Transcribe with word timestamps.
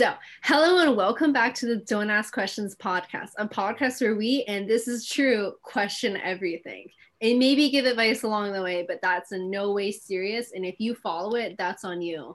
So, 0.00 0.14
hello 0.44 0.78
and 0.78 0.96
welcome 0.96 1.30
back 1.30 1.52
to 1.56 1.66
the 1.66 1.76
Don't 1.76 2.08
Ask 2.08 2.32
Questions 2.32 2.74
podcast, 2.74 3.32
a 3.36 3.46
podcast 3.46 4.00
where 4.00 4.14
we, 4.16 4.44
and 4.48 4.66
this 4.66 4.88
is 4.88 5.06
true, 5.06 5.52
question 5.60 6.16
everything 6.16 6.86
and 7.20 7.38
maybe 7.38 7.68
give 7.68 7.84
advice 7.84 8.22
along 8.22 8.54
the 8.54 8.62
way, 8.62 8.82
but 8.88 9.02
that's 9.02 9.32
in 9.32 9.50
no 9.50 9.72
way 9.72 9.92
serious. 9.92 10.52
And 10.54 10.64
if 10.64 10.76
you 10.78 10.94
follow 10.94 11.34
it, 11.36 11.56
that's 11.58 11.84
on 11.84 12.00
you. 12.00 12.34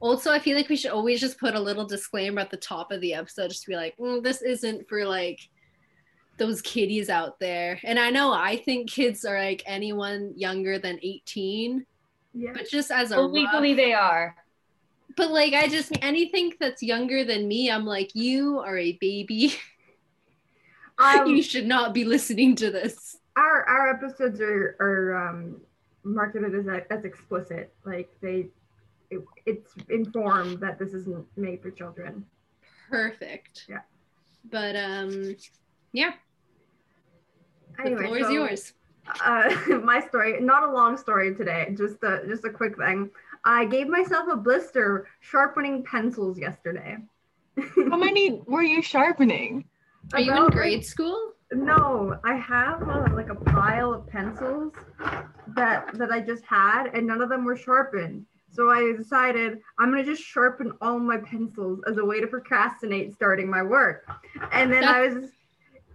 Also, 0.00 0.32
I 0.32 0.40
feel 0.40 0.56
like 0.56 0.68
we 0.68 0.74
should 0.74 0.90
always 0.90 1.20
just 1.20 1.38
put 1.38 1.54
a 1.54 1.60
little 1.60 1.86
disclaimer 1.86 2.40
at 2.40 2.50
the 2.50 2.56
top 2.56 2.90
of 2.90 3.00
the 3.00 3.14
episode, 3.14 3.50
just 3.50 3.62
to 3.62 3.68
be 3.70 3.76
like, 3.76 3.96
mm, 3.98 4.20
this 4.20 4.42
isn't 4.42 4.88
for 4.88 5.04
like 5.04 5.38
those 6.38 6.60
kiddies 6.60 7.08
out 7.08 7.38
there. 7.38 7.78
And 7.84 8.00
I 8.00 8.10
know 8.10 8.32
I 8.32 8.56
think 8.56 8.90
kids 8.90 9.24
are 9.24 9.38
like 9.38 9.62
anyone 9.64 10.32
younger 10.34 10.80
than 10.80 10.98
18, 11.04 11.86
Yeah. 12.34 12.50
but 12.52 12.68
just 12.68 12.90
as 12.90 13.12
a 13.12 13.16
Well, 13.18 13.26
rough- 13.26 13.32
legally 13.32 13.74
they 13.74 13.92
are. 13.92 14.34
But 15.16 15.30
like 15.30 15.54
I 15.54 15.68
just 15.68 15.92
anything 16.02 16.52
that's 16.60 16.82
younger 16.82 17.24
than 17.24 17.48
me, 17.48 17.70
I'm 17.70 17.84
like, 17.86 18.14
you 18.14 18.58
are 18.60 18.78
a 18.78 18.92
baby. 18.92 19.54
Um, 20.98 21.26
you 21.26 21.42
should 21.42 21.66
not 21.66 21.92
be 21.92 22.06
listening 22.06 22.56
to 22.56 22.70
this. 22.70 23.18
our 23.36 23.64
our 23.64 23.90
episodes 23.90 24.40
are 24.40 24.76
are 24.80 25.28
um, 25.28 25.60
marketed 26.04 26.54
as 26.54 26.66
as 26.90 27.04
explicit. 27.04 27.74
Like 27.84 28.08
they, 28.22 28.46
it, 29.10 29.22
it's 29.44 29.72
informed 29.90 30.60
that 30.60 30.78
this 30.78 30.94
isn't 30.94 31.26
made 31.36 31.60
for 31.60 31.70
children. 31.70 32.24
Perfect. 32.88 33.66
Yeah. 33.68 33.80
But 34.50 34.74
um 34.76 35.36
yeah, 35.92 36.12
the 37.76 37.82
Anyway, 37.84 38.06
floor 38.06 38.18
is 38.18 38.30
yours. 38.30 38.72
Uh, 39.24 39.78
my 39.84 40.00
story, 40.00 40.40
not 40.40 40.62
a 40.62 40.72
long 40.72 40.96
story 40.96 41.34
today. 41.34 41.74
Just 41.76 42.02
a 42.02 42.22
just 42.26 42.44
a 42.44 42.50
quick 42.50 42.76
thing. 42.76 43.10
I 43.46 43.64
gave 43.64 43.86
myself 43.86 44.26
a 44.28 44.36
blister 44.36 45.06
sharpening 45.20 45.84
pencils 45.84 46.36
yesterday. 46.36 46.98
How 47.76 47.96
many 47.96 48.42
were 48.44 48.64
you 48.64 48.82
sharpening? 48.82 49.64
Are 50.12 50.20
you 50.20 50.36
in 50.36 50.50
grade 50.50 50.84
school? 50.84 51.32
No, 51.52 52.18
I 52.24 52.34
have 52.34 52.82
uh, 52.88 53.06
like 53.14 53.30
a 53.30 53.36
pile 53.36 53.94
of 53.94 54.06
pencils 54.08 54.72
that 55.54 55.94
that 55.94 56.10
I 56.10 56.20
just 56.20 56.44
had, 56.44 56.88
and 56.92 57.06
none 57.06 57.22
of 57.22 57.28
them 57.28 57.44
were 57.44 57.56
sharpened. 57.56 58.26
So 58.50 58.68
I 58.68 58.92
decided 58.96 59.58
I'm 59.78 59.90
gonna 59.90 60.04
just 60.04 60.22
sharpen 60.22 60.72
all 60.80 60.98
my 60.98 61.18
pencils 61.18 61.80
as 61.86 61.98
a 61.98 62.04
way 62.04 62.20
to 62.20 62.26
procrastinate 62.26 63.14
starting 63.14 63.48
my 63.48 63.62
work. 63.62 64.10
And 64.50 64.72
then 64.72 64.82
I 64.82 65.06
was, 65.06 65.14
and 65.14 65.28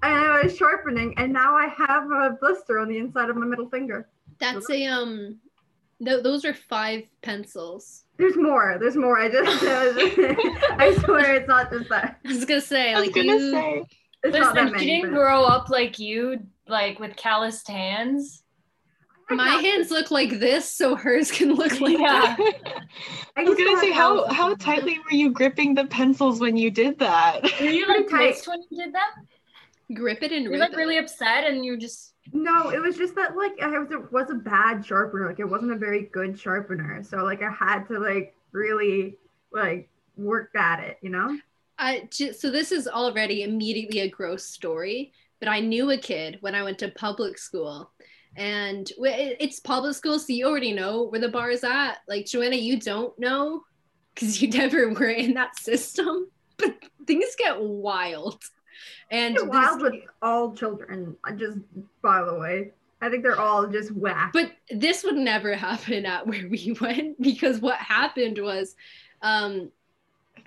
I 0.04 0.44
was 0.44 0.56
sharpening, 0.56 1.14
and 1.18 1.34
now 1.34 1.54
I 1.54 1.68
have 1.68 2.10
a 2.12 2.38
blister 2.40 2.80
on 2.80 2.88
the 2.88 2.98
inside 2.98 3.30
of 3.30 3.36
my 3.36 3.46
middle 3.46 3.70
finger. 3.70 4.08
That's 4.40 4.70
a 4.70 4.88
um 4.88 5.38
th- 6.04 6.24
those 6.24 6.46
are 6.46 6.54
five 6.54 7.04
pencils. 7.22 8.04
There's 8.18 8.36
more. 8.38 8.78
There's 8.80 8.96
more. 8.96 9.18
I 9.20 9.30
just, 9.30 9.64
uh, 9.64 10.36
I 10.78 10.96
swear 11.04 11.36
it's 11.36 11.48
not 11.48 11.72
just 11.72 11.90
that. 11.90 12.20
I 12.26 12.28
was 12.30 12.46
gonna 12.46 12.62
say, 12.62 12.96
like 12.96 13.14
gonna 13.14 13.34
you 13.34 13.52
say. 13.52 13.84
It's 14.24 14.38
not 14.38 14.54
Listen, 14.54 14.56
that 14.56 14.80
she 14.80 14.86
many. 14.86 15.02
didn't 15.02 15.12
but- 15.12 15.18
grow 15.18 15.44
up 15.44 15.70
like 15.70 15.98
you, 16.00 16.40
like 16.68 17.00
with 17.00 17.16
calloused 17.16 17.68
hands. 17.68 18.44
my 19.32 19.50
hands 19.62 19.90
look 19.90 20.12
like 20.12 20.40
this, 20.40 20.72
so 20.72 20.94
hers 20.96 21.32
can 21.32 21.54
look 21.54 21.80
like 21.80 21.98
Yeah. 21.98 22.36
that. 22.38 22.38
I 23.38 23.44
was 23.44 23.58
gonna 23.58 23.80
say 23.80 23.92
how 23.92 24.28
how 24.28 24.54
tightly 24.56 25.00
were 25.00 25.16
you 25.16 25.32
gripping 25.32 25.74
the 25.74 25.86
pencils 25.86 26.40
when 26.40 26.58
you 26.58 26.70
did 26.70 27.00
that? 27.00 27.42
Were 27.60 27.66
you 27.68 27.88
like 27.88 28.10
tight. 28.10 28.36
when 28.46 28.62
you 28.70 28.78
did 28.84 28.94
that? 28.94 29.12
Grip 29.94 30.24
it 30.24 30.32
and 30.32 30.48
You're 30.50 30.60
rip 30.60 30.60
like 30.60 30.74
it. 30.74 30.78
really 30.78 30.98
upset 30.98 31.46
and 31.46 31.66
you're 31.66 31.78
just 31.78 32.14
No, 32.34 32.70
it 32.70 32.80
was 32.82 32.98
just 32.98 33.16
that 33.16 33.36
like 33.36 33.54
I 33.62 33.78
was 33.80 33.92
it 33.92 34.12
was 34.12 34.30
a 34.30 34.36
bad 34.36 34.86
sharpener. 34.86 35.28
Like 35.28 35.40
it 35.40 35.50
wasn't 35.50 35.72
a 35.74 35.78
very 35.78 36.04
good 36.04 36.40
sharpener. 36.40 37.04
So 37.04 37.18
like 37.24 37.42
I 37.42 37.52
had 37.52 37.86
to 37.88 38.00
like 38.00 38.36
really 38.52 39.18
like 39.52 39.90
work 40.16 40.56
at 40.56 40.80
it, 40.84 40.98
you 41.02 41.10
know? 41.10 41.38
I 41.78 42.08
ju- 42.12 42.34
so 42.34 42.52
this 42.52 42.72
is 42.72 42.88
already 42.88 43.44
immediately 43.44 44.02
a 44.02 44.10
gross 44.10 44.46
story, 44.46 45.14
but 45.40 45.50
I 45.50 45.60
knew 45.62 45.90
a 45.92 45.98
kid 45.98 46.38
when 46.42 46.54
I 46.56 46.64
went 46.64 46.78
to 46.80 46.90
public 46.90 47.38
school, 47.40 47.92
and 48.36 48.90
it's 48.98 49.60
public 49.60 49.96
school, 49.96 50.20
so 50.20 50.32
you 50.32 50.48
already 50.48 50.74
know 50.74 51.04
where 51.08 51.20
the 51.20 51.28
bar 51.30 51.50
is 51.50 51.64
at. 51.64 51.98
Like 52.08 52.28
Joanna, 52.28 52.56
you 52.56 52.80
don't 52.80 53.18
know 53.20 53.64
because 54.14 54.42
you 54.42 54.50
never 54.62 54.90
were 54.94 55.10
in 55.10 55.34
that 55.34 55.58
system, 55.60 56.28
but 56.58 56.76
things 57.08 57.36
get 57.38 57.60
wild. 57.60 58.42
And 59.10 59.36
this- 59.36 59.44
wild 59.44 59.82
with 59.82 59.96
all 60.22 60.54
children. 60.54 61.16
I 61.24 61.32
just 61.34 61.58
by 62.02 62.24
the 62.24 62.36
way. 62.36 62.72
I 63.04 63.10
think 63.10 63.24
they're 63.24 63.40
all 63.40 63.66
just 63.66 63.92
whack. 63.92 64.32
but 64.32 64.52
this 64.70 65.04
would 65.04 65.16
never 65.16 65.56
happen 65.70 66.06
at 66.06 66.28
where 66.28 66.48
we 66.48 66.76
went 66.82 67.20
because 67.22 67.60
what 67.60 67.78
happened 67.78 68.38
was 68.42 68.76
um 69.24 69.72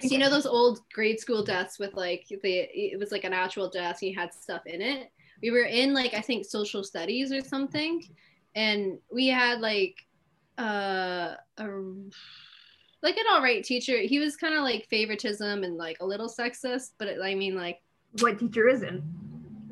so 0.00 0.08
you 0.08 0.18
know 0.18 0.30
those 0.30 0.46
old 0.46 0.80
grade 0.92 1.18
school 1.20 1.42
desks 1.44 1.78
with 1.80 1.94
like 1.94 2.26
the 2.28 2.38
it 2.42 2.98
was 2.98 3.10
like 3.12 3.24
an 3.24 3.32
actual 3.32 3.68
desk 3.68 4.02
and 4.02 4.10
you 4.12 4.16
had 4.18 4.32
stuff 4.32 4.62
in 4.66 4.80
it 4.80 5.10
we 5.42 5.50
were 5.50 5.64
in 5.64 5.92
like 5.92 6.14
i 6.14 6.20
think 6.20 6.44
social 6.44 6.82
studies 6.84 7.32
or 7.32 7.40
something 7.40 8.02
and 8.54 8.98
we 9.12 9.26
had 9.28 9.60
like 9.60 9.96
uh 10.58 11.34
a 11.58 11.66
like 13.02 13.16
an 13.16 13.24
all 13.32 13.42
right 13.42 13.64
teacher 13.64 13.98
he 13.98 14.18
was 14.18 14.36
kind 14.36 14.54
of 14.54 14.62
like 14.62 14.86
favoritism 14.88 15.64
and 15.64 15.76
like 15.76 15.98
a 16.00 16.06
little 16.06 16.28
sexist 16.28 16.92
but 16.98 17.08
it, 17.08 17.18
i 17.22 17.34
mean 17.34 17.54
like 17.56 17.80
what 18.20 18.38
teacher 18.38 18.68
isn't? 18.68 19.02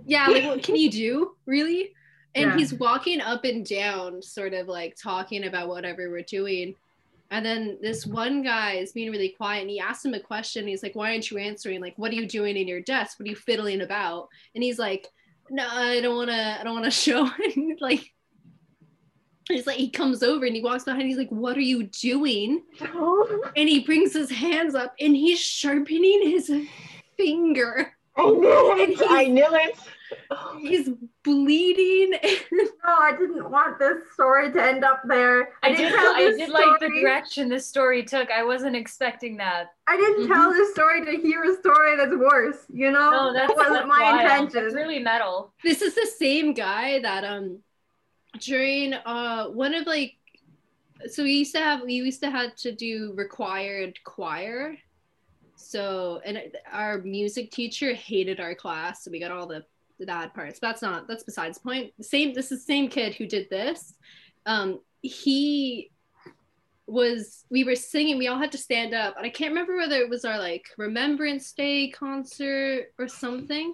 yeah 0.04 0.26
like 0.26 0.44
what 0.44 0.62
can 0.62 0.74
you 0.76 0.90
do 0.90 1.36
really? 1.46 1.92
And 2.34 2.50
Yeah. 2.50 2.56
he's 2.56 2.72
walking 2.74 3.20
up 3.20 3.44
and 3.44 3.64
down 3.64 4.20
sort 4.22 4.52
of 4.54 4.66
like 4.66 4.96
talking 5.00 5.44
about 5.44 5.68
whatever 5.68 6.10
we're 6.10 6.22
doing. 6.22 6.74
And 7.30 7.44
then 7.46 7.78
this 7.80 8.04
one 8.06 8.42
guy 8.42 8.74
is 8.74 8.92
being 8.92 9.10
really 9.10 9.30
quiet 9.30 9.60
and 9.62 9.70
he 9.70 9.78
asks 9.80 10.04
him 10.04 10.14
a 10.14 10.20
question. 10.20 10.66
He's 10.66 10.82
like 10.82 10.94
why 10.96 11.12
aren't 11.12 11.30
you 11.30 11.38
answering? 11.38 11.80
Like 11.80 11.94
what 11.96 12.10
are 12.10 12.14
you 12.16 12.26
doing 12.26 12.56
in 12.56 12.66
your 12.66 12.80
desk? 12.80 13.18
What 13.20 13.26
are 13.26 13.30
you 13.30 13.36
fiddling 13.36 13.80
about? 13.82 14.28
And 14.54 14.64
he's 14.64 14.78
like 14.78 15.06
no 15.50 15.66
i 15.70 16.00
don't 16.00 16.16
want 16.16 16.30
to 16.30 16.60
i 16.60 16.62
don't 16.64 16.72
want 16.72 16.84
to 16.84 16.90
show 17.06 17.28
and 17.56 17.76
like 17.80 18.12
he's 19.48 19.66
like 19.66 19.76
he 19.76 19.90
comes 19.90 20.22
over 20.22 20.46
and 20.46 20.54
he 20.56 20.62
walks 20.62 20.84
behind. 20.84 21.02
He's 21.08 21.16
like 21.18 21.30
what 21.30 21.56
are 21.56 21.60
you 21.60 21.84
doing? 21.84 22.62
And 23.56 23.68
he 23.68 23.80
brings 23.80 24.14
his 24.14 24.30
hands 24.30 24.74
up 24.74 24.94
and 25.00 25.14
he's 25.14 25.38
sharpening 25.38 26.22
his 26.22 26.50
finger 27.16 27.92
I 28.16 28.24
knew 28.24 28.74
it. 28.78 29.00
I 29.08 29.26
knew 29.26 29.48
it. 29.50 29.78
he's 30.60 30.90
bleeding 31.24 32.12
No, 32.52 32.68
I 32.84 33.12
didn't 33.12 33.50
want 33.50 33.78
this 33.78 34.12
story 34.12 34.52
to 34.52 34.62
end 34.62 34.84
up 34.84 35.02
there. 35.06 35.50
I 35.62 35.70
didn't 35.70 35.92
did 35.92 35.94
tell 35.94 36.14
I 36.14 36.22
this 36.24 36.36
did 36.36 36.48
like 36.50 36.80
the 36.80 36.88
direction 36.88 37.48
this 37.48 37.66
story 37.66 38.02
took. 38.02 38.30
I 38.30 38.42
wasn't 38.42 38.76
expecting 38.76 39.36
that. 39.38 39.72
I 39.86 39.96
didn't 39.96 40.28
tell 40.28 40.52
this 40.52 40.72
story 40.72 41.04
to 41.04 41.12
hear 41.12 41.42
a 41.44 41.56
story 41.56 41.96
that's 41.96 42.14
worse, 42.14 42.66
you 42.72 42.90
know? 42.90 43.10
No, 43.10 43.32
that's, 43.32 43.48
that 43.48 43.56
wasn't 43.56 43.88
my 43.88 44.00
wild. 44.00 44.20
intention. 44.20 44.66
It's 44.66 44.74
really 44.74 44.98
metal. 44.98 45.52
this 45.64 45.80
is 45.80 45.94
the 45.94 46.08
same 46.18 46.52
guy 46.52 47.00
that 47.00 47.24
um 47.24 47.60
during 48.38 48.94
uh 48.94 49.46
one 49.46 49.74
of 49.74 49.86
like 49.86 50.14
so 51.06 51.22
we 51.22 51.32
used 51.32 51.54
to 51.54 51.60
have 51.60 51.82
we 51.82 51.94
used 51.94 52.22
to 52.22 52.30
have 52.30 52.54
to 52.56 52.72
do 52.72 53.12
required 53.16 53.98
choir 54.04 54.76
so 55.62 56.20
and 56.24 56.40
our 56.70 56.98
music 56.98 57.50
teacher 57.50 57.94
hated 57.94 58.40
our 58.40 58.54
class 58.54 59.04
so 59.04 59.10
we 59.10 59.20
got 59.20 59.30
all 59.30 59.46
the 59.46 59.64
the 59.98 60.06
bad 60.06 60.34
parts 60.34 60.58
that's 60.58 60.82
not 60.82 61.06
that's 61.06 61.22
besides 61.22 61.58
the 61.58 61.64
point. 61.64 61.92
Same 62.00 62.34
this 62.34 62.50
is 62.50 62.60
the 62.60 62.72
same 62.72 62.88
kid 62.88 63.14
who 63.14 63.26
did 63.26 63.48
this. 63.50 63.94
Um 64.46 64.80
he 65.02 65.90
was 66.86 67.44
we 67.50 67.64
were 67.64 67.76
singing 67.76 68.18
we 68.18 68.26
all 68.26 68.38
had 68.38 68.52
to 68.52 68.58
stand 68.58 68.92
up 68.92 69.16
and 69.16 69.24
i 69.24 69.30
can't 69.30 69.52
remember 69.52 69.76
whether 69.76 69.96
it 69.96 70.10
was 70.10 70.24
our 70.24 70.38
like 70.38 70.66
remembrance 70.76 71.52
day 71.52 71.88
concert 71.88 72.92
or 72.98 73.06
something 73.06 73.72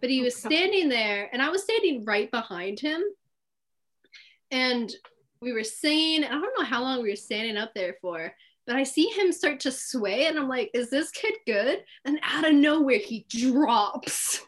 but 0.00 0.10
he 0.10 0.20
was 0.20 0.34
standing 0.34 0.88
there 0.88 1.30
and 1.32 1.40
i 1.40 1.48
was 1.48 1.62
standing 1.62 2.04
right 2.04 2.30
behind 2.32 2.80
him 2.80 3.02
and 4.50 4.92
we 5.40 5.52
were 5.52 5.64
singing 5.64 6.24
i 6.24 6.28
don't 6.28 6.58
know 6.58 6.64
how 6.64 6.82
long 6.82 7.00
we 7.02 7.10
were 7.10 7.16
standing 7.16 7.56
up 7.56 7.72
there 7.72 7.96
for 8.00 8.34
but 8.70 8.76
i 8.78 8.84
see 8.84 9.06
him 9.08 9.32
start 9.32 9.58
to 9.58 9.72
sway 9.72 10.26
and 10.26 10.38
i'm 10.38 10.48
like 10.48 10.70
is 10.74 10.90
this 10.90 11.10
kid 11.10 11.34
good 11.44 11.82
and 12.04 12.20
out 12.22 12.46
of 12.48 12.54
nowhere 12.54 12.98
he 12.98 13.26
drops 13.28 14.40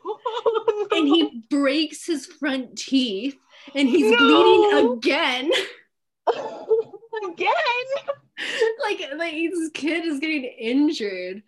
and 0.93 1.09
he 1.09 1.43
breaks 1.51 2.07
his 2.07 2.25
front 2.27 2.79
teeth 2.79 3.35
and 3.75 3.89
he's 3.89 4.13
No. 4.13 4.19
bleeding 4.19 4.93
again 4.97 5.51
again. 7.25 7.55
like 8.85 9.01
like 9.17 9.35
this 9.35 9.71
kid 9.75 10.05
is 10.05 10.21
getting 10.21 10.45
injured 10.45 11.43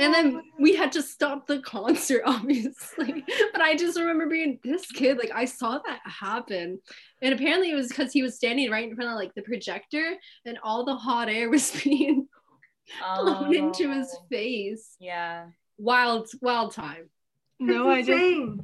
and 0.00 0.14
Oh 0.14 0.22
then 0.22 0.42
we 0.58 0.74
had 0.74 0.92
to 0.92 1.02
stop 1.02 1.46
the 1.46 1.60
concert 1.60 2.22
obviously 2.26 3.24
but 3.52 3.60
i 3.60 3.74
just 3.76 3.98
remember 3.98 4.26
being 4.28 4.58
this 4.64 4.86
kid 4.86 5.18
like 5.18 5.30
i 5.34 5.44
saw 5.44 5.78
that 5.86 6.00
happen 6.04 6.78
and 7.20 7.34
apparently 7.34 7.70
it 7.70 7.74
was 7.74 7.88
because 7.88 8.12
he 8.12 8.22
was 8.22 8.36
standing 8.36 8.70
right 8.70 8.88
in 8.88 8.94
front 8.96 9.10
of 9.10 9.16
like 9.16 9.34
the 9.34 9.42
projector 9.42 10.14
and 10.46 10.58
all 10.62 10.84
the 10.84 10.94
hot 10.96 11.28
air 11.28 11.50
was 11.50 11.70
being 11.84 12.26
blown 13.16 13.54
into 13.54 13.92
his 13.92 14.08
Oh, 14.14 14.24
face 14.30 14.96
Yeah. 14.98 15.46
wild 15.78 16.28
wild 16.40 16.72
time 16.72 17.10
no, 17.60 17.88
I 17.88 18.02
just. 18.02 18.58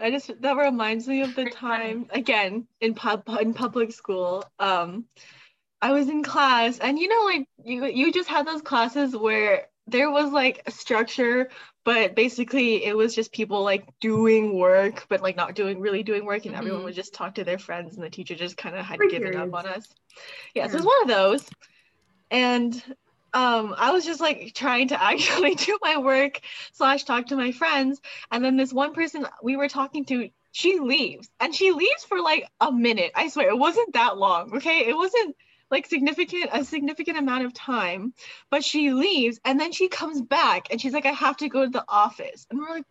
I 0.00 0.10
just 0.10 0.32
that 0.40 0.56
reminds 0.56 1.06
me 1.06 1.20
of 1.22 1.34
the 1.36 1.44
time 1.44 2.06
again 2.10 2.66
in 2.80 2.94
pub 2.94 3.22
in 3.40 3.54
public 3.54 3.92
school. 3.92 4.44
Um, 4.58 5.04
I 5.80 5.92
was 5.92 6.08
in 6.08 6.24
class, 6.24 6.78
and 6.80 6.98
you 6.98 7.06
know, 7.08 7.24
like 7.24 7.46
you 7.64 7.84
you 7.86 8.12
just 8.12 8.28
had 8.28 8.46
those 8.46 8.62
classes 8.62 9.14
where 9.14 9.68
there 9.86 10.10
was 10.10 10.32
like 10.32 10.62
a 10.66 10.70
structure, 10.70 11.50
but 11.84 12.14
basically 12.14 12.84
it 12.84 12.96
was 12.96 13.14
just 13.14 13.32
people 13.32 13.62
like 13.62 13.84
doing 14.00 14.56
work, 14.58 15.06
but 15.08 15.22
like 15.22 15.36
not 15.36 15.54
doing 15.54 15.80
really 15.80 16.02
doing 16.02 16.24
work, 16.24 16.46
and 16.46 16.54
everyone 16.54 16.82
Mhm. 16.82 16.84
would 16.84 16.94
just 16.94 17.14
talk 17.14 17.34
to 17.36 17.44
their 17.44 17.58
friends, 17.58 17.96
and 17.96 18.04
the 18.04 18.10
teacher 18.10 18.34
just 18.34 18.56
kind 18.56 18.76
of 18.76 18.84
had 18.84 19.00
given 19.08 19.34
up 19.36 19.52
on 19.54 19.66
us. 19.66 19.88
Yeah, 20.54 20.66
so 20.68 20.72
Yeah. 20.74 20.76
it's 20.78 20.86
one 20.86 21.02
of 21.02 21.08
those. 21.08 21.50
And 22.30 22.74
um, 23.34 23.74
I 23.78 23.92
was 23.92 24.04
just 24.04 24.20
like 24.20 24.52
trying 24.54 24.88
to 24.88 25.02
actually 25.02 25.54
do 25.54 25.78
my 25.82 25.98
work 25.98 26.40
slash 26.72 27.04
talk 27.04 27.26
to 27.28 27.36
my 27.36 27.52
friends, 27.52 28.00
and 28.30 28.44
then 28.44 28.56
this 28.56 28.72
one 28.72 28.94
person 28.94 29.26
we 29.42 29.56
were 29.56 29.68
talking 29.68 30.04
to, 30.06 30.30
she 30.52 30.78
leaves, 30.80 31.30
and 31.40 31.54
she 31.54 31.72
leaves 31.72 32.04
for 32.08 32.20
like 32.20 32.48
a 32.60 32.72
minute. 32.72 33.12
I 33.14 33.28
swear, 33.28 33.48
it 33.50 33.58
wasn't 33.58 33.94
that 33.94 34.18
long. 34.18 34.56
Okay, 34.56 34.86
it 34.88 34.96
wasn't 34.96 35.36
like 35.72 35.86
significant 35.86 36.50
a 36.52 36.64
significant 36.64 37.18
amount 37.18 37.44
of 37.44 37.52
time 37.54 38.12
but 38.50 38.62
she 38.62 38.92
leaves 38.92 39.40
and 39.44 39.58
then 39.58 39.72
she 39.72 39.88
comes 39.88 40.20
back 40.20 40.68
and 40.70 40.80
she's 40.80 40.92
like 40.92 41.06
i 41.06 41.10
have 41.10 41.36
to 41.38 41.48
go 41.48 41.64
to 41.64 41.70
the 41.70 41.84
office. 41.88 42.46
And 42.50 42.60
we're 42.60 42.76
like 42.76 42.84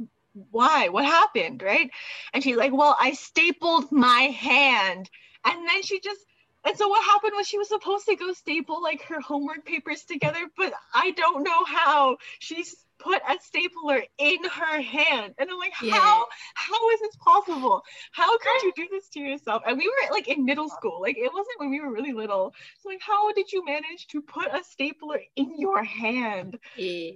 why? 0.50 0.88
What 0.88 1.04
happened? 1.04 1.62
Right? 1.62 1.92
And 2.33 2.44
she's 2.44 2.57
like 2.57 2.74
well 2.74 2.98
i 3.00 3.13
stapled 3.13 3.92
my 3.92 4.24
hand. 4.24 5.10
And 5.45 5.68
then 5.68 5.83
she 5.83 6.00
just 6.00 6.19
and 6.63 6.78
so 6.78 6.88
what 6.88 7.04
happened 7.04 7.33
was 7.36 7.48
she 7.48 7.57
was 7.57 7.69
supposed 7.69 8.06
to 8.06 8.16
go 8.16 8.33
staple 8.33 8.81
like 8.81 9.04
her 9.04 9.22
homework 9.22 9.66
papers 9.66 10.04
together 10.04 10.39
but 10.57 10.74
i 10.94 11.12
don't 11.12 11.44
know 11.44 11.63
how 11.66 12.18
she's 12.39 12.75
put 13.03 13.21
a 13.27 13.38
stapler 13.42 14.01
in 14.18 14.38
her 14.45 14.81
hand 14.81 15.33
and 15.39 15.50
i'm 15.50 15.57
like 15.57 15.74
Yeah. 15.81 15.94
how 15.95 16.25
how 16.56 16.89
is 16.92 17.00
this 17.00 17.15
possible 17.18 17.83
how 18.12 18.38
could 18.38 18.63
you 18.63 18.74
do 18.75 18.88
this 18.92 19.09
to 19.09 19.19
yourself 19.19 19.63
and 19.68 19.77
we 19.77 19.88
were 19.88 20.13
like 20.13 20.27
in 20.27 20.45
middle 20.45 20.69
school 20.69 21.01
like 21.01 21.18
it 21.18 21.31
wasn't 21.33 21.59
when 21.59 21.69
we 21.71 21.81
were 21.81 21.92
really 21.92 22.13
little 22.13 22.53
so 22.80 22.89
like 22.89 23.01
how 23.01 23.31
did 23.33 23.51
you 23.51 23.65
manage 23.65 24.07
to 24.07 24.21
put 24.21 24.48
a 24.53 24.63
stapler 24.63 25.19
in 25.36 25.59
your 25.59 25.83
hand 25.83 26.57
Yeah. 26.75 27.12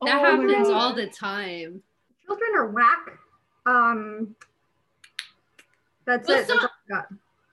Oh 0.00 0.06
That 0.06 0.22
my 0.22 0.28
happens 0.28 0.68
all 0.68 0.94
the 0.94 1.08
time. 1.08 1.82
Children 2.24 2.50
are 2.54 2.66
whack. 2.68 3.18
Um, 3.66 4.36
that's 6.04 6.28
Well, 6.28 6.36
it. 6.38 6.40
it's 6.42 6.48
That's 6.48 6.64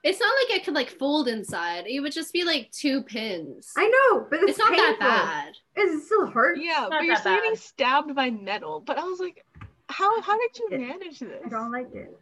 not- 0.06 0.10
all 0.10 0.10
I 0.10 0.10
got. 0.10 0.10
It's 0.10 0.20
not 0.20 0.34
like 0.50 0.56
it 0.60 0.64
could 0.64 0.74
like 0.74 0.90
fold 0.90 1.28
inside. 1.28 1.84
It 1.86 2.00
would 2.00 2.12
just 2.12 2.32
be 2.32 2.44
like 2.44 2.70
two 2.72 3.02
pins. 3.02 3.72
I 3.76 3.88
know, 3.88 4.26
but 4.30 4.40
it's, 4.40 4.50
it's 4.50 4.58
not 4.58 4.72
painful. 4.72 4.96
that 4.98 4.98
bad. 4.98 5.54
It 5.76 6.02
still 6.04 6.26
hurts. 6.26 6.60
yeah 6.62 6.80
not 6.80 6.90
but 6.90 7.04
you're 7.04 7.14
that 7.14 7.20
still 7.20 7.34
getting 7.36 7.56
stabbed 7.56 8.14
by 8.14 8.30
metal 8.30 8.80
but 8.80 8.96
i 8.98 9.02
was 9.04 9.20
like 9.20 9.44
how 9.90 10.20
how 10.22 10.36
did 10.38 10.58
you 10.58 10.68
It- 10.72 10.80
manage 10.80 11.18
this 11.20 11.42
I 11.44 11.48
don't 11.48 11.70
like 11.72 11.88
it. 11.94 12.16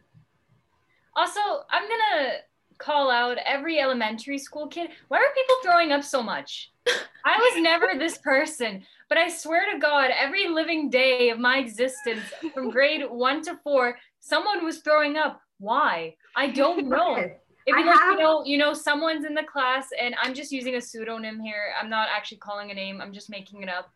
Also, 1.15 1.39
I'm 1.69 1.83
gonna 1.87 2.33
call 2.77 3.09
out 3.09 3.37
every 3.45 3.79
elementary 3.79 4.37
school 4.37 4.67
kid. 4.67 4.89
Why 5.07 5.17
are 5.19 5.33
people 5.33 5.55
throwing 5.63 5.91
up 5.93 6.03
so 6.03 6.21
much? 6.21 6.71
I 7.25 7.37
was 7.37 7.63
never 7.63 7.91
this 7.97 8.17
person, 8.17 8.83
but 9.07 9.17
I 9.17 9.29
swear 9.29 9.71
to 9.73 9.79
God, 9.79 10.11
every 10.13 10.47
living 10.49 10.89
day 10.89 11.29
of 11.29 11.39
my 11.39 11.57
existence, 11.59 12.21
from 12.53 12.69
grade 12.69 13.03
one 13.09 13.41
to 13.43 13.57
four, 13.63 13.97
someone 14.19 14.63
was 14.65 14.79
throwing 14.79 15.15
up. 15.15 15.39
Why? 15.57 16.15
I 16.35 16.47
don't 16.47 16.87
know. 16.89 17.31
If 17.65 17.75
you, 17.77 17.83
have- 17.91 18.11
you 18.11 18.17
know, 18.19 18.45
you 18.45 18.57
know, 18.57 18.73
someone's 18.73 19.25
in 19.25 19.33
the 19.33 19.43
class, 19.43 19.87
and 19.99 20.15
I'm 20.21 20.33
just 20.33 20.51
using 20.51 20.75
a 20.75 20.81
pseudonym 20.81 21.39
here. 21.39 21.73
I'm 21.81 21.89
not 21.89 22.09
actually 22.15 22.37
calling 22.37 22.69
a 22.71 22.73
name. 22.73 23.01
I'm 23.01 23.11
just 23.13 23.29
making 23.29 23.63
it 23.63 23.69
up. 23.69 23.89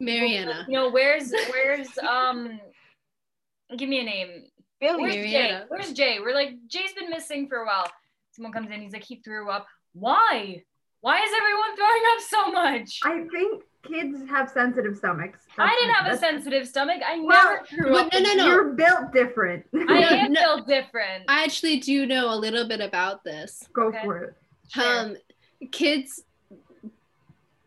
Mariana. 0.00 0.66
You 0.68 0.74
know, 0.74 0.90
where's 0.90 1.32
where's 1.50 1.96
um, 2.08 2.60
give 3.76 3.88
me 3.88 4.00
a 4.00 4.04
name. 4.04 4.44
Where's 5.00 5.14
Jay? 5.14 5.60
Where's 5.68 5.92
Jay? 5.92 6.18
We're 6.20 6.34
like, 6.34 6.54
Jay's 6.66 6.92
been 6.98 7.08
missing 7.08 7.48
for 7.48 7.58
a 7.58 7.66
while. 7.66 7.88
Someone 8.32 8.52
comes 8.52 8.70
in, 8.70 8.80
he's 8.80 8.92
like, 8.92 9.04
he 9.04 9.16
threw 9.16 9.48
up. 9.48 9.66
Why? 9.92 10.64
Why 11.02 11.22
is 11.22 11.30
everyone 11.36 11.76
throwing 11.76 12.02
up 12.12 12.20
so 12.20 12.50
much? 12.52 13.00
I 13.04 13.28
think 13.30 13.62
kids 13.82 14.18
have 14.28 14.48
sensitive 14.50 14.96
stomachs. 14.96 15.40
That's- 15.56 15.76
didn't 15.80 15.94
have 15.94 16.12
a 16.12 16.16
sensitive 16.18 16.66
stomach. 16.68 17.00
I 17.06 17.20
Well, 17.20 17.50
never 17.52 17.66
threw 17.66 17.92
Well, 17.92 18.04
up. 18.06 18.12
no, 18.12 18.18
no, 18.20 18.34
no. 18.34 18.46
You're 18.46 18.72
built 18.74 19.12
different. 19.12 19.66
I 19.74 19.78
am 20.24 20.32
no. 20.32 20.40
built 20.56 20.68
different. 20.68 21.24
I 21.28 21.42
actually 21.44 21.78
do 21.80 22.06
know 22.06 22.32
a 22.32 22.36
little 22.36 22.66
bit 22.66 22.80
about 22.80 23.24
this. 23.24 23.68
Go 23.72 23.88
Okay. 23.88 24.00
for 24.04 24.16
it. 24.24 24.34
Sure. 24.68 24.98
Um, 25.00 25.16
kids. 25.70 26.22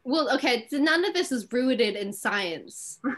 Well, 0.07 0.31
okay, 0.35 0.67
so 0.69 0.77
none 0.77 1.03
of 1.03 1.15
this 1.15 1.31
is 1.31 1.51
rooted 1.51 1.95
in 1.95 2.13
science. 2.13 2.99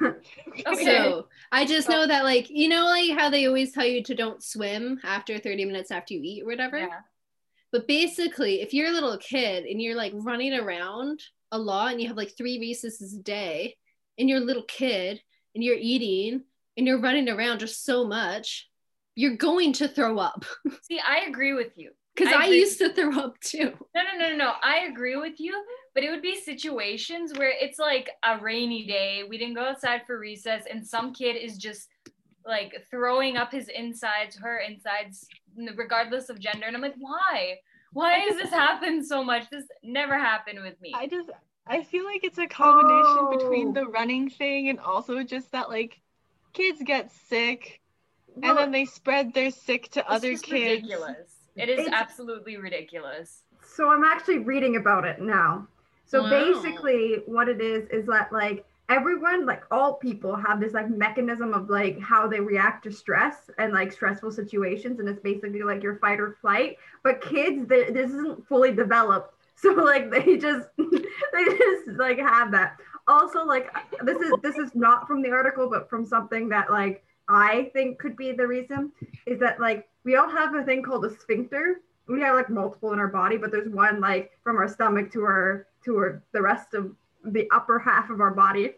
Okay. 0.65 0.85
So 0.85 1.27
I 1.51 1.65
just 1.65 1.87
know 1.87 2.07
that, 2.07 2.23
like, 2.23 2.49
you 2.49 2.67
know, 2.67 2.85
like 2.85 3.11
how 3.11 3.29
they 3.29 3.45
always 3.45 3.73
tell 3.73 3.85
you 3.85 4.01
to 4.03 4.15
don't 4.15 4.41
swim 4.43 4.99
after 5.03 5.37
30 5.37 5.65
minutes 5.65 5.91
after 5.91 6.15
you 6.15 6.21
eat 6.23 6.41
or 6.43 6.47
whatever. 6.47 6.79
yeah. 6.79 6.99
But 7.71 7.87
basically, 7.87 8.61
if 8.61 8.73
you're 8.73 8.87
a 8.87 8.91
little 8.91 9.17
kid 9.19 9.65
and 9.65 9.79
you're 9.79 9.95
like 9.95 10.13
running 10.15 10.53
around 10.53 11.21
a 11.51 11.57
law 11.57 11.87
and 11.87 12.01
you 12.01 12.07
have 12.07 12.17
like 12.17 12.35
three 12.37 12.59
recesses 12.59 13.15
a 13.15 13.21
day 13.21 13.75
and 14.17 14.29
you're 14.29 14.39
a 14.39 14.45
little 14.45 14.63
kid 14.63 15.21
and 15.55 15.63
you're 15.63 15.77
eating 15.79 16.43
and 16.75 16.87
you're 16.87 17.01
running 17.01 17.29
around 17.29 17.59
just 17.59 17.83
so 17.83 18.05
much, 18.05 18.69
you're 19.15 19.37
going 19.37 19.73
to 19.73 19.87
throw 19.87 20.19
up. 20.19 20.45
See, 20.83 20.99
I 20.99 21.25
agree 21.27 21.53
with 21.53 21.77
you. 21.77 21.91
Because 22.15 22.33
I 22.33 22.45
I, 22.45 22.47
used 22.47 22.79
to 22.79 22.93
throw 22.93 23.15
up 23.19 23.39
too. 23.41 23.73
No, 23.95 24.01
no, 24.03 24.17
no, 24.17 24.29
no, 24.31 24.35
no. 24.35 24.53
I 24.63 24.87
agree 24.89 25.17
with 25.17 25.39
you, 25.39 25.53
but 25.93 26.03
it 26.03 26.09
would 26.09 26.23
be 26.23 26.39
situations 26.39 27.37
where 27.37 27.53
it's 27.55 27.77
like 27.77 28.09
a 28.23 28.39
rainy 28.39 28.87
day. 28.87 29.21
We 29.27 29.37
didn't 29.37 29.53
go 29.53 29.65
outside 29.65 30.01
for 30.07 30.17
recess, 30.17 30.63
and 30.69 30.85
some 30.85 31.13
kid 31.13 31.35
is 31.35 31.57
just 31.57 31.89
like 32.43 32.87
throwing 32.89 33.37
up 33.37 33.51
his 33.51 33.69
insides, 33.69 34.35
her 34.37 34.59
insides, 34.59 35.27
regardless 35.75 36.29
of 36.29 36.39
gender. 36.39 36.65
And 36.65 36.75
I'm 36.75 36.81
like, 36.81 36.95
why? 36.97 37.57
Why 37.93 38.25
does 38.25 38.35
this 38.37 38.49
happen 38.49 39.03
so 39.03 39.23
much? 39.23 39.49
This 39.49 39.65
never 39.83 40.17
happened 40.17 40.59
with 40.61 40.79
me. 40.81 40.93
I 40.95 41.07
just 41.07 41.29
I 41.65 41.83
feel 41.83 42.05
like 42.05 42.23
it's 42.23 42.37
a 42.37 42.47
combination 42.47 43.29
between 43.37 43.69
Oh. 43.69 43.73
the 43.73 43.87
running 43.87 44.29
thing 44.29 44.69
and 44.69 44.79
also 44.79 45.23
just 45.23 45.51
that 45.51 45.69
like 45.69 45.99
kids 46.53 46.81
get 46.83 47.11
sick 47.11 47.81
Well, 48.35 48.51
and 48.51 48.57
then 48.57 48.71
they 48.71 48.85
spread 48.85 49.33
their 49.33 49.51
sick 49.51 49.89
to 49.91 49.99
It's 50.01 50.09
other 50.09 50.31
just 50.31 50.45
kids. 50.45 50.83
ridiculous. 50.83 51.35
It 51.55 51.69
is 51.69 51.79
It's- 51.79 51.93
absolutely 51.93 52.57
ridiculous. 52.57 53.43
so 53.63 53.89
I'm 53.89 54.03
actually 54.05 54.39
reading 54.39 54.75
about 54.77 55.05
it 55.05 55.19
now. 55.19 55.67
So 56.05 56.23
Wow. 56.23 56.29
basically, 56.29 57.23
what 57.25 57.49
it 57.49 57.59
is 57.59 57.87
is 57.89 58.05
that 58.07 58.31
like 58.31 58.65
everyone, 58.89 59.45
like 59.45 59.63
all 59.71 59.95
people, 59.95 60.35
have 60.35 60.59
this 60.59 60.73
like 60.73 60.89
mechanism 60.89 61.53
of 61.53 61.69
like 61.69 61.99
how 61.99 62.27
they 62.27 62.39
react 62.39 62.83
to 62.83 62.91
stress 62.91 63.49
and 63.57 63.73
like 63.73 63.91
stressful 63.91 64.31
situations, 64.31 64.99
and 64.99 65.09
it's 65.09 65.21
basically 65.21 65.61
like 65.63 65.83
your 65.83 65.97
fight 65.97 66.19
or 66.19 66.37
flight. 66.41 66.77
But 67.03 67.21
kids, 67.21 67.67
they, 67.67 67.91
this 67.91 68.11
isn't 68.11 68.47
fully 68.47 68.73
developed, 68.73 69.35
so 69.55 69.71
like 69.73 70.11
they 70.11 70.37
just 70.37 70.69
they 70.77 71.45
just 71.45 71.97
like 71.97 72.19
have 72.19 72.51
that. 72.51 72.77
Also, 73.07 73.45
like 73.45 73.69
this 74.03 74.17
is 74.17 74.33
this 74.41 74.57
is 74.57 74.71
not 74.75 75.07
from 75.07 75.21
the 75.21 75.31
article, 75.31 75.69
but 75.69 75.89
from 75.89 76.05
something 76.05 76.49
that 76.49 76.71
like 76.71 77.03
I 77.27 77.69
think 77.73 77.99
could 77.99 78.15
be 78.15 78.31
the 78.31 78.47
reason 78.47 78.91
is 79.25 79.39
that 79.39 79.59
like 79.59 79.87
we 80.03 80.15
all 80.15 80.29
have 80.29 80.55
a 80.55 80.63
thing 80.63 80.83
called 80.83 81.05
a 81.05 81.19
sphincter. 81.19 81.81
We 82.07 82.21
have 82.21 82.35
like 82.35 82.49
multiple 82.49 82.93
in 82.93 82.99
our 82.99 83.09
body, 83.09 83.35
but 83.35 83.51
there's 83.51 83.67
one 83.67 83.99
like 83.99 84.31
from 84.43 84.55
our 84.55 84.67
stomach 84.67 85.11
to 85.11 85.23
our 85.23 85.67
to 85.83 85.97
our 85.97 86.23
the 86.31 86.41
rest 86.41 86.73
of 86.73 86.95
the 87.25 87.47
upper 87.51 87.79
half 87.79 88.09
of 88.09 88.21
our 88.21 88.31
body. 88.31 88.71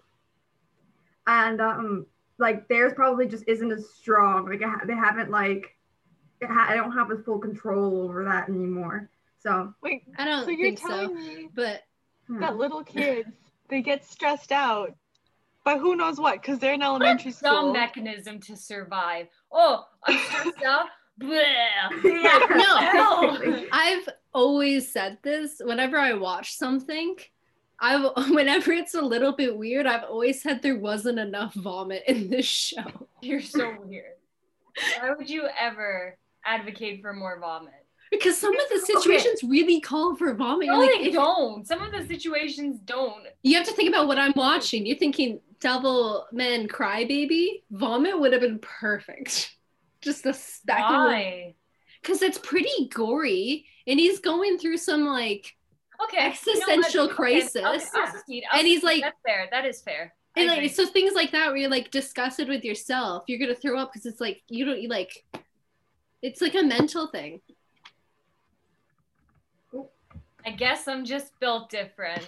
And 1.27 1.62
um 1.62 2.05
like 2.38 2.67
theirs 2.67 2.93
probably 2.96 3.27
just 3.27 3.43
isn't 3.48 3.72
as 3.72 3.89
strong. 3.91 4.46
Like 4.48 4.62
it 4.62 4.67
ha- 4.67 4.86
they 4.86 4.96
haven't 4.96 5.29
like 5.29 5.75
it 6.41 6.48
ha- 6.48 6.67
I 6.69 6.75
don't 6.75 6.93
have 6.93 7.12
a 7.12 7.17
full 7.17 7.39
control 7.39 8.01
over 8.03 8.24
that 8.25 8.50
anymore. 8.50 9.10
So 9.41 9.74
Wait, 9.81 10.03
I 10.17 10.25
don't 10.25 10.43
so 10.46 10.50
you're 10.51 10.67
think 10.69 10.81
telling 10.81 11.08
so. 11.10 11.13
me 11.15 11.50
But 11.53 11.84
hmm. 12.27 12.39
that 12.39 12.58
little 12.58 12.84
kids 12.84 13.29
they 13.69 13.81
get 13.81 14.03
stressed 14.05 14.51
out 14.51 14.96
by 15.63 15.77
who 15.77 15.96
knows 15.96 16.19
what 16.19 16.41
because 16.41 16.60
they're 16.60 16.74
in 16.74 16.81
elementary 16.81 17.31
Some 17.31 17.55
school. 17.55 17.74
mechanism 17.74 18.39
to 18.41 18.55
survive. 18.55 19.27
Oh, 19.51 19.86
I'm 20.05 20.17
stressed 20.19 20.63
out. 20.63 20.86
Bleh. 21.22 21.43
yeah. 22.03 22.39
No. 22.50 23.31
basically. 23.38 23.67
I've 23.74 24.08
always 24.34 24.89
said 24.91 25.17
this 25.22 25.62
whenever 25.63 25.98
I 25.98 26.13
watch 26.13 26.53
something. 26.55 27.17
I've 27.81 28.12
whenever 28.29 28.71
it's 28.71 28.93
a 28.93 29.01
little 29.01 29.31
bit 29.33 29.57
weird, 29.57 29.86
I've 29.86 30.03
always 30.03 30.41
said 30.41 30.62
there 30.62 30.77
wasn't 30.77 31.19
enough 31.19 31.53
vomit 31.53 32.03
in 32.07 32.29
this 32.29 32.45
show. 32.45 33.07
You're 33.21 33.41
so 33.41 33.75
weird. 33.83 34.13
Why 35.01 35.12
would 35.13 35.29
you 35.29 35.48
ever 35.59 36.17
advocate 36.45 37.01
for 37.01 37.13
more 37.13 37.39
vomit? 37.39 37.74
Because 38.12 38.38
some 38.38 38.53
of 38.53 38.69
the 38.69 38.75
Okay. 38.83 38.93
situations 38.93 39.43
really 39.43 39.79
call 39.81 40.15
for 40.15 40.33
vomit. 40.33 40.67
No, 40.67 40.79
like, 40.79 40.91
they 41.00 41.12
don't. 41.12 41.67
Some 41.67 41.81
of 41.81 41.91
the 41.91 42.05
situations 42.07 42.79
don't. 42.79 43.27
you 43.43 43.55
have 43.57 43.67
to 43.67 43.74
think 43.74 43.89
about 43.89 44.07
what 44.07 44.17
I'm 44.17 44.33
watching. 44.36 44.86
You're 44.86 44.98
thinking 44.98 45.39
Devilman 45.59 46.67
Crybaby? 46.69 47.63
Vomit 47.71 48.19
would 48.19 48.31
have 48.33 48.41
been 48.41 48.59
perfect. 48.59 49.55
Just 50.01 50.25
a 50.25 50.33
stack 50.33 50.79
of 50.79 50.91
Why? 51.07 51.55
because 52.01 52.21
it's 52.21 52.38
pretty 52.38 52.88
gory 52.89 53.65
and 53.86 54.00
he's 54.00 54.19
going 54.19 54.57
through 54.57 54.77
some 54.77 55.05
like 55.05 55.55
Okay. 56.03 56.27
Existential 56.27 56.63
you 56.89 56.96
know 56.96 57.01
what? 57.03 57.10
Okay, 57.12 57.15
crisis. 57.15 57.56
okay, 57.58 57.65
I'll 57.65 58.41
I'll 58.53 58.60
And 58.60 58.68
he's 58.68 58.84
like- 58.84 59.01
that's 59.01 59.18
fair. 59.25 59.48
That 59.51 59.65
is 59.65 59.82
fair. 59.82 60.13
I 60.38 60.41
and 60.41 60.51
agree. 60.51 60.63
like 60.68 60.75
so 60.75 60.86
things 60.86 61.13
like 61.13 61.32
that 61.32 61.48
where 61.48 61.58
you're 61.58 61.70
like 61.72 61.89
disgusted 61.91 62.48
with 62.48 62.63
yourself 62.63 63.24
you're 63.27 63.39
gonna 63.39 63.56
throw 63.56 63.79
up 63.79 63.91
because 63.91 64.06
it's 64.06 64.22
like 64.22 64.41
you 64.48 64.63
don't 64.63 64.79
you 64.79 64.88
like 64.88 65.25
it's 66.22 66.39
like 66.39 66.53
a 66.56 66.62
mental 66.62 67.08
thing 67.08 67.41
I 70.46 70.51
guess 70.51 70.88
I'm 70.88 71.03
just 71.03 71.38
built 71.39 71.70
different. 71.70 72.25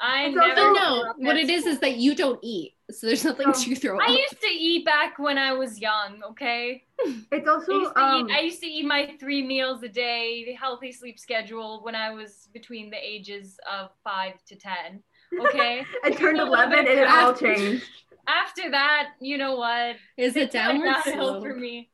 I 0.00 0.24
It's 0.26 0.34
never. 0.36 0.60
also- 0.60 0.72
no, 0.80 1.14
what 1.18 1.36
it 1.36 1.48
is 1.48 1.64
is 1.64 1.78
that 1.78 1.96
you 1.96 2.14
don't 2.16 2.40
eat, 2.42 2.74
so 2.92 3.06
there's 3.08 3.24
nothing 3.24 3.46
Oh. 3.48 3.52
to 3.52 3.74
throw 3.74 3.98
I 4.00 4.04
up. 4.04 4.10
used 4.10 4.40
to 4.40 4.46
eat 4.48 4.84
back 4.84 5.18
when 5.18 5.38
I 5.38 5.52
was 5.52 5.80
young. 5.80 6.22
Okay. 6.30 6.84
It's 7.32 7.48
I 7.48 7.50
also 7.50 7.72
used, 7.80 7.96
um, 7.96 8.28
eat, 8.30 8.36
I 8.36 8.40
used 8.40 8.60
to 8.60 8.66
eat 8.66 8.84
my 8.86 9.14
three 9.18 9.42
meals 9.42 9.82
a 9.82 9.88
day, 9.88 10.44
the 10.44 10.52
healthy 10.52 10.92
sleep 10.92 11.18
schedule 11.18 11.82
when 11.82 11.94
I 11.94 12.10
was 12.12 12.48
between 12.52 12.90
the 12.90 12.96
ages 12.96 13.58
of 13.70 13.90
five 14.04 14.34
to 14.46 14.56
ten. 14.56 15.02
Okay. 15.46 15.84
I 16.04 16.10
turned 16.10 16.38
a 16.38 16.44
little 16.44 16.54
11 16.54 16.78
and 16.80 16.88
it 16.88 17.08
all 17.08 17.34
changed. 17.34 17.84
After 18.28 18.70
that, 18.70 19.10
you 19.20 19.36
know 19.38 19.56
what? 19.56 19.96
Is 20.16 20.36
it 20.36 20.42
It's 20.44 20.52
downward 20.52 20.94
slope? 21.04 21.42
for 21.42 21.54
me. 21.54 21.90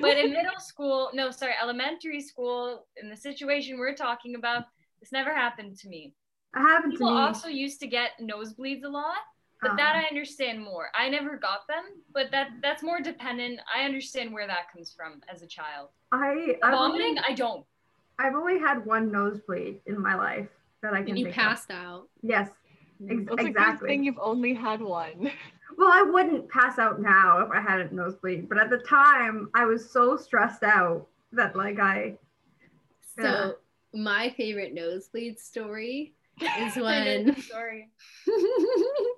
But 0.00 0.16
in 0.18 0.32
middle 0.32 0.58
school, 0.60 1.10
no, 1.12 1.30
sorry, 1.30 1.54
elementary 1.60 2.20
school, 2.20 2.86
in 2.96 3.08
the 3.10 3.16
situation 3.16 3.78
we're 3.78 3.94
talking 3.96 4.34
about, 4.36 4.64
this 5.00 5.12
never 5.12 5.34
happened 5.34 5.76
to 5.80 5.88
me. 5.88 6.14
It 6.56 6.60
happened 6.60 6.92
to 6.94 6.98
People 6.98 7.14
me. 7.14 7.20
also 7.20 7.48
used 7.48 7.80
to 7.80 7.86
get 7.88 8.12
nosebleeds 8.20 8.84
a 8.84 8.88
lot, 8.88 9.18
but 9.60 9.76
that 9.76 9.94
Um, 9.96 10.02
I 10.04 10.08
understand 10.08 10.62
more. 10.62 10.88
I 10.94 11.08
never 11.08 11.36
got 11.36 11.66
them, 11.66 11.84
but 12.12 12.30
that 12.30 12.48
that's 12.62 12.82
more 12.82 13.00
dependent. 13.00 13.60
I 13.74 13.84
understand 13.84 14.32
where 14.32 14.46
that 14.46 14.70
comes 14.72 14.92
from 14.92 15.20
as 15.32 15.42
a 15.42 15.46
child. 15.46 15.88
I 16.12 16.56
I've 16.62 16.72
Vomiting, 16.72 17.18
only, 17.18 17.20
I 17.28 17.32
don't. 17.34 17.64
I've 18.18 18.34
only 18.34 18.58
had 18.58 18.84
one 18.86 19.10
nosebleed 19.12 19.80
in 19.86 20.00
my 20.00 20.14
life 20.14 20.48
that 20.82 20.94
I 20.94 20.98
can 21.02 21.10
And 21.10 21.18
you 21.18 21.24
think 21.26 21.36
passed 21.36 21.70
out. 21.70 22.08
Yes, 22.22 22.48
ex- 23.08 23.20
That's 23.26 23.42
a 23.42 23.46
exactly. 23.46 23.88
thing 23.88 24.04
you've 24.04 24.18
only 24.20 24.54
had 24.54 24.80
one. 24.80 25.30
Well, 25.76 25.90
I 25.92 26.02
wouldn't 26.02 26.48
pass 26.48 26.78
out 26.78 27.00
now 27.00 27.40
if 27.40 27.50
I 27.52 27.60
had 27.60 27.80
a 27.80 27.94
nosebleed, 27.94 28.48
but 28.48 28.58
at 28.58 28.70
the 28.70 28.78
time 28.78 29.48
I 29.54 29.64
was 29.64 29.88
so 29.90 30.16
stressed 30.16 30.62
out 30.64 31.06
that 31.32 31.54
like 31.56 31.78
I 31.78 32.16
So 33.16 33.22
Yeah. 33.22 33.52
my 34.02 34.30
favorite 34.30 34.74
nosebleed 34.74 35.38
story 35.38 36.14
is 36.40 36.76
when 36.76 37.26
the 37.26 37.42
story. 37.42 37.90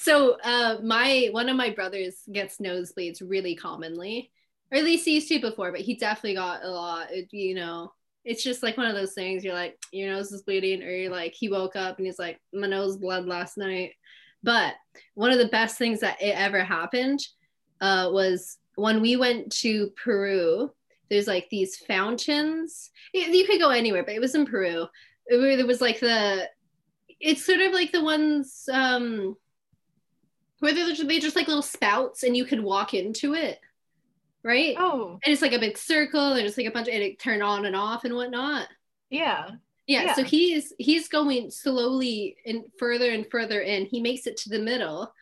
so 0.00 0.36
uh 0.44 0.76
my 0.82 1.28
one 1.32 1.48
of 1.48 1.56
my 1.56 1.70
brothers 1.70 2.22
gets 2.32 2.58
nosebleeds 2.58 3.22
really 3.24 3.54
commonly 3.54 4.30
or 4.72 4.78
at 4.78 4.84
least 4.84 5.04
he 5.04 5.14
used 5.14 5.28
to 5.28 5.40
before 5.40 5.70
but 5.70 5.80
he 5.80 5.94
definitely 5.96 6.34
got 6.34 6.64
a 6.64 6.68
lot 6.70 7.10
it, 7.10 7.28
you 7.32 7.54
know 7.54 7.92
it's 8.24 8.42
just 8.42 8.62
like 8.62 8.76
one 8.76 8.86
of 8.86 8.94
those 8.94 9.12
things 9.12 9.44
you're 9.44 9.54
like 9.54 9.78
your 9.92 10.12
nose 10.12 10.32
is 10.32 10.42
bleeding 10.42 10.82
or 10.82 10.90
you're 10.90 11.10
like 11.10 11.34
he 11.34 11.48
woke 11.48 11.76
up 11.76 11.96
and 11.96 12.06
he's 12.06 12.18
like 12.18 12.38
my 12.52 12.66
nose 12.66 12.96
bled 12.96 13.26
last 13.26 13.56
night. 13.56 13.92
But 14.42 14.74
one 15.14 15.32
of 15.32 15.38
the 15.38 15.48
best 15.48 15.76
things 15.76 16.00
that 16.00 16.20
it 16.20 16.34
ever 16.36 16.64
happened 16.64 17.20
uh, 17.80 18.08
was 18.12 18.56
when 18.76 19.00
we 19.00 19.16
went 19.16 19.52
to 19.52 19.90
peru 20.02 20.70
there's 21.10 21.26
like 21.26 21.48
these 21.50 21.76
fountains. 21.76 22.90
You, 23.12 23.44
could 23.44 23.58
go 23.58 23.70
anywhere 23.70 24.04
but 24.04 24.14
it 24.14 24.20
was 24.20 24.34
in 24.34 24.46
peru. 24.46 24.86
It- 25.26 25.66
was 25.66 25.80
like 25.80 26.00
the 26.00 26.48
it's 27.20 27.44
sort 27.44 27.60
of 27.60 27.72
like 27.72 27.92
the 27.92 28.02
ones 28.02 28.68
um 28.72 29.36
where 30.60 30.72
they're 30.72 30.94
just, 30.94 31.36
like 31.36 31.48
little 31.48 31.62
spouts 31.62 32.22
and 32.22 32.36
you 32.36 32.44
could 32.44 32.60
walk 32.60 32.94
into 32.94 33.34
it 33.34 33.58
right? 34.42 34.74
Oh, 34.78 35.18
and 35.22 35.32
it's 35.32 35.42
like 35.42 35.52
a 35.52 35.58
big 35.58 35.76
circle 35.76 36.32
and 36.32 36.46
it's 36.46 36.56
like 36.56 36.66
a 36.66 36.70
bunch 36.70 36.88
of 36.88 36.94
and 36.94 37.02
it 37.02 37.18
turn 37.18 37.42
on 37.42 37.66
and 37.66 37.76
off 37.76 38.04
and 38.04 38.14
whatnot. 38.14 38.68
Yeah. 39.10 39.50
yeah, 39.86 40.04
Yeah. 40.04 40.14
so 40.14 40.22
he's 40.22 40.72
he's 40.78 41.08
going 41.08 41.50
slowly 41.50 42.36
and 42.46 42.64
further 42.78 43.10
and 43.10 43.26
further 43.30 43.60
in. 43.60 43.86
He 43.86 44.00
makes 44.00 44.26
it 44.26 44.36
to 44.38 44.48
the 44.48 44.58
middle 44.58 45.12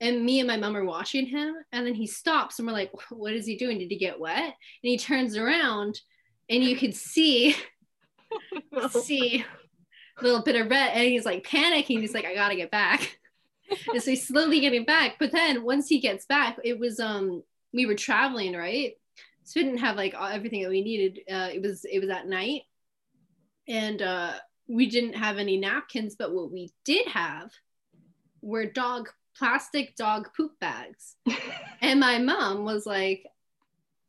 and 0.00 0.24
me 0.24 0.38
and 0.38 0.46
my 0.46 0.56
mom 0.56 0.76
are 0.76 0.84
watching 0.84 1.26
him 1.26 1.56
and 1.72 1.86
then 1.86 1.94
he 1.94 2.06
stops 2.06 2.58
and 2.58 2.68
we're 2.68 2.72
like 2.74 2.92
what 3.10 3.32
is 3.32 3.46
he 3.46 3.56
doing? 3.56 3.78
Did 3.78 3.90
he 3.90 3.98
get 3.98 4.20
wet? 4.20 4.44
And 4.44 4.54
he 4.82 4.98
turns 4.98 5.36
around 5.36 6.00
and 6.48 6.62
you 6.62 6.76
could 6.76 6.94
see 6.94 7.56
see 8.90 9.44
a 10.18 10.22
little 10.22 10.42
bit 10.42 10.56
of 10.56 10.70
red 10.70 10.92
and 10.94 11.04
he's 11.04 11.24
like 11.24 11.44
panicking. 11.46 12.00
He's 12.00 12.14
like 12.14 12.26
i 12.26 12.34
gotta 12.34 12.56
get 12.56 12.70
back 12.70 13.17
and 13.92 14.02
so 14.02 14.10
he's 14.10 14.26
slowly 14.26 14.60
getting 14.60 14.84
back. 14.84 15.16
But 15.18 15.32
then 15.32 15.62
once 15.64 15.88
he 15.88 16.00
gets 16.00 16.26
back 16.26 16.58
it 16.64 16.78
was 16.78 17.00
um 17.00 17.42
we 17.72 17.86
were 17.86 17.94
traveling 17.94 18.54
right? 18.54 18.94
So 19.44 19.60
we 19.60 19.64
didn't 19.64 19.80
have 19.80 19.96
like 19.96 20.14
everything 20.14 20.62
that 20.62 20.70
we 20.70 20.82
needed. 20.82 21.20
Uh 21.30 21.48
it 21.52 21.62
was 21.62 21.84
it 21.84 22.00
was 22.00 22.10
at 22.10 22.28
night. 22.28 22.62
And 23.68 24.00
uh 24.02 24.34
we 24.68 24.88
didn't 24.88 25.14
have 25.14 25.38
any 25.38 25.56
napkins 25.56 26.16
but 26.16 26.34
what 26.34 26.52
we 26.52 26.72
did 26.84 27.08
have 27.08 27.50
were 28.42 28.66
dog 28.66 29.08
plastic 29.36 29.96
dog 29.96 30.28
poop 30.36 30.52
bags. 30.60 31.16
And 31.80 32.00
my 32.00 32.18
mom 32.18 32.64
was 32.64 32.86
like 32.86 33.24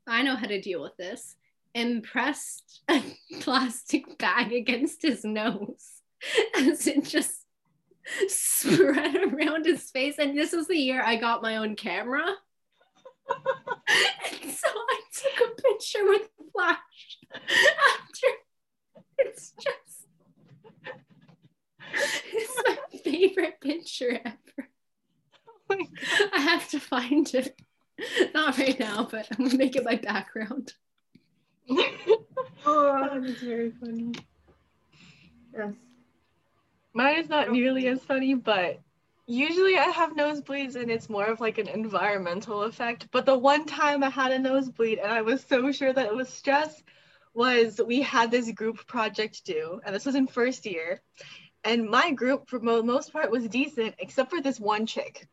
i 0.08 0.24
know 0.24 0.36
how 0.36 0.48
to 0.48 0.60
deal 0.60 0.82
with 0.82 0.98
this 0.98 1.36
and 1.76 2.04
pressed 2.04 2.82
a 2.90 3.02
plastic 3.42 4.18
bag 4.18 4.52
against 4.54 5.02
his 5.02 5.24
nose. 5.24 6.02
As 6.58 6.88
it 6.88 7.06
just 7.06 7.39
spread 8.28 9.16
around 9.16 9.66
his 9.66 9.90
face. 9.90 10.16
And 10.20 10.38
this 10.38 10.52
was 10.52 10.68
the 10.68 10.78
year 10.78 11.02
I 11.04 11.16
got 11.16 11.42
my 11.42 11.58
own 11.58 11.76
camera. 11.76 12.26
and 13.30 14.52
so 14.52 14.68
I 14.68 15.02
took 15.14 15.50
a 15.50 15.62
picture 15.62 16.06
with 16.06 16.30
flash 16.54 16.78
after. 17.34 18.28
It's 19.18 19.54
just. 19.62 20.08
It's 22.32 22.62
my 22.66 23.00
favorite 23.04 23.60
picture 23.62 24.20
ever. 24.24 24.70
Oh 25.48 25.54
my 25.70 25.78
God. 25.78 26.30
I 26.34 26.40
have 26.40 26.70
to 26.70 26.80
find 26.80 27.32
it. 27.34 27.60
Not 28.34 28.58
right 28.58 28.80
now, 28.80 29.08
but 29.10 29.28
I'm 29.32 29.46
gonna 29.46 29.58
make 29.58 29.76
it 29.76 29.84
my 29.84 29.96
background. 29.96 30.74
oh 32.66 33.10
that 33.10 33.24
is 33.26 33.38
very 33.40 33.72
funny. 33.72 34.14
yes. 35.54 35.74
Mine 36.94 37.18
is 37.18 37.30
not 37.30 37.52
nearly 37.52 37.88
as 37.88 38.04
funny, 38.04 38.34
but 38.34 38.80
usually 39.28 39.78
I 39.78 39.86
have 39.86 40.16
nosebleeds 40.16 40.76
and 40.76 40.90
it's 40.90 41.10
more 41.10 41.26
of 41.26 41.40
like 41.40 41.58
an 41.60 41.68
environmental 41.68 42.64
effect. 42.64 43.08
But 43.12 43.26
the 43.26 43.38
one 43.38 43.66
time 43.66 44.04
I 44.04 44.10
had 44.10 44.32
a 44.32 44.40
nosebleed 44.40 44.98
and 45.00 45.12
I 45.12 45.22
was 45.22 45.44
so 45.44 45.72
sure 45.72 45.94
that 45.94 46.08
it 46.08 46.16
was 46.16 46.30
stress 46.30 46.84
was 47.34 47.80
we 47.86 48.02
had 48.02 48.32
this 48.32 48.52
group 48.52 48.86
project 48.88 49.46
due, 49.46 49.80
and 49.86 49.94
this 49.96 50.06
was 50.06 50.16
in 50.16 50.28
first 50.28 50.66
year. 50.66 51.02
And 51.64 51.90
my 51.90 52.12
group, 52.12 52.50
for 52.50 52.60
mo- 52.60 52.82
most 52.82 53.14
part, 53.14 53.30
was 53.30 53.48
decent, 53.48 53.96
except 54.00 54.32
for 54.32 54.42
this 54.42 54.60
one 54.60 54.86
chick. 54.86 55.28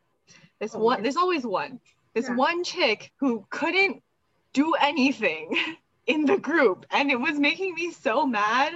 This 0.59 0.75
Oh, 0.75 0.79
one, 0.79 1.01
there's 1.01 1.17
always 1.17 1.45
one. 1.45 1.79
This 2.13 2.27
Yeah. 2.29 2.35
one 2.35 2.63
chick 2.63 3.11
who 3.17 3.45
couldn't 3.49 4.03
do 4.53 4.73
anything 4.75 5.57
in 6.05 6.25
the 6.25 6.37
group, 6.37 6.85
and 6.91 7.09
it 7.11 7.19
was 7.19 7.39
making 7.39 7.73
me 7.73 7.91
so 7.91 8.25
mad. 8.25 8.73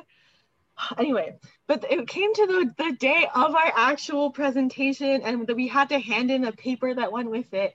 Anyway, 0.98 1.36
but 1.72 1.90
it 1.90 2.06
came 2.06 2.34
to 2.34 2.48
the, 2.48 2.84
the 2.84 2.92
day 2.98 3.26
of 3.34 3.56
our 3.56 3.72
actual 3.78 4.30
presentation 4.30 5.22
and 5.22 5.48
that 5.48 5.56
we 5.56 5.70
had 5.70 5.88
to 5.88 6.00
hand 6.00 6.30
in 6.30 6.44
a 6.44 6.52
paper 6.52 6.94
that 6.94 7.14
went 7.14 7.32
with 7.32 7.54
it 7.54 7.74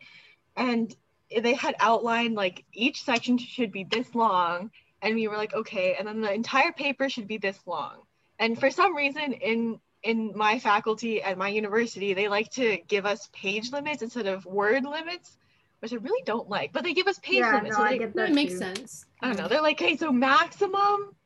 and 0.54 0.94
they 1.42 1.54
had 1.54 1.74
outlined 1.80 2.34
like 2.34 2.62
each 2.74 3.02
section 3.02 3.38
should 3.38 3.72
be 3.72 3.84
this 3.84 4.14
long 4.14 4.70
and 5.00 5.14
we 5.14 5.26
were 5.28 5.38
like 5.38 5.54
okay 5.54 5.96
and 5.98 6.06
then 6.06 6.20
the 6.20 6.30
entire 6.30 6.72
paper 6.72 7.08
should 7.08 7.26
be 7.26 7.38
this 7.38 7.58
long 7.66 8.02
and 8.38 8.60
for 8.60 8.70
some 8.70 8.94
reason 8.94 9.32
in 9.32 9.80
in 10.02 10.32
my 10.36 10.58
faculty 10.58 11.22
at 11.22 11.38
my 11.38 11.48
university 11.48 12.12
they 12.12 12.28
like 12.28 12.50
to 12.50 12.76
give 12.88 13.06
us 13.06 13.30
page 13.32 13.72
limits 13.72 14.02
instead 14.02 14.26
of 14.26 14.44
word 14.44 14.84
limits 14.84 15.38
which 15.80 15.94
i 15.94 15.96
really 15.96 16.22
don't 16.26 16.50
like 16.50 16.70
but 16.70 16.84
they 16.84 16.92
give 16.92 17.06
us 17.06 17.18
page 17.20 17.38
Yeah, 17.38 17.52
limits 17.54 17.76
no, 17.76 17.82
so 17.82 17.88
I 17.88 17.92
they, 17.92 17.98
get 18.00 18.14
No, 18.14 18.24
that 18.24 18.30
it 18.30 18.34
makes 18.34 18.52
too. 18.52 18.58
sense. 18.58 19.06
I 19.22 19.28
don't 19.28 19.38
know. 19.38 19.48
They're 19.48 19.62
like, 19.62 19.80
hey, 19.80 19.96
so 19.96 20.12
maximum 20.12 21.16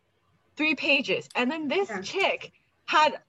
three 0.57 0.75
pages. 0.75 1.29
And 1.35 1.51
then 1.51 1.69
this 1.69 1.89
Yeah. 1.89 2.01
chick 2.03 2.53
had 2.91 3.21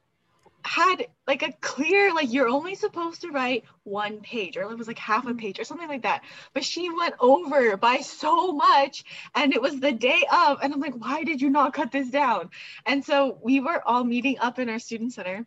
had 0.63 1.07
like 1.27 1.43
a 1.43 1.51
clear, 1.61 2.13
like 2.13 2.33
you're 2.33 2.47
only 2.47 2.73
supposed 2.73 3.21
to 3.21 3.29
write 3.29 3.63
one 3.83 4.19
page, 4.21 4.57
or 4.57 4.63
it 4.63 4.77
was 4.77 4.87
like 4.87 4.97
half 4.97 5.27
a 5.27 5.33
page 5.35 5.59
or 5.59 5.63
something 5.63 5.87
like 5.87 6.01
that. 6.01 6.23
But 6.53 6.63
she 6.63 6.89
went 6.89 7.13
over 7.19 7.77
by 7.77 7.97
so 7.97 8.53
much, 8.53 9.03
and 9.35 9.53
it 9.53 9.61
was 9.61 9.79
the 9.79 9.91
day 9.91 10.23
of, 10.31 10.59
and 10.61 10.73
I'm 10.73 10.79
like, 10.79 10.95
why 10.95 11.23
did 11.23 11.41
you 11.41 11.49
not 11.49 11.73
cut 11.73 11.91
this 11.91 12.09
down? 12.09 12.49
And 12.85 13.05
so 13.05 13.39
we 13.43 13.59
were 13.59 13.81
all 13.87 14.03
meeting 14.03 14.37
up 14.39 14.57
in 14.57 14.69
our 14.69 14.79
student 14.79 15.13
center. 15.13 15.45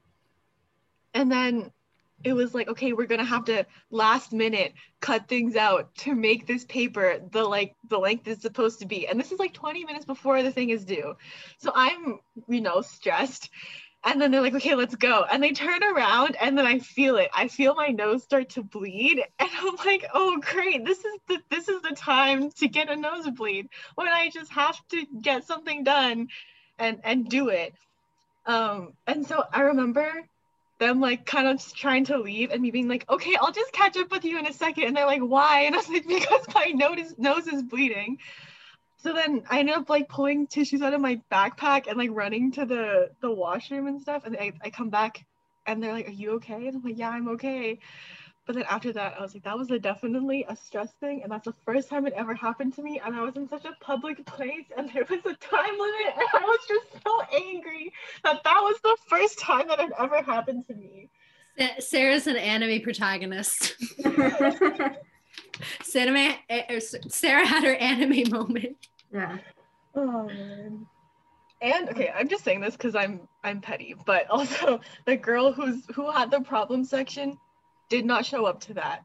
And 1.12 1.30
then 1.30 1.73
it 2.25 2.33
was 2.33 2.54
like, 2.54 2.68
okay, 2.68 2.92
we're 2.92 3.06
gonna 3.06 3.25
have 3.25 3.44
to 3.44 3.66
last 3.90 4.33
minute 4.33 4.73
cut 5.00 5.28
things 5.28 5.54
out 5.56 5.94
to 5.97 6.14
make 6.14 6.47
this 6.47 6.64
paper 6.64 7.21
the 7.30 7.44
like 7.44 7.75
the 7.90 7.99
length 7.99 8.26
it's 8.26 8.42
supposed 8.42 8.80
to 8.80 8.87
be. 8.87 9.06
And 9.06 9.21
this 9.21 9.30
is 9.30 9.38
like 9.38 9.52
20 9.52 9.85
minutes 9.85 10.06
before 10.06 10.42
the 10.42 10.50
thing 10.50 10.71
is 10.71 10.85
due. 10.85 11.14
So 11.59 11.71
I'm, 11.75 12.18
you 12.49 12.62
know, 12.62 12.80
stressed. 12.80 13.50
And 14.06 14.20
then 14.20 14.30
they're 14.30 14.42
like, 14.42 14.54
okay, 14.54 14.75
let's 14.75 14.94
go. 14.94 15.25
And 15.30 15.42
they 15.42 15.52
turn 15.52 15.82
around 15.82 16.37
and 16.40 16.58
then 16.58 16.66
I 16.66 16.78
feel 16.78 17.16
it. 17.16 17.30
I 17.34 17.49
feel 17.49 17.75
my 17.75 17.88
nose 17.88 18.23
start 18.23 18.50
to 18.50 18.62
bleed. 18.62 19.25
And 19.38 19.50
I'm 19.58 19.76
like, 19.84 20.06
oh 20.12 20.38
great, 20.40 20.84
this 20.84 20.99
is 20.99 21.18
the 21.28 21.38
this 21.50 21.68
is 21.68 21.80
the 21.82 21.94
time 21.94 22.50
to 22.52 22.68
get 22.68 22.90
a 22.90 22.96
nosebleed 22.96 23.68
when 23.94 24.08
I 24.08 24.30
just 24.30 24.52
have 24.52 24.76
to 24.88 25.06
get 25.20 25.44
something 25.44 25.84
done 25.84 26.28
and 26.78 27.00
and 27.04 27.28
do 27.28 27.49
it. 27.49 27.75
Um, 28.46 28.92
and 29.06 29.26
so 29.26 29.44
I 29.52 29.62
remember 29.62 30.11
them 30.78 31.00
like 31.00 31.25
kind 31.25 31.46
of 31.49 31.75
trying 31.75 32.04
to 32.06 32.18
leave 32.18 32.50
and 32.50 32.61
me 32.61 32.70
being 32.70 32.88
like, 32.88 33.08
okay, 33.08 33.37
I'll 33.40 33.52
just 33.52 33.73
catch 33.73 33.96
up 33.96 34.11
with 34.11 34.25
you 34.25 34.38
in 34.38 34.46
a 34.46 34.52
second. 34.52 34.84
And 34.84 34.96
they're 34.96 35.06
like, 35.06 35.23
why? 35.23 35.61
And 35.66 35.75
I 35.75 35.78
was 35.78 35.88
like, 35.88 36.06
because 36.06 36.46
my 36.54 36.66
nose 36.75 37.14
nose 37.16 37.46
is 37.46 37.62
bleeding. 37.62 38.18
So 39.04 39.12
then 39.12 39.42
I 39.50 39.58
ended 39.58 39.75
up 39.75 39.90
like 39.90 40.08
pulling 40.08 40.46
tissues 40.46 40.80
out 40.80 40.94
of 40.94 41.00
my 41.02 41.20
backpack 41.30 41.88
and 41.88 41.99
like 41.99 42.08
running 42.11 42.50
to 42.52 42.64
the 42.64 43.11
the 43.20 43.30
washroom 43.30 43.87
and 43.87 44.00
stuff. 44.00 44.25
And 44.25 44.34
I, 44.34 44.52
I 44.62 44.70
come 44.70 44.88
back 44.88 45.26
and 45.66 45.82
they're 45.82 45.92
like, 45.92 46.08
"Are 46.08 46.12
you 46.12 46.30
okay?" 46.37 46.68
And 46.68 46.76
I'm 46.76 46.82
like, 46.82 46.96
"Yeah, 46.96 47.11
I'm 47.11 47.28
okay." 47.28 47.78
But 48.46 48.56
then 48.56 48.64
after 48.68 48.94
that, 48.94 49.16
I 49.18 49.23
was 49.23 49.34
like, 49.34 49.44
that 49.44 49.56
was 49.56 49.70
a 49.70 49.78
definitely 49.78 50.44
a 50.49 50.56
stress 50.56 50.92
thing, 51.00 51.23
and 51.23 51.32
that's 51.32 51.46
the 51.46 51.54
first 51.64 51.88
time 51.88 52.06
it 52.06 52.12
ever 52.14 52.34
happened 52.34 52.75
to 52.76 52.82
me. 52.82 53.00
And 53.02 53.14
I 53.14 53.23
was 53.23 53.37
in 53.37 53.49
such 53.49 53.64
a 53.64 53.73
public 53.80 54.25
place, 54.26 54.66
and 54.76 54.90
there 54.92 55.04
was 55.08 55.20
a 55.20 55.34
time 55.34 55.78
limit, 55.78 56.14
and 56.14 56.28
I 56.34 56.40
was 56.40 56.61
just 56.68 57.04
so 57.04 57.23
angry 57.34 57.92
that 58.23 58.42
that 58.42 58.61
was 58.61 58.78
the 58.82 58.96
first 59.08 59.38
time 59.38 59.68
that 59.68 59.80
it 59.80 59.92
ever 59.99 60.23
happened 60.23 60.66
to 60.68 60.75
me. 60.75 61.11
Sarah's 61.78 62.26
an 62.26 62.37
anime 62.37 62.82
protagonist. 62.82 63.76
Cinema, 65.82 66.37
eh, 66.49 66.62
er, 66.70 66.80
Sarah 66.80 67.46
had 67.46 67.64
her 67.64 67.75
anime 67.76 68.30
moment. 68.30 68.76
Yeah. 69.14 69.38
Oh 69.94 70.28
man. 70.28 70.87
And 71.62 71.88
okay, 71.90 72.12
I'm 72.14 72.28
just 72.28 72.44
saying 72.44 72.61
this 72.61 72.76
because 72.76 72.94
I'm 72.94 73.21
I'm 73.42 73.61
petty, 73.61 73.94
but 74.04 74.28
also 74.30 74.80
the 75.06 75.16
girl 75.16 75.52
who's 75.52 75.83
who 75.94 76.11
had 76.11 76.30
the 76.30 76.40
problem 76.40 76.85
section 76.85 77.38
did 77.88 78.04
not 78.04 78.26
show 78.26 78.44
up 78.44 78.61
to 78.62 78.75
that. 78.75 79.04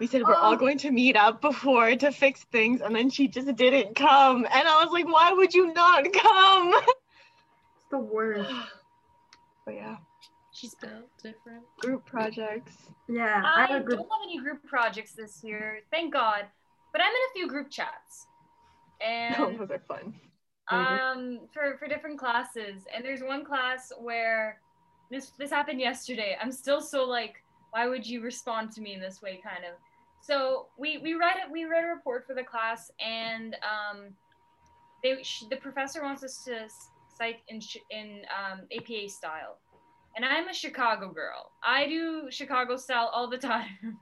We 0.00 0.06
said 0.06 0.22
we're 0.26 0.34
all 0.34 0.54
Oh. 0.54 0.56
going 0.56 0.78
to 0.78 0.90
meet 0.90 1.14
up 1.14 1.42
before 1.42 1.94
to 1.94 2.10
fix 2.10 2.42
things, 2.50 2.80
and 2.80 2.96
then 2.96 3.10
she 3.10 3.28
just 3.28 3.54
didn't 3.56 3.94
come. 3.96 4.46
And 4.50 4.66
I 4.68 4.82
was 4.82 4.90
like, 4.92 5.06
why 5.06 5.32
would 5.32 5.52
you 5.54 5.72
not 5.74 6.10
come? 6.12 6.74
It's 7.76 7.86
the 7.90 7.98
worst. 7.98 8.50
But 9.66 9.74
yeah, 9.74 9.96
She's 10.52 10.74
built 10.74 11.10
different. 11.22 11.64
group 11.80 12.06
projects. 12.06 12.74
Yeah. 13.08 13.42
I 13.44 13.64
I 13.64 13.66
have 13.66 13.82
a 13.82 13.90
don't 13.90 13.98
have 13.98 14.08
any 14.24 14.38
group 14.40 14.64
projects 14.64 15.12
this 15.12 15.44
year, 15.44 15.80
thank 15.90 16.12
God. 16.14 16.46
But 16.92 17.02
I'm 17.02 17.08
in 17.08 17.12
a 17.12 17.32
few 17.34 17.46
group 17.46 17.70
chats. 17.70 18.26
Oh, 19.38 19.46
And 19.50 19.58
those 19.58 19.70
are 19.70 19.82
fun. 19.88 20.14
um 20.70 21.40
for 21.52 21.76
for 21.78 21.88
different 21.88 22.18
classes. 22.18 22.84
And 22.94 23.04
there's 23.04 23.22
one 23.22 23.44
class 23.44 23.92
where 23.98 24.60
this 25.10 25.30
this 25.38 25.50
happened 25.50 25.80
yesterday. 25.80 26.36
I'm 26.40 26.52
still 26.52 26.80
so 26.80 27.04
like 27.04 27.42
why 27.70 27.86
would 27.88 28.06
you 28.06 28.20
respond 28.20 28.72
to 28.72 28.80
me 28.80 28.94
in 28.94 29.00
this 29.00 29.22
way 29.22 29.40
kind 29.42 29.64
of. 29.64 29.74
So 30.22 30.66
we 30.78 30.98
we 30.98 31.14
read 31.14 31.36
it 31.36 31.50
we 31.50 31.64
read 31.64 31.84
a 31.84 31.88
report 31.88 32.26
for 32.26 32.34
the 32.34 32.44
class 32.44 32.90
and 33.00 33.56
um 33.64 34.14
they 35.02 35.22
sh- 35.22 35.44
the 35.48 35.56
professor 35.56 36.02
wants 36.02 36.22
us 36.22 36.44
to 36.44 36.68
cite 37.16 37.40
in 37.48 37.60
sh- 37.60 37.78
in 37.90 38.22
um, 38.38 38.60
apa 38.76 39.08
style. 39.08 39.58
And 40.16 40.24
i'm 40.24 40.48
a 40.48 40.52
chicago 40.54 41.10
girl. 41.10 41.52
I 41.64 41.86
do 41.86 42.30
chicago 42.30 42.76
style 42.76 43.10
all 43.14 43.28
the 43.30 43.38
time 43.52 43.96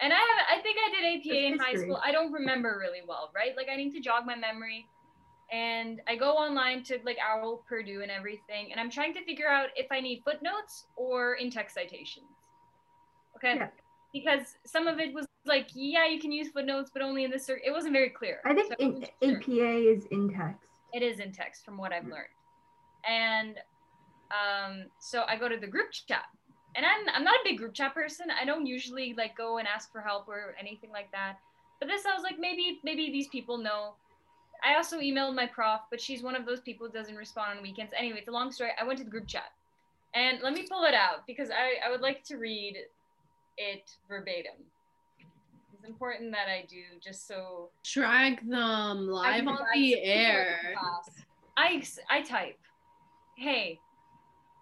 and 0.00 0.12
i 0.12 0.16
have 0.16 0.58
i 0.58 0.62
think 0.62 0.76
i 0.86 0.90
did 0.90 1.20
apa 1.20 1.46
in 1.46 1.58
high 1.58 1.74
school 1.74 2.00
i 2.04 2.10
don't 2.12 2.32
remember 2.32 2.78
really 2.80 3.02
well 3.06 3.30
right 3.34 3.56
like 3.56 3.68
i 3.70 3.76
need 3.76 3.92
to 3.92 4.00
jog 4.00 4.26
my 4.26 4.34
memory 4.34 4.86
and 5.52 6.00
I 6.08 6.16
go 6.16 6.32
online 6.32 6.82
to 6.84 6.98
like 7.04 7.18
Owl 7.22 7.62
Purdue 7.68 8.00
and 8.00 8.10
everything, 8.10 8.72
and 8.72 8.80
I'm 8.80 8.90
trying 8.90 9.12
to 9.14 9.22
figure 9.24 9.46
out 9.46 9.68
if 9.76 9.86
I 9.92 10.00
need 10.00 10.22
footnotes 10.24 10.86
or 10.96 11.34
in-text 11.34 11.74
citations. 11.74 12.24
Okay, 13.36 13.56
Yeah. 13.56 13.68
because 14.12 14.56
some 14.64 14.86
of 14.86 14.98
it 14.98 15.12
was 15.14 15.26
like, 15.44 15.68
yeah, 15.74 16.06
you 16.06 16.18
can 16.18 16.32
use 16.32 16.48
footnotes, 16.48 16.90
but 16.92 17.02
only 17.02 17.24
in 17.24 17.30
this. 17.30 17.48
It 17.48 17.70
wasn't 17.70 17.92
very 17.92 18.08
clear. 18.08 18.40
I 18.46 18.54
think 18.54 18.68
So 18.68 18.74
in, 18.78 18.94
wasn't 18.94 19.12
sure. 19.22 19.36
APA 19.36 19.90
is 19.92 20.06
in 20.06 20.30
text. 20.30 20.66
It 20.94 21.02
is 21.02 21.20
in 21.20 21.30
text 21.30 21.64
from 21.64 21.76
what 21.76 21.92
I've 21.92 22.06
learned. 22.06 22.34
And 23.06 23.58
um, 24.32 24.86
so 24.98 25.24
I 25.28 25.36
go 25.36 25.48
to 25.48 25.58
the 25.58 25.66
group 25.68 25.92
chat. 25.92 26.24
And 26.76 26.84
I'm 26.84 27.14
I'm 27.14 27.24
not 27.24 27.34
a 27.34 27.44
big 27.44 27.58
group 27.58 27.74
chat 27.74 27.94
person. 27.94 28.26
I 28.30 28.44
don't 28.44 28.66
usually 28.66 29.14
like 29.16 29.36
go 29.36 29.58
and 29.58 29.68
ask 29.68 29.92
for 29.92 30.00
help 30.00 30.28
or 30.28 30.54
anything 30.58 30.90
like 30.90 31.10
that. 31.12 31.38
But 31.80 31.88
this 31.88 32.04
I 32.06 32.14
was 32.14 32.22
like 32.22 32.38
maybe 32.38 32.80
maybe 32.84 33.10
these 33.10 33.28
people 33.28 33.58
know. 33.58 33.94
I 34.64 34.76
also 34.76 34.98
emailed 34.98 35.34
my 35.34 35.46
prof, 35.46 35.82
but 35.90 36.00
she's 36.00 36.22
one 36.22 36.34
of 36.34 36.46
those 36.46 36.60
people 36.60 36.86
who 36.86 36.92
doesn't 36.92 37.16
respond 37.16 37.58
on 37.58 37.62
weekends. 37.62 37.92
Anyway, 37.96 38.18
it's 38.18 38.28
a 38.28 38.32
long 38.32 38.50
story. 38.50 38.70
I 38.80 38.84
went 38.84 38.98
to 38.98 39.04
the 39.04 39.10
group 39.10 39.26
chat. 39.26 39.52
And 40.14 40.40
let 40.42 40.54
me 40.54 40.64
pull 40.66 40.84
it 40.84 40.94
out 40.94 41.26
because 41.26 41.50
I, 41.50 41.86
I 41.86 41.90
would 41.90 42.00
like 42.00 42.22
to 42.24 42.36
read 42.36 42.76
it 43.58 43.90
verbatim. 44.08 44.52
It's 45.74 45.84
important 45.84 46.30
that 46.32 46.48
I 46.48 46.64
do 46.70 46.82
just 47.02 47.26
so 47.26 47.68
Drag 47.82 48.48
them 48.48 49.08
live 49.08 49.46
on 49.46 49.58
the 49.74 50.00
air. 50.00 50.74
I, 51.56 51.82
I 52.08 52.22
type, 52.22 52.58
hey, 53.36 53.78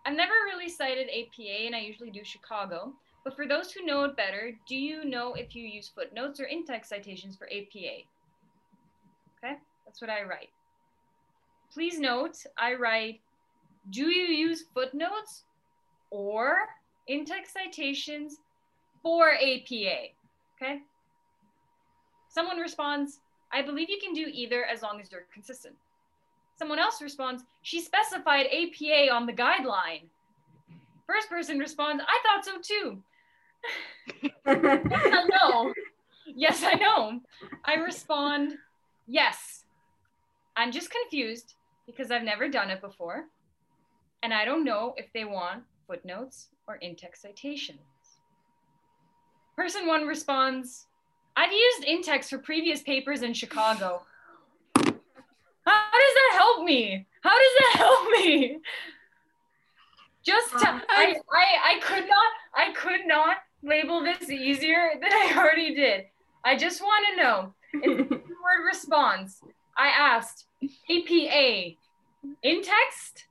I've 0.04 0.16
never 0.16 0.32
really 0.46 0.68
cited 0.68 1.08
APA 1.08 1.66
and 1.66 1.76
I 1.76 1.80
usually 1.80 2.10
do 2.10 2.24
Chicago, 2.24 2.92
but 3.24 3.36
for 3.36 3.46
those 3.46 3.70
who 3.70 3.86
know 3.86 4.04
it 4.04 4.16
better, 4.16 4.52
do 4.66 4.74
you 4.74 5.04
know 5.04 5.34
if 5.34 5.54
you 5.54 5.62
use 5.64 5.92
footnotes 5.94 6.40
or 6.40 6.44
in-text 6.44 6.90
citations 6.90 7.36
for 7.36 7.46
APA? 7.46 8.02
Okay, 9.38 9.56
that's 9.86 10.00
what 10.00 10.10
I 10.10 10.24
write. 10.24 10.50
Please 11.72 12.00
note, 12.00 12.36
I 12.58 12.74
write, 12.74 13.20
do 13.90 14.06
you 14.06 14.24
use 14.24 14.64
footnotes 14.74 15.44
or 16.10 16.56
in-text 17.06 17.54
citations 17.54 18.38
for 19.02 19.32
APA? 19.34 20.08
Okay. 20.60 20.80
Someone 22.28 22.58
responds, 22.58 23.20
I 23.52 23.62
believe 23.62 23.90
you 23.90 23.98
can 24.02 24.14
do 24.14 24.26
either 24.32 24.64
as 24.64 24.82
long 24.82 25.00
as 25.00 25.12
you're 25.12 25.26
consistent. 25.32 25.74
Someone 26.62 26.78
else 26.78 27.02
responds, 27.02 27.42
she 27.62 27.80
specified 27.80 28.46
APA 28.46 29.12
on 29.12 29.26
the 29.26 29.32
guideline. 29.32 30.02
First 31.08 31.28
person 31.28 31.58
responds, 31.58 32.04
I 32.06 32.20
thought 32.22 32.44
so 32.44 32.60
too. 32.62 33.02
I 34.46 35.26
know. 35.28 35.74
Yes, 36.24 36.62
I 36.62 36.74
know. 36.74 37.18
I 37.64 37.74
respond, 37.74 38.52
yes. 39.08 39.64
I'm 40.56 40.70
just 40.70 40.92
confused 40.92 41.54
because 41.84 42.12
I've 42.12 42.22
never 42.22 42.48
done 42.48 42.70
it 42.70 42.80
before. 42.80 43.24
And 44.22 44.32
I 44.32 44.44
don't 44.44 44.64
know 44.64 44.94
if 44.96 45.12
they 45.12 45.24
want 45.24 45.64
footnotes 45.88 46.50
or 46.68 46.76
in-text 46.76 47.22
citations. 47.22 47.80
Person 49.56 49.88
one 49.88 50.06
responds, 50.06 50.86
I've 51.36 51.50
used 51.50 51.82
in-text 51.88 52.30
for 52.30 52.38
previous 52.38 52.82
papers 52.82 53.22
in 53.22 53.34
Chicago. 53.34 54.02
How 55.64 55.90
does 55.92 56.14
that 56.14 56.32
help 56.38 56.64
me? 56.64 57.06
How 57.22 57.36
does 57.38 57.54
that 57.58 57.72
help 57.76 58.10
me? 58.10 58.58
Just 60.24 60.54
Um, 60.54 60.82
I, 60.88 61.16
I 61.32 61.74
I 61.76 61.80
could 61.80 62.08
not 62.08 62.32
I 62.54 62.72
could 62.72 63.06
not 63.06 63.38
label 63.62 64.02
this 64.02 64.28
easier 64.30 64.90
than 65.00 65.12
I 65.12 65.34
already 65.36 65.74
did. 65.74 66.06
I 66.44 66.56
just 66.56 66.80
want 66.80 67.04
to 67.10 67.22
know 67.22 67.54
word 67.74 68.64
response. 68.66 69.40
I 69.76 69.88
asked 69.88 70.46
APA 70.62 71.76
in 72.42 72.62
text 72.62 73.26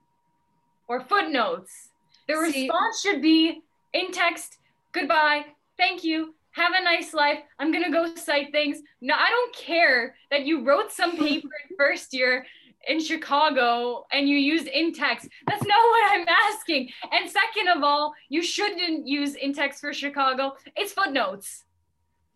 or 0.88 1.02
footnotes. 1.02 1.90
The 2.28 2.36
See- 2.36 2.64
response 2.64 3.02
should 3.02 3.22
be 3.22 3.62
in 3.94 4.12
text. 4.12 4.58
Goodbye. 4.92 5.46
Thank 5.78 6.04
you. 6.04 6.36
Have 6.54 6.74
a 6.74 6.84
nice 6.84 7.14
life. 7.14 7.40
I'm 7.60 7.72
gonna 7.72 7.92
go 7.92 8.14
cite 8.16 8.52
things. 8.52 8.82
No, 9.02 9.14
I 9.16 9.30
don't 9.30 9.56
care 9.56 10.16
that 10.32 10.46
you 10.46 10.64
wrote 10.64 10.92
some 10.92 11.18
paper 11.26 11.48
in 11.70 11.78
first 11.78 12.14
year 12.14 12.46
in 12.88 13.00
Chicago 13.00 14.06
and 14.12 14.28
you 14.28 14.38
used 14.38 14.68
in 14.68 14.94
text. 14.94 15.28
That's 15.48 15.64
not 15.66 15.78
what 15.92 16.12
I'm 16.12 16.26
asking. 16.28 16.90
And 17.12 17.30
second 17.30 17.68
of 17.70 17.84
all, 17.84 18.14
you 18.30 18.42
shouldn't 18.42 19.08
use 19.08 19.36
in 19.36 19.54
text 19.54 19.80
for 19.82 19.94
Chicago. 19.94 20.56
It's 20.76 20.92
footnotes. 20.94 21.64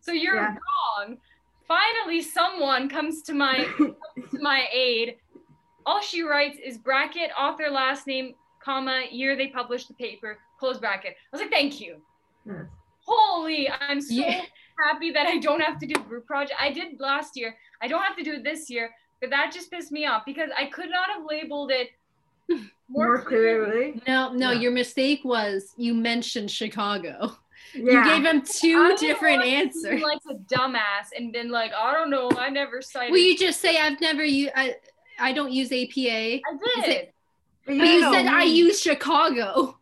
So 0.00 0.12
you're 0.12 0.36
Yeah. 0.36 0.54
wrong. 0.98 1.18
Finally, 1.66 2.22
someone 2.22 2.88
comes 2.88 3.22
to 3.22 3.34
my 3.34 3.56
to 4.30 4.38
my 4.40 4.66
aid. 4.72 5.16
All 5.84 6.00
she 6.00 6.22
writes 6.22 6.58
is 6.64 6.78
bracket, 6.78 7.30
author, 7.38 7.68
last 7.70 8.06
name, 8.06 8.34
comma, 8.62 9.02
year 9.10 9.36
they 9.36 9.48
published 9.48 9.88
the 9.88 9.94
paper, 9.94 10.38
close 10.58 10.78
bracket. 10.78 11.12
I 11.14 11.36
was 11.36 11.40
like, 11.40 11.50
thank 11.50 11.80
you. 11.80 12.00
Yes. 12.46 12.66
Holy, 13.06 13.68
I'm 13.70 14.00
so 14.00 14.14
Yeah. 14.14 14.42
happy 14.84 15.10
that 15.12 15.26
I 15.26 15.38
don't 15.38 15.60
have 15.60 15.78
to 15.78 15.86
do 15.86 15.94
group 16.02 16.26
project. 16.26 16.60
I 16.60 16.70
did 16.72 17.00
last 17.00 17.36
year. 17.36 17.56
I 17.80 17.88
don't 17.88 18.02
have 18.02 18.16
to 18.16 18.22
do 18.22 18.34
it 18.34 18.44
this 18.44 18.68
year, 18.68 18.94
but 19.20 19.30
that 19.30 19.52
just 19.52 19.70
pissed 19.70 19.92
me 19.92 20.06
off 20.06 20.24
because 20.26 20.50
I 20.56 20.66
could 20.66 20.90
not 20.90 21.08
have 21.10 21.22
labeled 21.28 21.70
it 21.70 21.90
more, 22.48 22.60
More 22.88 23.22
clearly. 23.22 23.70
clearly. 23.70 24.02
No, 24.06 24.32
no, 24.32 24.50
Yeah. 24.52 24.60
your 24.60 24.72
mistake 24.72 25.24
was 25.24 25.72
you 25.76 25.94
mentioned 25.94 26.50
Chicago. 26.50 27.36
Yeah. 27.74 27.92
You 27.92 28.04
gave 28.04 28.24
him 28.24 28.42
two 28.42 28.78
would've 28.84 29.00
different 29.00 29.38
wanted 29.38 29.54
answers. 29.54 30.00
Like 30.00 30.20
a 30.30 30.34
dumbass 30.54 31.08
and 31.16 31.32
been 31.32 31.50
like, 31.50 31.72
I 31.74 31.92
don't 31.94 32.10
know, 32.10 32.30
I 32.38 32.48
never 32.48 32.80
cited. 32.80 33.10
Well, 33.10 33.20
you 33.20 33.36
just 33.36 33.60
say 33.60 33.76
I've 33.78 34.00
never 34.00 34.24
used. 34.24 34.52
I, 34.54 34.76
I 35.18 35.32
don't 35.32 35.52
use 35.52 35.72
APA. 35.72 35.90
I 35.98 36.40
did. 36.76 36.84
it- 36.84 37.14
But 37.66 37.78
But 37.78 37.86
you 37.88 38.00
No. 38.02 38.12
said 38.12 38.26
I 38.26 38.44
use 38.44 38.80
Chicago. 38.80 39.75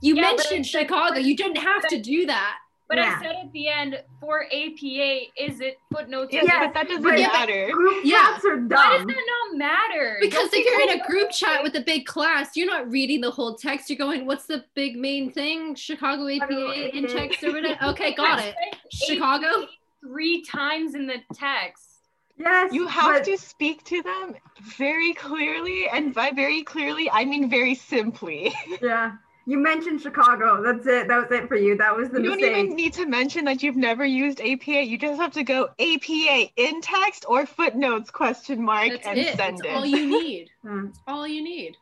You 0.00 0.14
Yeah, 0.16 0.22
mentioned 0.22 0.66
Chicago. 0.66 1.18
You 1.18 1.36
didn't 1.36 1.56
have 1.58 1.86
to 1.88 2.00
do 2.00 2.26
that. 2.26 2.58
But 2.88 2.98
Yeah. 2.98 3.16
I 3.18 3.22
said 3.22 3.36
at 3.42 3.52
the 3.52 3.68
end 3.68 4.02
for 4.20 4.44
APA, 4.52 5.20
is 5.38 5.60
it 5.62 5.78
footnotes? 5.90 6.30
Yes, 6.32 6.44
Yeah, 6.46 6.66
but 6.66 6.74
that 6.74 6.88
doesn't 6.88 7.02
but- 7.02 7.14
matter. 7.18 7.70
Group 7.70 8.04
Yeah. 8.04 8.16
chats 8.34 8.44
are 8.44 8.56
Why 8.56 8.98
does 8.98 9.06
that 9.06 9.24
not 9.50 9.56
matter? 9.56 10.18
Because 10.20 10.50
Don't 10.50 10.60
if 10.60 10.66
you're 10.66 10.90
in 10.90 11.00
a 11.00 11.06
group 11.06 11.30
chat 11.30 11.62
with 11.62 11.74
a 11.76 11.80
big 11.80 12.04
class, 12.04 12.54
you're 12.54 12.66
not 12.66 12.90
reading 12.90 13.22
the 13.22 13.30
whole 13.30 13.54
text. 13.54 13.88
You're 13.88 13.96
going, 13.96 14.26
"What's 14.26 14.44
the 14.46 14.64
big 14.74 14.96
main 14.96 15.30
thing? 15.30 15.74
Chicago 15.74 16.28
APA 16.28 16.94
in 16.94 17.06
text 17.06 17.42
or 17.42 17.52
whatever." 17.52 17.82
Okay, 17.90 18.12
got 18.14 18.44
it. 18.44 18.54
Chicago. 18.92 19.46
APA 19.62 19.68
three 20.04 20.42
times 20.42 20.94
in 20.94 21.06
the 21.06 21.22
text. 21.32 21.88
Yes. 22.36 22.72
You 22.74 22.86
have 22.88 23.18
but- 23.18 23.24
to 23.24 23.38
speak 23.38 23.84
to 23.84 24.02
them 24.02 24.34
very 24.76 25.14
clearly, 25.14 25.88
and 25.88 26.12
by 26.12 26.30
very 26.30 26.62
clearly, 26.62 27.08
I 27.10 27.24
mean 27.24 27.48
very 27.48 27.74
simply. 27.74 28.52
Yeah. 28.82 29.12
You 29.44 29.58
mentioned 29.58 30.00
Chicago. 30.00 30.62
That's 30.62 30.86
it. 30.86 31.08
That 31.08 31.28
was 31.28 31.32
it 31.32 31.48
for 31.48 31.56
you. 31.56 31.76
That 31.76 31.96
was 31.96 32.10
the 32.10 32.22
You 32.22 32.30
don't 32.30 32.40
even 32.40 32.76
need 32.76 32.92
to 32.94 33.06
mention 33.06 33.44
that 33.46 33.62
you've 33.62 33.76
never 33.76 34.04
used 34.04 34.40
APA. 34.40 34.84
You 34.84 34.96
just 34.98 35.20
have 35.20 35.32
to 35.32 35.42
go 35.42 35.68
APA 35.80 36.50
in 36.56 36.80
text 36.80 37.24
or 37.28 37.44
footnotes 37.46 38.10
question 38.10 38.62
mark 38.62 38.90
That's 38.90 39.06
and 39.06 39.18
it. 39.18 39.36
send 39.36 39.58
That's 39.58 39.66
it. 39.68 39.74
all 39.74 39.86
you 39.86 40.06
need. 40.06 40.50
Hmm. 40.62 40.86
That's 40.86 40.98
all 41.08 41.26
you 41.26 41.42
need. 41.42 41.76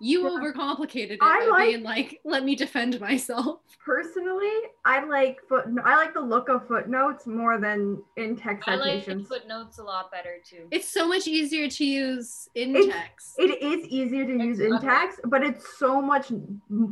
You 0.00 0.24
Yeah. 0.24 0.38
overcomplicated 0.38 1.12
it 1.12 1.18
I 1.22 1.40
by 1.40 1.46
like- 1.50 1.68
being 1.68 1.82
like, 1.82 2.20
let 2.24 2.44
me 2.44 2.54
defend 2.54 3.00
myself. 3.00 3.60
Personally, 3.84 4.52
I 4.84 5.04
like 5.04 5.38
foot. 5.48 5.64
I 5.84 5.96
like 5.96 6.12
the 6.12 6.20
look 6.20 6.48
of 6.48 6.66
footnotes 6.68 7.26
more 7.26 7.58
than 7.58 8.02
in 8.16 8.36
text 8.36 8.68
I 8.68 8.74
like 8.76 9.00
citations. 9.04 9.28
footnotes 9.28 9.78
a 9.78 9.82
lot 9.84 10.10
better 10.10 10.36
too. 10.44 10.66
It's 10.70 10.88
so 10.88 11.06
much 11.08 11.26
easier 11.26 11.68
to 11.68 11.84
use 11.84 12.48
in 12.54 12.76
It's- 12.76 12.92
text. 12.94 13.34
It 13.38 13.62
is 13.62 13.86
easier 13.88 14.26
to 14.26 14.32
use 14.32 14.60
in 14.60 14.66
Exactly. 14.74 14.88
text, 14.88 15.20
but 15.24 15.42
it's 15.42 15.78
so 15.78 16.02
much 16.02 16.30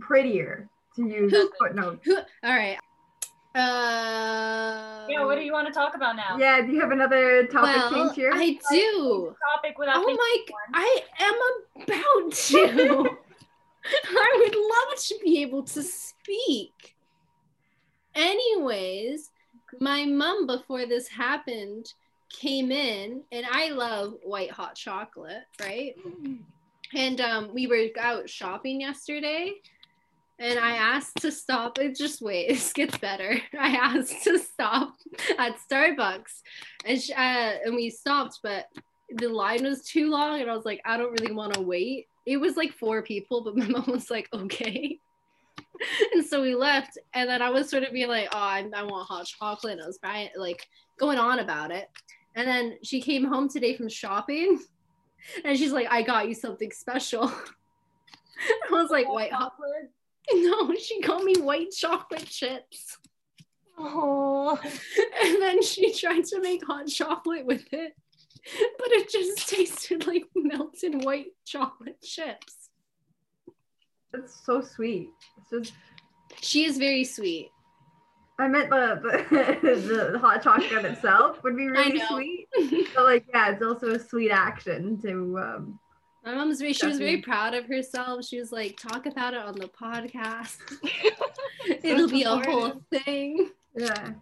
prettier 0.00 0.68
to 0.96 1.02
use 1.06 1.32
Who- 1.32 1.50
footnotes. 1.58 2.04
Who- 2.06 2.16
all 2.16 2.54
right. 2.56 2.78
Uh, 3.54 5.06
Yeah, 5.08 5.24
what 5.24 5.36
do 5.36 5.42
you 5.42 5.52
want 5.52 5.68
to 5.68 5.72
talk 5.72 5.94
about 5.94 6.16
now? 6.16 6.36
Yeah, 6.36 6.60
do 6.60 6.72
you 6.72 6.80
have 6.80 6.90
another 6.90 7.46
topic 7.46 7.76
well, 7.76 7.90
change 7.90 8.16
here? 8.16 8.30
I 8.34 8.58
do. 8.70 9.34
Topic 9.54 9.78
without 9.78 9.96
Oh 9.98 10.12
my! 10.12 10.36
I 10.74 11.02
am 11.20 11.34
about 11.76 12.32
to. 12.32 13.16
I 13.86 14.36
would 14.38 14.54
love 14.54 14.98
to 14.98 15.18
be 15.22 15.42
able 15.42 15.62
to 15.64 15.82
speak. 15.82 16.96
Anyways, 18.14 19.30
my 19.80 20.04
mom 20.04 20.46
before 20.46 20.86
this 20.86 21.06
happened 21.08 21.92
came 22.28 22.72
in, 22.72 23.22
and 23.30 23.46
I 23.50 23.70
love 23.70 24.14
white 24.24 24.50
hot 24.50 24.74
chocolate, 24.74 25.44
right? 25.60 25.94
And 26.94 27.20
um, 27.20 27.50
we 27.52 27.66
were 27.66 27.86
out 28.00 28.28
shopping 28.28 28.80
yesterday, 28.80 29.52
and 30.38 30.58
I 30.58 30.76
asked 30.76 31.18
to 31.18 31.30
stop. 31.30 31.78
It 31.78 31.96
just 31.96 32.20
wait, 32.20 32.48
this 32.50 32.72
gets 32.72 32.98
better. 32.98 33.40
I 33.58 33.70
asked 33.76 34.24
to 34.24 34.38
stop 34.38 34.94
at 35.38 35.56
Starbucks, 35.70 36.42
and 36.84 37.00
sh- 37.00 37.10
uh, 37.10 37.52
and 37.64 37.74
we 37.74 37.90
stopped, 37.90 38.40
but 38.42 38.66
the 39.10 39.28
line 39.28 39.64
was 39.64 39.82
too 39.82 40.10
long, 40.10 40.40
and 40.40 40.50
I 40.50 40.56
was 40.56 40.64
like, 40.64 40.80
I 40.84 40.96
don't 40.96 41.18
really 41.20 41.34
want 41.34 41.54
to 41.54 41.60
wait. 41.60 42.06
It 42.26 42.38
was 42.38 42.56
like 42.56 42.72
four 42.72 43.02
people, 43.02 43.42
but 43.42 43.56
my 43.56 43.66
mom 43.66 43.84
was 43.88 44.10
like, 44.10 44.28
okay. 44.32 44.98
and 46.12 46.24
so 46.24 46.42
we 46.42 46.54
left, 46.54 46.98
and 47.14 47.28
then 47.28 47.42
I 47.42 47.50
was 47.50 47.68
sort 47.68 47.82
of 47.82 47.92
being 47.92 48.08
like, 48.08 48.28
oh, 48.32 48.38
I, 48.38 48.68
I 48.74 48.82
want 48.84 49.08
hot 49.08 49.26
chocolate. 49.26 49.74
And 49.74 49.82
I 49.82 49.86
was 49.86 49.98
buying, 49.98 50.30
like 50.36 50.66
going 50.98 51.18
on 51.18 51.40
about 51.40 51.70
it, 51.70 51.88
and 52.34 52.46
then 52.46 52.78
she 52.82 53.00
came 53.00 53.24
home 53.24 53.48
today 53.48 53.76
from 53.76 53.88
shopping, 53.88 54.60
and 55.44 55.56
she's 55.56 55.72
like, 55.72 55.86
I 55.90 56.02
got 56.02 56.28
you 56.28 56.34
something 56.34 56.70
special. 56.72 57.32
I 58.68 58.72
was 58.72 58.90
like, 58.90 59.08
white 59.08 59.30
chocolate. 59.30 59.90
No, 60.34 60.74
she 60.74 61.00
called 61.00 61.24
me 61.24 61.36
white 61.36 61.70
chocolate 61.70 62.26
chips. 62.26 62.98
Oh, 63.76 64.58
And 65.22 65.42
then 65.42 65.62
she 65.62 65.92
tried 65.92 66.24
to 66.26 66.40
make 66.40 66.64
hot 66.64 66.86
chocolate 66.86 67.44
with 67.44 67.64
it, 67.72 67.94
but 68.78 68.88
it 68.92 69.10
just 69.10 69.48
tasted 69.54 70.06
like 70.06 70.24
melted 70.34 71.04
white 71.04 71.32
chocolate 71.44 72.00
chips. 72.02 72.70
That's 74.12 74.44
so 74.46 74.60
sweet. 74.60 75.10
It's 75.38 75.50
just 75.50 75.72
She 76.40 76.64
is 76.64 76.78
very 76.78 77.04
sweet. 77.04 77.50
I 78.38 78.48
meant 78.48 78.70
the 78.70 79.00
the, 79.30 80.12
the 80.12 80.18
hot 80.18 80.42
chocolate 80.42 80.84
itself 80.84 81.42
would 81.42 81.56
be 81.56 81.68
really 81.68 82.00
sweet. 82.08 82.48
But 82.94 83.04
like 83.04 83.24
yeah, 83.28 83.50
it's 83.50 83.62
also 83.62 83.90
a 83.90 83.98
sweet 83.98 84.30
action 84.30 85.00
to 85.02 85.38
um 85.38 85.80
My 86.24 86.34
mom's 86.34 86.58
very, 86.60 86.72
she 86.72 86.86
was 86.86 86.98
very 86.98 87.18
proud 87.20 87.54
of 87.54 87.66
herself. 87.66 88.24
She 88.24 88.38
was 88.38 88.50
like, 88.50 88.78
talk 88.78 89.04
about 89.06 89.34
it 89.34 89.40
on 89.40 89.54
the 89.54 89.68
podcast. 89.68 90.56
It'll 91.82 92.08
be 92.08 92.22
a 92.22 92.36
whole 92.36 92.80
thing. 92.90 93.50
yeah. 93.76 94.12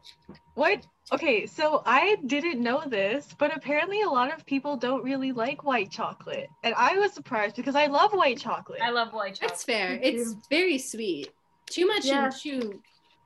What? 0.54 0.84
Okay, 1.12 1.46
so 1.46 1.82
I 1.86 2.16
didn't 2.26 2.60
know 2.60 2.82
this, 2.86 3.28
but 3.38 3.54
apparently 3.56 4.02
a 4.02 4.08
lot 4.08 4.34
of 4.34 4.44
people 4.46 4.76
don't 4.76 5.04
really 5.04 5.30
like 5.32 5.62
white 5.62 5.90
chocolate. 5.90 6.48
And 6.64 6.74
I 6.76 6.96
was 6.96 7.12
surprised 7.12 7.54
because 7.56 7.76
I 7.76 7.86
love 7.86 8.12
white 8.12 8.38
chocolate. 8.38 8.80
I 8.82 8.90
love 8.90 9.12
white 9.12 9.34
chocolate. 9.34 9.50
That's 9.50 9.64
fair. 9.64 9.98
It's 10.02 10.34
very 10.50 10.78
sweet. 10.78 11.30
Too 11.66 11.86
much 11.86 12.04
Yeah. 12.06 12.26
in 12.26 12.32
too 12.32 12.80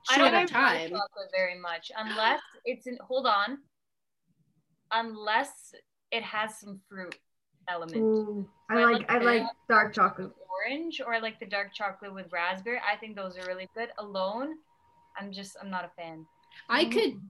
I 0.09 0.17
don't 0.17 0.33
like 0.33 0.47
time. 0.47 0.89
chocolate 0.89 1.29
very 1.35 1.59
much 1.59 1.91
unless 1.97 2.41
it's 2.65 2.85
in. 2.87 2.97
Hold 3.01 3.25
on. 3.25 3.57
Unless 4.91 5.73
it 6.11 6.23
has 6.23 6.59
some 6.59 6.79
fruit 6.89 7.17
element. 7.67 7.97
Ooh, 7.97 8.47
I 8.69 8.75
I 8.75 8.85
like 8.85 8.93
like 8.93 9.09
I 9.09 9.17
like 9.19 9.43
dark 9.69 9.93
chocolate. 9.93 10.31
Orange 10.49 11.01
or 11.05 11.13
I 11.13 11.19
like 11.19 11.39
the 11.39 11.45
dark 11.45 11.73
chocolate 11.73 12.13
with 12.13 12.31
raspberry. 12.31 12.79
I 12.79 12.97
think 12.97 13.15
those 13.15 13.37
are 13.37 13.45
really 13.47 13.69
good. 13.75 13.89
Alone, 13.99 14.55
I'm 15.19 15.31
just 15.31 15.55
I'm 15.61 15.69
not 15.69 15.85
a 15.85 15.89
fan. 16.01 16.25
I 16.69 16.83
mm-hmm. 16.83 16.91
could 16.91 17.21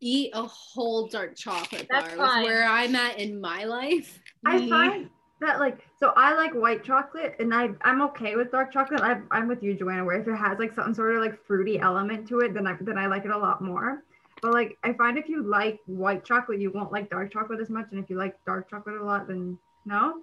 eat 0.00 0.30
a 0.34 0.42
whole 0.42 1.06
dark 1.06 1.36
chocolate 1.36 1.88
bar. 1.88 2.02
That's 2.02 2.12
with 2.12 2.20
fine. 2.20 2.44
where 2.44 2.64
I'm 2.64 2.94
at 2.96 3.18
in 3.18 3.40
my 3.40 3.64
life. 3.64 4.20
I 4.44 4.58
Me. 4.58 4.68
find 4.70 5.10
that 5.40 5.58
like 5.58 5.78
so 5.98 6.12
I 6.16 6.34
like 6.34 6.52
white 6.54 6.84
chocolate 6.84 7.36
and 7.38 7.54
I 7.54 7.70
I'm 7.82 8.02
okay 8.02 8.36
with 8.36 8.50
dark 8.50 8.72
chocolate. 8.72 9.00
I, 9.00 9.20
I'm 9.30 9.48
with 9.48 9.62
you, 9.62 9.74
Joanna, 9.74 10.04
where 10.04 10.20
if 10.20 10.26
it 10.26 10.36
has 10.36 10.58
like 10.58 10.74
some 10.74 10.94
sort 10.94 11.14
of 11.14 11.22
like 11.22 11.44
fruity 11.46 11.78
element 11.78 12.28
to 12.28 12.40
it, 12.40 12.54
then 12.54 12.66
I 12.66 12.76
then 12.80 12.98
I 12.98 13.06
like 13.06 13.24
it 13.24 13.30
a 13.30 13.38
lot 13.38 13.62
more. 13.62 14.02
But 14.40 14.52
like 14.52 14.76
I 14.82 14.92
find 14.94 15.18
if 15.18 15.28
you 15.28 15.42
like 15.42 15.78
white 15.86 16.24
chocolate, 16.24 16.60
you 16.60 16.72
won't 16.72 16.92
like 16.92 17.10
dark 17.10 17.32
chocolate 17.32 17.60
as 17.60 17.70
much, 17.70 17.86
and 17.92 18.02
if 18.02 18.10
you 18.10 18.16
like 18.16 18.36
dark 18.44 18.68
chocolate 18.70 18.96
a 18.96 19.04
lot, 19.04 19.28
then 19.28 19.58
no. 19.84 20.22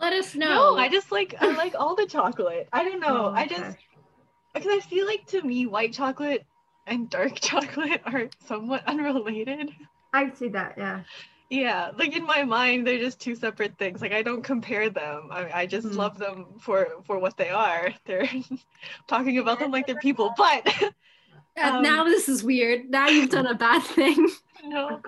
Let 0.00 0.12
us 0.12 0.34
know. 0.34 0.48
No, 0.48 0.76
I 0.76 0.88
just 0.88 1.12
like 1.12 1.34
I 1.40 1.52
like 1.52 1.74
all 1.76 1.94
the 1.94 2.06
chocolate. 2.06 2.68
I 2.72 2.84
don't 2.84 3.00
know. 3.00 3.26
Oh, 3.26 3.32
I 3.34 3.44
okay. 3.44 3.54
just 3.56 3.76
because 4.54 4.70
I 4.72 4.80
feel 4.80 5.06
like 5.06 5.26
to 5.28 5.42
me 5.42 5.66
white 5.66 5.92
chocolate 5.92 6.44
and 6.86 7.08
dark 7.10 7.34
chocolate 7.40 8.02
are 8.06 8.28
somewhat 8.46 8.84
unrelated. 8.86 9.70
I 10.12 10.30
see 10.30 10.48
that, 10.48 10.74
yeah. 10.76 11.02
Yeah, 11.50 11.90
like 11.98 12.16
in 12.16 12.24
my 12.24 12.44
mind, 12.44 12.86
they're 12.86 12.98
just 12.98 13.20
two 13.20 13.34
separate 13.34 13.76
things. 13.76 14.00
Like 14.00 14.12
I 14.12 14.22
don't 14.22 14.42
compare 14.42 14.88
them. 14.88 15.28
I, 15.30 15.50
I 15.52 15.66
just 15.66 15.86
Mhm. 15.86 15.96
love 15.96 16.18
them 16.18 16.46
for 16.58 17.02
for 17.04 17.18
what 17.18 17.36
they 17.36 17.50
are. 17.50 17.90
They're 18.06 18.28
talking 19.06 19.38
about 19.38 19.58
them 19.58 19.70
like 19.70 19.86
they're 19.86 19.96
people, 19.96 20.30
but 20.36 20.66
um, 21.62 21.82
now 21.82 22.04
this 22.04 22.28
is 22.28 22.42
weird. 22.44 22.90
Now 22.90 23.08
you've 23.08 23.30
done 23.30 23.46
a 23.46 23.54
bad 23.54 23.82
thing. 23.82 24.28
no. 24.64 25.02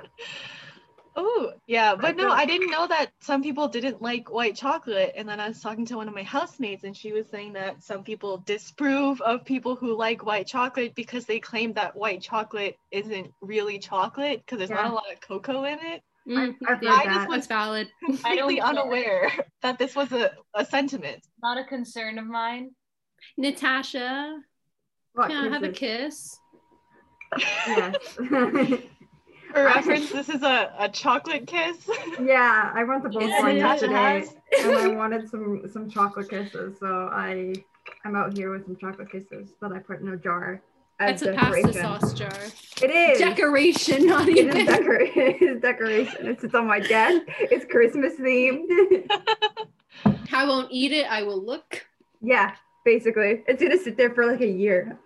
Oh 1.17 1.53
yeah, 1.69 1.95
but 1.95 2.17
no, 2.17 2.31
I 2.31 2.45
didn't 2.45 2.71
know 2.71 2.89
that 2.89 3.13
some 3.21 3.43
people 3.43 3.69
didn't 3.69 4.03
like 4.03 4.33
white 4.33 4.57
chocolate. 4.57 5.13
And 5.17 5.29
then 5.29 5.39
I 5.39 5.49
was 5.49 5.61
talking 5.61 5.87
to 5.87 5.97
one 5.97 6.09
of 6.09 6.15
my 6.15 6.25
housemates, 6.25 6.83
and 6.83 6.97
she 6.97 7.13
was 7.13 7.29
saying 7.29 7.53
that 7.53 7.83
some 7.85 8.03
people 8.03 8.39
disapprove 8.39 9.21
of 9.21 9.45
people 9.45 9.77
who 9.77 9.97
like 9.97 10.27
white 10.27 10.47
chocolate 10.47 10.95
because 10.97 11.25
they 11.25 11.39
claim 11.39 11.73
that 11.75 11.95
white 11.95 12.21
chocolate 12.21 12.77
isn't 12.91 13.31
really 13.41 13.79
chocolate 13.79 14.43
because 14.45 14.59
there's 14.59 14.71
not 14.71 14.91
a 14.91 14.95
lot 14.95 15.13
of 15.13 15.21
cocoa 15.21 15.65
in 15.65 15.79
it. 15.81 16.03
Mm, 16.29 16.57
I've 16.67 16.83
yeah, 16.83 16.91
I 16.91 17.05
just 17.05 17.15
that. 17.15 17.29
that's 17.31 17.47
valid. 17.47 17.89
Completely 18.05 18.61
unaware 18.61 19.31
that 19.63 19.79
this 19.79 19.95
was 19.95 20.11
a, 20.11 20.33
a 20.55 20.65
sentiment. 20.65 21.25
Not 21.43 21.59
a 21.59 21.65
concern 21.65 22.19
of 22.19 22.27
mine. 22.27 22.71
Natasha, 23.37 24.41
What 25.13 25.29
can 25.29 25.47
I 25.47 25.49
have 25.49 25.63
a 25.63 25.69
kiss? 25.69 26.39
Yes. 27.67 28.19
For 29.55 29.65
reference, 29.65 30.11
this 30.11 30.29
is 30.29 30.43
a, 30.43 30.73
a 30.79 30.89
chocolate 30.89 31.47
kiss. 31.47 31.89
yeah, 32.23 32.73
I 32.75 32.83
went 32.85 33.03
to 33.05 33.09
Is 33.11 33.15
Bulk 33.15 33.31
Barn 33.41 33.57
it? 33.57 33.59
yesterday 33.59 34.27
and 34.61 34.73
I 34.73 34.87
wanted 34.97 35.29
some 35.31 35.63
some 35.73 35.89
chocolate 35.89 36.29
kisses, 36.29 36.77
so 36.81 37.09
I 37.13 37.55
I'm 38.05 38.17
out 38.17 38.37
here 38.37 38.51
with 38.51 38.65
some 38.67 38.77
chocolate 38.77 39.11
kisses 39.13 39.51
that 39.61 39.71
I 39.73 39.79
put 39.79 40.01
in 40.01 40.09
a 40.09 40.17
jar 40.17 40.61
as 40.99 41.21
That's 41.21 41.37
a 41.37 41.39
pasta 41.39 41.73
sauce 41.73 42.13
jar. 42.15 42.33
It 42.83 42.91
is. 42.91 43.19
Decoration, 43.19 44.07
not 44.07 44.29
It 44.29 44.39
even. 44.39 44.57
is, 44.57 44.67
decor- 44.67 45.01
it 45.01 45.43
is 45.43 45.61
decoration. 45.61 46.27
It 46.27 46.41
sits 46.41 46.55
on 46.55 46.67
my 46.67 46.81
desk. 46.81 47.23
It's 47.39 47.65
Christmas 47.71 48.15
themed. 48.15 48.67
I 50.33 50.45
won't 50.47 50.69
eat 50.73 50.91
it. 50.93 51.07
I 51.09 51.23
will 51.23 51.41
look. 51.45 51.87
yeah, 52.21 52.57
basically. 52.85 53.45
It's 53.47 53.63
gonna 53.63 53.79
sit 53.79 53.97
there 53.97 54.11
for 54.15 54.27
like 54.27 54.41
a 54.41 54.47
year. 54.51 54.99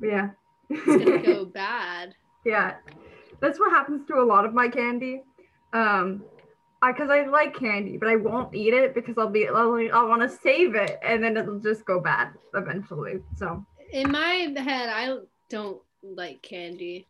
Yeah. 0.00 0.30
It's 0.70 0.84
gonna 1.04 1.22
go 1.24 1.44
bad. 1.44 2.14
Yeah. 2.44 2.76
That's 3.40 3.58
what 3.58 3.70
happens 3.70 4.06
to 4.08 4.16
a 4.16 4.24
lot 4.24 4.44
of 4.44 4.54
my 4.54 4.68
candy. 4.68 5.22
Um 5.72 6.22
I 6.80 6.92
cause 6.92 7.10
I 7.10 7.26
like 7.26 7.58
candy, 7.58 7.96
but 7.96 8.08
I 8.08 8.16
won't 8.16 8.54
eat 8.54 8.72
it 8.72 8.94
because 8.94 9.18
I'll 9.18 9.28
be 9.28 9.48
I'll, 9.48 9.74
I'll 9.92 10.08
want 10.08 10.22
to 10.22 10.28
save 10.28 10.74
it 10.74 10.98
and 11.04 11.22
then 11.22 11.36
it'll 11.36 11.58
just 11.58 11.84
go 11.84 12.00
bad 12.00 12.28
eventually. 12.54 13.20
So 13.36 13.64
In 13.92 14.10
my 14.12 14.52
head, 14.56 14.88
I 14.88 15.18
don't 15.48 15.80
like 16.02 16.42
candy. 16.42 17.06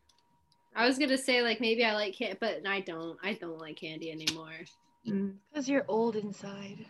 I 0.74 0.86
was 0.86 0.98
gonna 0.98 1.18
say 1.18 1.42
like 1.42 1.60
maybe 1.60 1.84
I 1.84 1.92
like 1.94 2.14
candy, 2.14 2.36
but 2.40 2.66
I 2.66 2.80
don't. 2.80 3.18
I 3.22 3.34
don't 3.34 3.58
like 3.58 3.76
candy 3.76 4.10
anymore. 4.10 4.52
mm. 5.06 5.34
Because 5.52 5.68
you're 5.68 5.84
old 5.88 6.16
inside. 6.16 6.86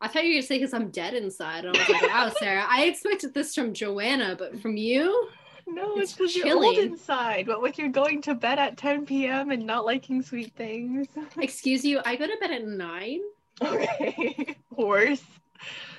I 0.00 0.08
thought 0.08 0.24
you 0.24 0.30
were 0.30 0.34
gonna 0.36 0.46
say 0.46 0.58
because 0.58 0.72
I'm 0.72 0.90
dead 0.90 1.14
inside. 1.14 1.64
And 1.64 1.76
I 1.76 1.80
was 1.80 1.88
like, 1.88 2.02
wow, 2.02 2.32
Sarah, 2.38 2.64
I 2.66 2.84
expected 2.86 3.34
this 3.34 3.54
from 3.54 3.74
Joanna, 3.74 4.36
but 4.38 4.58
from 4.60 4.76
you, 4.76 5.28
No, 5.66 5.92
It's 5.92 6.02
it's 6.02 6.12
because 6.14 6.36
you're 6.36 6.56
old 6.56 6.76
inside. 6.76 7.46
But 7.46 7.62
with 7.62 7.78
you 7.78 7.88
going 7.88 8.22
to 8.22 8.34
bed 8.34 8.58
at 8.58 8.76
10 8.76 9.06
p.m. 9.06 9.50
and 9.50 9.66
not 9.66 9.84
liking 9.84 10.22
sweet 10.22 10.54
things. 10.54 11.08
excuse 11.38 11.84
you, 11.84 12.00
I 12.04 12.16
go 12.16 12.26
to 12.26 12.36
bed 12.40 12.50
at 12.50 12.66
nine. 12.66 13.20
Okay. 13.62 14.56
Horse. 14.74 15.22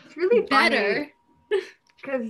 it's 0.06 0.17
really. 0.17 0.41
Better. 0.41 1.10
because 2.02 2.30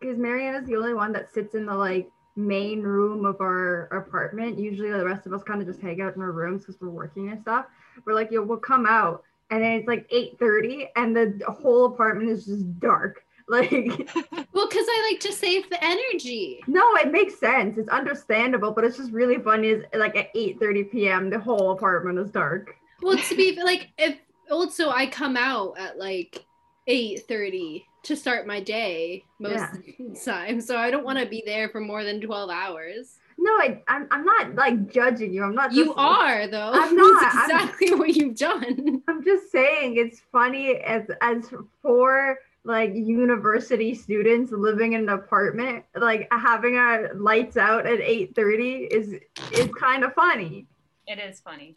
because 0.00 0.18
Marianne 0.18 0.54
is 0.54 0.66
the 0.66 0.76
only 0.76 0.94
one 0.94 1.12
that 1.12 1.32
sits 1.32 1.54
in 1.54 1.66
the 1.66 1.74
like 1.74 2.08
main 2.36 2.82
room 2.82 3.24
of 3.24 3.40
our 3.40 3.84
apartment. 3.86 4.58
Usually 4.58 4.90
the 4.90 5.04
rest 5.04 5.26
of 5.26 5.32
us 5.32 5.42
kind 5.42 5.60
of 5.60 5.66
just 5.66 5.80
hang 5.80 6.00
out 6.00 6.16
in 6.16 6.22
our 6.22 6.32
rooms 6.32 6.64
because 6.64 6.80
we're 6.80 6.90
working 6.90 7.30
and 7.30 7.40
stuff. 7.40 7.66
We're 8.04 8.14
like, 8.14 8.30
yo, 8.30 8.42
we'll 8.42 8.58
come 8.58 8.86
out. 8.86 9.22
And 9.50 9.62
then 9.62 9.72
it's 9.72 9.88
like 9.88 10.08
8:30 10.10 10.88
and 10.96 11.16
the 11.16 11.44
whole 11.48 11.86
apartment 11.86 12.30
is 12.30 12.46
just 12.46 12.80
dark. 12.80 13.24
Like 13.48 13.70
Well, 13.70 14.68
because 14.68 14.86
I 14.88 15.08
like 15.10 15.20
to 15.20 15.32
save 15.32 15.68
the 15.68 15.78
energy. 15.84 16.60
no, 16.66 16.94
it 16.96 17.12
makes 17.12 17.38
sense. 17.38 17.76
It's 17.76 17.88
understandable, 17.90 18.70
but 18.72 18.84
it's 18.84 18.96
just 18.96 19.12
really 19.12 19.38
funny 19.38 19.68
is 19.68 19.84
like 19.94 20.16
at 20.16 20.32
8:30 20.34 20.90
p.m. 20.90 21.30
the 21.30 21.38
whole 21.38 21.72
apartment 21.72 22.18
is 22.18 22.30
dark. 22.30 22.74
Well, 23.02 23.18
to 23.18 23.36
be 23.36 23.60
like, 23.64 23.90
if 23.98 24.16
also 24.50 24.90
I 24.90 25.06
come 25.06 25.36
out 25.36 25.78
at 25.78 25.98
like 25.98 26.44
eight 26.86 27.26
thirty 27.28 27.84
to 28.04 28.16
start 28.16 28.46
my 28.46 28.60
day 28.60 29.24
most 29.38 29.52
Yeah. 29.58 29.72
of 29.72 29.82
the 29.84 30.20
time, 30.24 30.60
so 30.60 30.76
I 30.76 30.90
don't 30.90 31.04
want 31.04 31.18
to 31.18 31.26
be 31.26 31.42
there 31.44 31.68
for 31.68 31.80
more 31.80 32.02
than 32.04 32.20
twelve 32.22 32.48
hours. 32.50 33.18
No, 33.36 33.50
I, 33.52 33.82
I'm, 33.88 34.06
I'm 34.10 34.24
not 34.24 34.54
like 34.54 34.90
judging 34.92 35.34
you. 35.34 35.42
I'm 35.42 35.54
not. 35.54 35.72
You 35.72 35.86
just- 35.86 35.98
are 35.98 36.46
though. 36.46 36.70
I'm 36.72 36.96
not. 37.04 37.20
That's 37.20 37.36
I'm- 37.36 37.50
exactly 37.68 37.94
what 37.94 38.16
you've 38.16 38.36
done. 38.36 39.02
I'm 39.08 39.22
just 39.22 39.52
saying 39.52 39.96
it's 39.96 40.22
funny 40.32 40.76
as 40.76 41.02
as 41.20 41.50
for 41.82 42.38
like 42.64 42.94
university 42.94 43.94
students 43.94 44.50
living 44.52 44.94
in 44.94 45.00
an 45.02 45.08
apartment, 45.10 45.84
like 45.96 46.26
having 46.32 46.76
our 46.76 47.12
lights 47.14 47.56
out 47.56 47.86
at 47.86 48.00
8:30 48.00 48.88
is 48.90 49.14
is 49.52 49.68
kind 49.78 50.02
of 50.04 50.14
funny. 50.14 50.66
It 51.06 51.18
is 51.18 51.40
funny. 51.40 51.76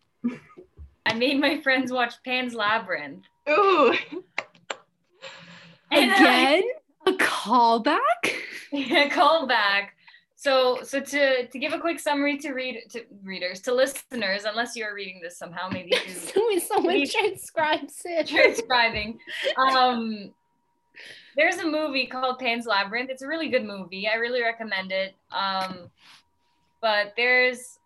I 1.06 1.14
made 1.14 1.40
my 1.40 1.62
friends 1.62 1.92
watch 1.92 2.16
Pan's 2.24 2.54
Labyrinth. 2.54 3.24
Ooh. 3.50 3.94
And 5.92 6.12
Again, 6.12 6.64
a 7.06 7.12
callback. 7.14 8.00
Yeah, 8.74 9.08
callback. 9.08 9.88
So, 10.36 10.82
so 10.84 11.00
to 11.00 11.48
to 11.48 11.58
give 11.60 11.72
a 11.72 11.80
quick 11.80 12.02
summary 12.02 12.38
to 12.40 12.52
read 12.52 12.84
to 12.92 13.06
readers 13.24 13.62
to 13.62 13.74
listeners, 13.74 14.44
unless 14.44 14.76
you're 14.76 14.94
reading 14.94 15.22
this 15.24 15.38
somehow, 15.38 15.70
maybe 15.70 15.92
through 15.92 16.14
Someone, 16.34 16.60
someone 16.60 16.94
Please. 16.96 17.14
transcribes 17.14 18.02
it. 18.04 18.28
transcribing. 18.28 19.20
Um, 19.58 20.34
there's 21.38 21.58
a 21.58 21.66
movie 21.66 22.08
called 22.08 22.40
Pan's 22.40 22.66
Labyrinth. 22.66 23.12
It's 23.12 23.22
a 23.22 23.28
really 23.28 23.48
good 23.48 23.64
movie. 23.64 24.08
I 24.08 24.16
really 24.16 24.42
recommend 24.42 24.92
it. 24.92 25.16
Um, 25.32 25.92
but 26.82 27.14
there's 27.16 27.80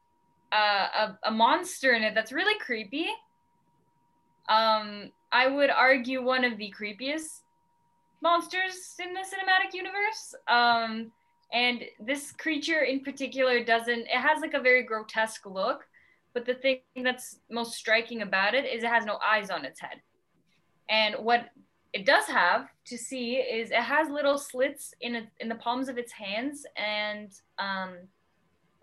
a, 0.53 0.55
a, 0.55 1.19
a 1.25 1.31
monster 1.31 1.93
in 1.93 2.01
it 2.01 2.15
that's 2.15 2.31
really 2.31 2.57
creepy. 2.59 3.07
Um, 4.47 5.11
I 5.33 5.47
would 5.47 5.69
argue 5.69 6.23
one 6.23 6.45
of 6.45 6.57
the 6.57 6.73
creepiest 6.77 7.41
monsters 8.21 8.95
in 8.99 9.13
the 9.13 9.19
cinematic 9.19 9.73
universe. 9.73 10.33
Um, 10.47 11.11
and 11.53 11.83
this 11.99 12.31
creature 12.31 12.81
in 12.81 13.01
particular 13.01 13.63
doesn't, 13.63 13.99
it 13.99 14.09
has 14.09 14.39
like 14.41 14.53
a 14.53 14.61
very 14.61 14.83
grotesque 14.83 15.45
look. 15.45 15.85
But 16.33 16.45
the 16.45 16.53
thing 16.53 16.79
that's 17.03 17.39
most 17.49 17.73
striking 17.73 18.21
about 18.21 18.55
it 18.55 18.63
is 18.63 18.85
it 18.85 18.89
has 18.89 19.05
no 19.05 19.17
eyes 19.17 19.49
on 19.49 19.65
its 19.65 19.81
head. 19.81 20.01
And 20.89 21.15
what 21.15 21.49
it 21.93 22.05
does 22.05 22.25
have 22.25 22.67
to 22.85 22.97
see 22.97 23.35
is 23.35 23.71
it 23.71 23.75
has 23.75 24.09
little 24.09 24.37
slits 24.37 24.93
in 25.01 25.15
it, 25.15 25.25
in 25.39 25.49
the 25.49 25.55
palms 25.55 25.89
of 25.89 25.97
its 25.97 26.11
hands 26.11 26.65
and 26.77 27.31
um, 27.59 27.97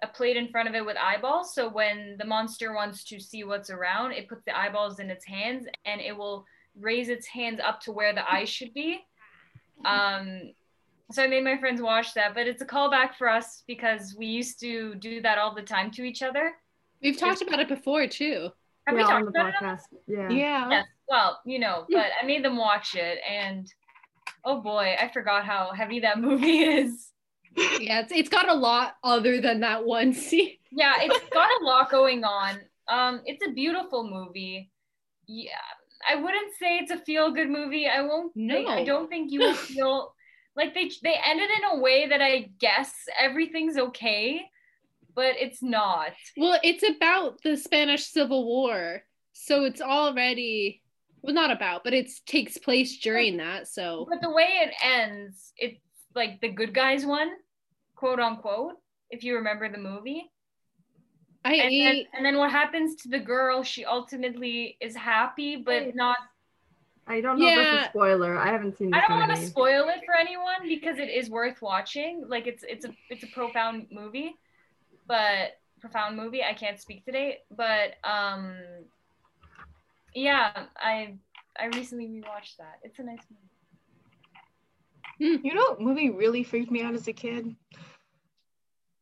a 0.03 0.07
plate 0.07 0.37
in 0.37 0.49
front 0.49 0.69
of 0.69 0.75
it 0.75 0.85
with 0.85 0.97
eyeballs. 0.97 1.55
So 1.55 1.69
when 1.69 2.17
the 2.19 2.25
monster 2.25 2.75
wants 2.75 3.05
to 3.05 3.19
see 3.19 3.45
what's 3.45 3.71
around, 3.71 4.13
it 4.13 4.29
puts 4.29 4.45
the 4.45 4.57
eyeballs 4.57 5.01
in 5.01 5.11
its 5.11 5.25
hands 5.25 5.67
and 5.87 6.01
it 6.01 6.17
will 6.17 6.45
raise 6.79 7.09
its 7.09 7.27
hands 7.27 7.61
up 7.65 7.81
to 7.81 7.93
where 7.93 8.15
the 8.15 8.31
eyes 8.31 8.49
should 8.49 8.75
be. 8.75 9.01
Um, 9.85 10.53
so 11.11 11.23
I 11.23 11.27
made 11.27 11.45
my 11.45 11.57
friends 11.57 11.81
watch 11.81 12.13
that, 12.15 12.35
but 12.35 12.47
it's 12.47 12.61
a 12.61 12.67
callback 12.67 13.15
for 13.15 13.29
us 13.29 13.63
because 13.67 14.15
we 14.19 14.27
used 14.27 14.61
to 14.61 14.95
do 14.97 15.23
that 15.23 15.39
all 15.39 15.55
the 15.55 15.63
time 15.63 15.91
to 15.93 16.03
each 16.03 16.23
other. 16.23 16.53
We've 17.03 17.17
talked 17.17 17.41
about 17.41 17.61
it 17.61 17.69
before 17.69 18.07
too. 18.07 18.51
Have 18.89 18.97
yeah, 18.97 19.07
we 19.07 19.13
on 19.13 19.23
talked 19.25 19.35
the 19.35 19.41
about 19.41 19.79
it? 19.81 20.01
Yeah. 20.07 20.31
Yeah. 20.31 20.71
Yes. 20.71 20.87
Well, 21.09 21.41
you 21.45 21.59
know, 21.59 21.85
but 21.91 22.07
I 22.21 22.25
made 22.25 22.43
them 22.43 22.57
watch 22.57 22.95
it, 22.95 23.19
and 23.29 23.71
oh 24.45 24.63
boy, 24.63 24.97
I 24.99 25.09
forgot 25.13 25.45
how 25.45 25.73
heavy 25.75 26.01
that 26.01 26.19
movie 26.21 26.59
is. 26.81 27.13
Yeah, 27.57 28.01
it's, 28.01 28.13
it's 28.13 28.29
got 28.29 28.49
a 28.49 28.55
lot 28.55 28.95
other 29.05 29.41
than 29.41 29.61
that 29.61 29.85
one 29.85 30.13
scene. 30.25 30.53
Yeah, 30.73 30.95
it's 31.01 31.29
got 31.31 31.49
a 31.61 31.65
lot 31.65 31.91
going 31.91 32.25
on. 32.25 32.61
Um, 32.89 33.21
it's 33.27 33.45
a 33.47 33.53
beautiful 33.53 34.09
movie. 34.09 34.71
Yeah, 35.27 35.51
I 36.09 36.15
wouldn't 36.17 36.55
say 36.59 36.79
it's 36.79 36.91
a 36.91 36.99
feel-good 36.99 37.51
movie. 37.51 37.87
I 37.87 38.01
won't. 38.03 38.33
think- 38.35 38.69
I 38.69 38.85
don't 38.85 39.09
think 39.09 39.31
you 39.31 39.41
will 39.41 39.55
feel 39.55 40.15
like 40.57 40.73
they 40.73 40.91
they 41.03 41.17
ended 41.27 41.51
in 41.59 41.79
a 41.79 41.81
way 41.83 42.09
that 42.09 42.23
I 42.23 42.51
guess 42.59 42.93
everything's 43.21 43.77
okay, 43.77 44.41
but 45.15 45.35
it's 45.39 45.63
not. 45.63 46.13
Well, 46.37 46.59
it's 46.63 46.85
about 46.89 47.43
the 47.43 47.57
Spanish 47.57 48.07
Civil 48.07 48.45
War, 48.47 49.03
so 49.33 49.65
it's 49.65 49.81
already 49.81 50.83
well, 51.23 51.35
not 51.35 51.51
about, 51.51 51.85
but 51.85 51.95
it 51.95 52.11
takes 52.27 52.57
place 52.59 52.99
during 52.99 53.39
that. 53.39 53.69
So 53.69 54.07
But 54.09 54.23
the 54.23 54.31
way 54.31 54.49
it 54.63 54.75
ends, 54.83 55.53
it's 55.57 55.81
like 56.15 56.41
the 56.41 56.49
good 56.49 56.73
guys 56.73 57.05
won, 57.05 57.31
quote 57.97 58.21
unquote. 58.21 58.75
If 59.11 59.25
you 59.25 59.37
remember 59.37 59.69
the 59.71 59.79
movie. 59.79 60.31
I 61.45 61.55
and 61.55 61.81
then, 61.81 62.05
and 62.15 62.27
then 62.27 62.37
what 62.37 62.51
happens 62.51 62.97
to 62.97 63.09
the 63.09 63.19
girl 63.19 63.63
she 63.63 63.85
ultimately 63.85 64.77
is 64.81 64.95
happy 64.97 65.57
but 65.57 65.85
Wait. 65.87 65.95
not 65.95 66.19
I 67.07 67.21
don't 67.23 67.39
know 67.39 67.49
if 67.49 67.55
that's 67.55 67.73
Yeah. 67.73 67.87
a 67.87 67.89
spoiler. 67.89 68.37
I 68.37 68.49
haven't 68.49 68.77
seen 68.77 68.91
this 68.91 69.01
i 69.03 69.09
don't 69.09 69.19
want 69.19 69.31
to 69.31 69.47
spoil 69.47 69.89
it 69.89 70.01
for 70.05 70.15
anyone 70.15 70.69
because 70.69 70.99
it 70.99 71.09
is 71.09 71.31
worth 71.31 71.63
watching 71.63 72.25
like 72.29 72.47
it's 72.47 72.65
it's 72.69 72.85
a 72.85 72.91
it's 73.09 73.23
a 73.23 73.29
profound 73.29 73.87
movie 73.91 74.35
but 75.09 75.53
profound 75.81 76.17
movie 76.17 76.43
i 76.43 76.53
can't 76.53 76.81
speak 76.81 77.05
today 77.05 77.39
but 77.51 77.95
um 78.05 78.57
yeah 80.15 80.67
i 80.77 81.15
i 81.59 81.67
recently 81.67 82.07
rewatched 82.07 82.57
that 82.59 82.79
it's 82.83 82.99
a 82.99 83.03
nice 83.03 83.23
movie 83.31 83.43
You 85.43 85.55
know 85.55 85.67
what 85.71 85.81
movie 85.81 86.11
really 86.11 86.45
freaked 86.45 86.71
me 86.71 86.83
out 86.83 86.95
as 86.95 87.09
a 87.09 87.13
kid? 87.13 87.57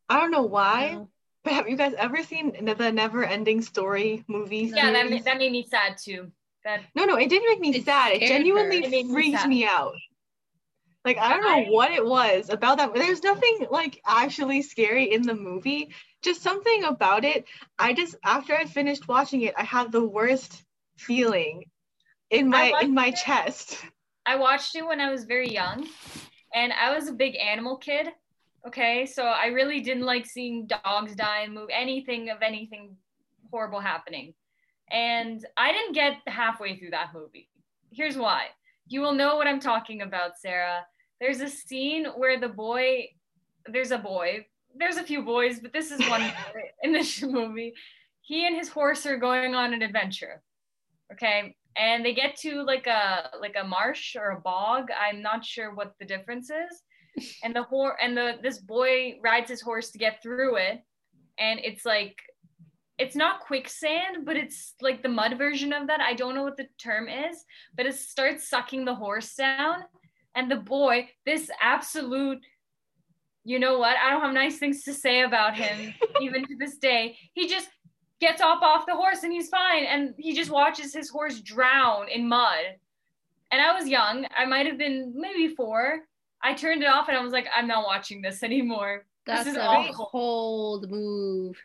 I 0.09 0.19
don't 0.19 0.31
know 0.31 0.43
why, 0.43 0.97
but 1.43 1.53
have 1.53 1.69
you 1.69 1.75
guys 1.75 1.93
ever 1.97 2.23
seen 2.23 2.65
the, 2.65 2.73
the 2.73 2.91
Never 2.91 3.23
Ending 3.23 3.61
Story 3.61 4.23
movie? 4.27 4.71
yeah 4.73 4.91
that, 4.91 5.09
ma- 5.09 5.19
that 5.23 5.37
made 5.37 5.51
me 5.51 5.63
sad 5.63 5.97
too 5.97 6.31
that 6.63 6.81
No, 6.95 7.05
no, 7.05 7.15
it 7.17 7.29
didn't 7.29 7.47
make 7.49 7.59
me 7.59 7.81
sad. 7.81 8.13
It 8.13 8.15
scared 8.17 8.31
her. 8.31 8.37
genuinely 8.37 8.77
It 8.77 8.89
made 8.91 9.05
me 9.05 9.13
freaked 9.13 9.45
me 9.47 9.65
out. 9.65 9.93
Like 11.07 11.19
I 11.19 11.29
don't 11.29 11.41
know 11.41 11.71
what 11.71 11.91
it 11.91 12.05
was 12.05 12.49
about 12.49 12.79
that. 12.79 12.93
There's 12.93 13.23
nothing 13.23 13.67
like 13.71 14.01
actually 14.05 14.61
scary 14.61 15.13
in 15.13 15.21
the 15.21 15.35
movie. 15.35 15.87
Just 16.21 16.41
something 16.41 16.83
about 16.83 17.23
it. 17.23 17.45
I 17.79 17.93
just 17.93 18.15
after 18.25 18.53
I 18.53 18.65
finished 18.65 19.07
watching 19.07 19.43
it, 19.43 19.53
I 19.57 19.63
had 19.63 19.89
the 19.93 20.03
worst 20.03 20.65
feeling 20.97 21.63
in 22.29 22.49
my 22.49 22.73
in 22.81 22.93
my 22.93 23.07
it. 23.07 23.15
chest. 23.15 23.77
I 24.25 24.35
watched 24.35 24.75
it 24.75 24.85
when 24.85 24.99
I 24.99 25.09
was 25.09 25.23
very 25.23 25.47
young, 25.47 25.87
and 26.53 26.73
I 26.73 26.93
was 26.93 27.07
a 27.07 27.13
big 27.13 27.37
animal 27.37 27.77
kid. 27.77 28.09
Okay, 28.67 29.05
so 29.05 29.23
I 29.23 29.45
really 29.45 29.79
didn't 29.79 30.03
like 30.03 30.25
seeing 30.25 30.67
dogs 30.67 31.15
die 31.15 31.43
and 31.43 31.53
move 31.53 31.69
anything 31.71 32.31
of 32.31 32.41
anything 32.41 32.97
horrible 33.49 33.79
happening. 33.79 34.33
And 34.91 35.45
I 35.55 35.71
didn't 35.71 35.93
get 35.93 36.17
halfway 36.27 36.75
through 36.75 36.89
that 36.89 37.13
movie. 37.13 37.47
Here's 37.93 38.17
why. 38.17 38.47
You 38.89 38.99
will 38.99 39.13
know 39.13 39.37
what 39.37 39.47
I'm 39.47 39.61
talking 39.61 40.01
about, 40.01 40.37
Sarah. 40.37 40.85
There's 41.19 41.41
a 41.41 41.49
scene 41.49 42.05
where 42.15 42.39
the 42.39 42.49
boy, 42.49 43.09
there's 43.65 43.91
a 43.91 43.97
boy, 43.97 44.45
there's 44.75 44.97
a 44.97 45.03
few 45.03 45.23
boys, 45.23 45.59
but 45.59 45.73
this 45.73 45.91
is 45.91 45.99
one 46.09 46.21
boy 46.53 46.61
in 46.83 46.91
this 46.91 47.21
movie. 47.23 47.73
He 48.21 48.45
and 48.45 48.55
his 48.55 48.69
horse 48.69 49.05
are 49.05 49.17
going 49.17 49.55
on 49.55 49.73
an 49.73 49.81
adventure. 49.81 50.41
Okay, 51.11 51.55
and 51.77 52.03
they 52.03 52.13
get 52.13 52.35
to 52.37 52.63
like 52.63 52.87
a 52.87 53.29
like 53.39 53.55
a 53.59 53.65
marsh 53.65 54.15
or 54.15 54.31
a 54.31 54.41
bog. 54.41 54.89
I'm 54.91 55.21
not 55.21 55.45
sure 55.45 55.73
what 55.73 55.93
the 55.99 56.05
difference 56.05 56.49
is. 56.49 56.83
And 57.43 57.55
the 57.55 57.63
horse 57.63 57.97
and 57.99 58.15
the 58.15 58.33
this 58.43 58.59
boy 58.59 59.17
rides 59.23 59.49
his 59.49 59.61
horse 59.61 59.89
to 59.91 59.97
get 59.97 60.21
through 60.21 60.57
it. 60.57 60.81
And 61.39 61.59
it's 61.63 61.83
like 61.83 62.15
it's 62.99 63.15
not 63.15 63.39
quicksand 63.41 64.23
but 64.23 64.37
it's 64.37 64.75
like 64.81 65.01
the 65.01 65.09
mud 65.09 65.35
version 65.37 65.73
of 65.73 65.87
that. 65.87 65.99
I 65.99 66.13
don't 66.13 66.35
know 66.35 66.43
what 66.43 66.57
the 66.57 66.67
term 66.77 67.07
is 67.07 67.43
but 67.75 67.87
it 67.87 67.95
starts 67.95 68.47
sucking 68.47 68.85
the 68.85 68.93
horse 68.93 69.33
down 69.33 69.85
and 70.37 70.49
the 70.49 70.55
boy 70.55 71.09
this 71.25 71.49
absolute 71.61 72.39
you 73.47 73.59
know 73.59 73.79
what? 73.79 73.95
I 73.95 74.09
don't 74.09 74.21
have 74.23 74.33
nice 74.33 74.57
things 74.57 74.83
to 74.83 74.93
say 74.93 75.21
about 75.21 75.55
him 75.55 75.93
even 76.21 76.45
to 76.47 76.57
this 76.57 76.75
day. 76.79 77.17
He 77.33 77.47
just 77.47 77.69
gets 78.19 78.41
up 78.41 78.61
off 78.61 78.85
the 78.85 78.93
horse 78.93 79.23
and 79.23 79.31
he's 79.31 79.47
fine. 79.47 79.85
And 79.85 80.13
he 80.17 80.35
just 80.35 80.51
watches 80.51 80.93
his 80.93 81.09
horse 81.09 81.39
drown 81.39 82.09
in 82.09 82.27
mud. 82.27 82.59
And 83.49 83.61
i 83.61 83.73
was 83.73 83.87
young. 83.87 84.27
I 84.35 84.43
might 84.43 84.65
have 84.65 84.77
been 84.77 85.13
maybe 85.15 85.55
four. 85.55 85.99
I 86.43 86.55
turned 86.55 86.83
it 86.83 86.89
off 86.89 87.07
and 87.07 87.15
i 87.15 87.21
was 87.21 87.31
like 87.31 87.47
i'm 87.55 87.67
not 87.67 87.85
watching 87.85 88.21
this 88.21 88.43
anymore. 88.43 89.05
That's 89.25 89.45
this 89.45 89.53
is 89.53 89.57
a 89.57 89.65
awful. 89.65 90.09
cold 90.11 90.91
move. 90.91 91.55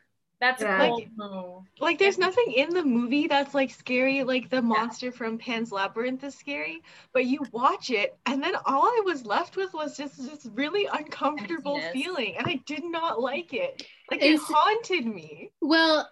That's 0.42 0.60
Yeah. 0.60 0.82
a 0.82 0.88
cold 0.88 1.04
move. 1.16 1.62
Like 1.78 2.00
there's 2.00 2.18
nothing 2.18 2.52
in 2.56 2.70
the 2.70 2.82
movie 2.84 3.28
that's 3.28 3.54
like 3.54 3.70
scary, 3.70 4.24
like 4.24 4.50
the 4.50 4.60
monster 4.60 5.12
from 5.12 5.38
Pan's 5.38 5.70
Labyrinth 5.70 6.24
is 6.24 6.34
scary, 6.34 6.82
but 7.12 7.26
you 7.26 7.38
watch 7.52 7.90
it 7.90 8.18
and 8.26 8.42
then 8.42 8.56
all 8.66 8.86
I 8.86 9.02
was 9.04 9.24
left 9.24 9.56
with 9.56 9.72
was 9.72 9.96
just 9.96 10.16
this 10.18 10.44
really 10.52 10.86
uncomfortable 10.92 11.76
Emptiness. 11.76 11.92
feeling 11.92 12.34
and 12.38 12.48
I 12.48 12.60
did 12.66 12.82
not 12.82 13.20
like 13.20 13.54
it. 13.54 13.86
Like 14.10 14.20
Is- 14.20 14.40
it 14.40 14.44
haunted 14.44 15.06
me. 15.06 15.52
Well, 15.60 16.10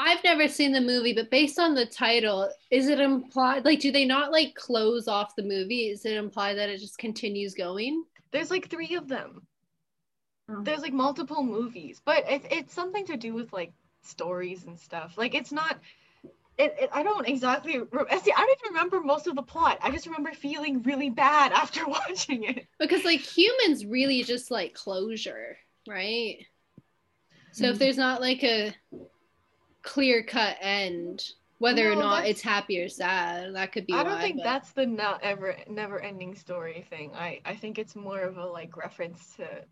I've 0.00 0.24
never 0.24 0.48
seen 0.48 0.72
the 0.72 0.80
movie, 0.80 1.12
but 1.14 1.30
based 1.30 1.60
on 1.60 1.76
the 1.76 1.86
title, 1.86 2.50
is 2.72 2.88
it 2.88 2.98
implied 2.98 3.64
like 3.64 3.78
do 3.78 3.92
they 3.92 4.04
not 4.04 4.32
like 4.32 4.56
close 4.56 5.06
off 5.06 5.36
the 5.36 5.44
movie? 5.44 5.90
Is 5.90 6.04
it 6.04 6.16
implied 6.16 6.54
that 6.54 6.70
it 6.70 6.80
just 6.80 6.98
continues 6.98 7.54
going? 7.54 8.02
There's 8.32 8.50
like 8.50 8.68
three 8.68 8.96
of 8.96 9.06
them. 9.06 9.46
Oh. 10.48 10.62
There's 10.62 10.82
like 10.82 10.92
multiple 10.92 11.42
movies, 11.42 12.00
but 12.04 12.24
it's 12.28 12.46
it's 12.50 12.74
something 12.74 13.06
to 13.06 13.16
do 13.16 13.32
with 13.34 13.52
like 13.52 13.72
stories 14.02 14.64
and 14.64 14.78
stuff. 14.78 15.16
Like 15.16 15.34
it's 15.34 15.52
not. 15.52 15.78
It, 16.56 16.74
it 16.78 16.90
I 16.92 17.02
don't 17.02 17.26
exactly. 17.26 17.78
Re- 17.78 17.88
see, 18.22 18.32
I 18.32 18.36
don't 18.36 18.58
even 18.60 18.74
remember 18.74 19.00
most 19.00 19.26
of 19.26 19.34
the 19.34 19.42
plot. 19.42 19.78
I 19.82 19.90
just 19.90 20.06
remember 20.06 20.32
feeling 20.32 20.82
really 20.82 21.10
bad 21.10 21.52
after 21.62 21.86
watching 21.86 22.44
it. 22.44 22.66
Because 22.78 23.04
like 23.04 23.20
humans 23.20 23.84
really 23.86 24.22
just 24.22 24.50
like 24.50 24.74
closure, 24.74 25.56
right? 25.88 26.38
So 27.52 27.66
if 27.66 27.76
Mhm. 27.76 27.78
there's 27.78 27.96
not 27.96 28.20
like 28.20 28.44
a 28.44 28.74
clear 29.82 30.22
cut 30.22 30.56
end, 30.60 31.22
whether 31.58 31.90
or 31.90 31.96
not 31.96 32.26
it's 32.26 32.40
happy 32.42 32.80
or 32.80 32.88
sad, 32.88 33.54
that 33.54 33.72
could 33.72 33.86
be 33.86 33.92
I 33.94 34.02
don't 34.02 34.12
why, 34.14 34.20
think 34.20 34.36
but- 34.36 34.44
that's 34.44 34.72
the 34.72 34.86
not 34.86 35.22
ever 35.22 35.56
never 35.68 36.00
ending 36.00 36.34
story 36.34 36.84
thing. 36.90 37.12
I 37.14 37.40
I 37.44 37.54
think 37.56 37.78
it's 37.78 37.96
more 37.96 38.20
of 38.20 38.36
a 38.36 38.44
like 38.46 38.76
reference 38.76 39.34
to 39.36 39.64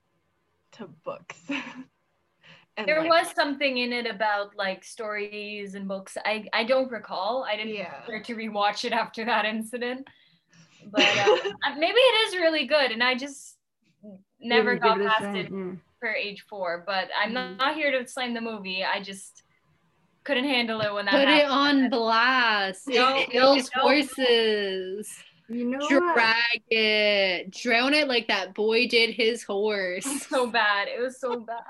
to 0.72 0.88
books. 1.04 1.36
and 2.76 2.86
There 2.86 3.00
like- 3.00 3.10
was 3.10 3.34
something 3.34 3.78
in 3.78 3.92
it 3.92 4.06
about 4.06 4.56
like 4.56 4.84
stories 4.84 5.74
and 5.74 5.86
books. 5.86 6.16
I 6.24 6.46
I 6.52 6.64
don't 6.64 6.90
recall. 6.90 7.44
I 7.48 7.56
didn't 7.56 7.74
Yeah. 7.74 8.00
care 8.06 8.22
to 8.22 8.34
rewatch 8.34 8.84
it 8.84 8.92
after 8.92 9.24
that 9.24 9.44
incident. 9.44 10.08
But 10.90 11.02
uh, 11.02 11.36
uh, 11.66 11.74
maybe 11.78 12.00
it 12.10 12.16
is 12.26 12.34
really 12.42 12.66
good, 12.66 12.90
and 12.90 13.04
I 13.04 13.14
just 13.14 13.56
never 14.40 14.74
got 14.74 15.00
it 15.00 15.06
past 15.06 15.36
it 15.36 15.48
yeah. 15.48 15.74
for 16.00 16.08
age 16.12 16.44
four. 16.50 16.82
But 16.84 17.08
I'm 17.16 17.32
not, 17.32 17.50
Mhm. 17.50 17.58
not 17.58 17.74
here 17.76 17.92
to 17.92 18.08
slam 18.08 18.34
the 18.34 18.40
movie. 18.40 18.82
I 18.82 19.00
just 19.00 19.44
couldn't 20.24 20.42
handle 20.56 20.80
it 20.80 20.92
when 20.92 21.04
that 21.04 21.12
Put 21.14 21.28
it 21.28 21.44
on 21.46 21.88
blast. 21.88 22.88
No, 22.88 23.16
it 23.16 23.30
kills 23.30 23.70
no. 23.76 23.82
horses. 23.82 25.22
You 25.52 25.64
know 25.68 25.78
what? 25.78 26.14
Drag 26.14 26.62
it. 26.70 27.50
Drown 27.50 27.94
it 27.94 28.08
like 28.08 28.28
that 28.28 28.54
boy 28.54 28.86
did 28.88 29.10
his 29.10 29.42
horse. 29.42 30.04
so 30.28 30.46
bad. 30.50 30.88
It 30.88 31.00
was 31.00 31.20
so 31.20 31.40
bad. 31.40 31.62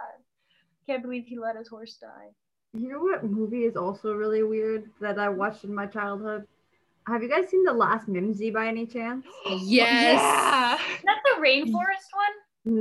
Can't 0.86 1.02
believe 1.02 1.26
he 1.26 1.38
let 1.38 1.56
his 1.56 1.68
horse 1.68 1.96
die. 2.00 2.28
You 2.74 2.88
know 2.88 3.00
what 3.00 3.24
movie 3.24 3.64
is 3.64 3.76
also 3.76 4.14
really 4.14 4.42
weird 4.42 4.88
that 5.00 5.18
I 5.18 5.28
watched 5.28 5.64
in 5.64 5.74
my 5.74 5.86
childhood? 5.86 6.46
Have 7.06 7.22
you 7.22 7.28
guys 7.28 7.48
seen 7.50 7.64
The 7.64 7.72
Last 7.72 8.08
Mimsy 8.08 8.50
by 8.50 8.68
any 8.68 8.86
chance? 8.86 9.26
Yes. 9.50 10.20
Yeah. 10.20 10.74
Is 10.74 11.02
that 11.04 11.20
the 11.24 11.42
rainforest 11.42 12.08
one? 12.14 12.34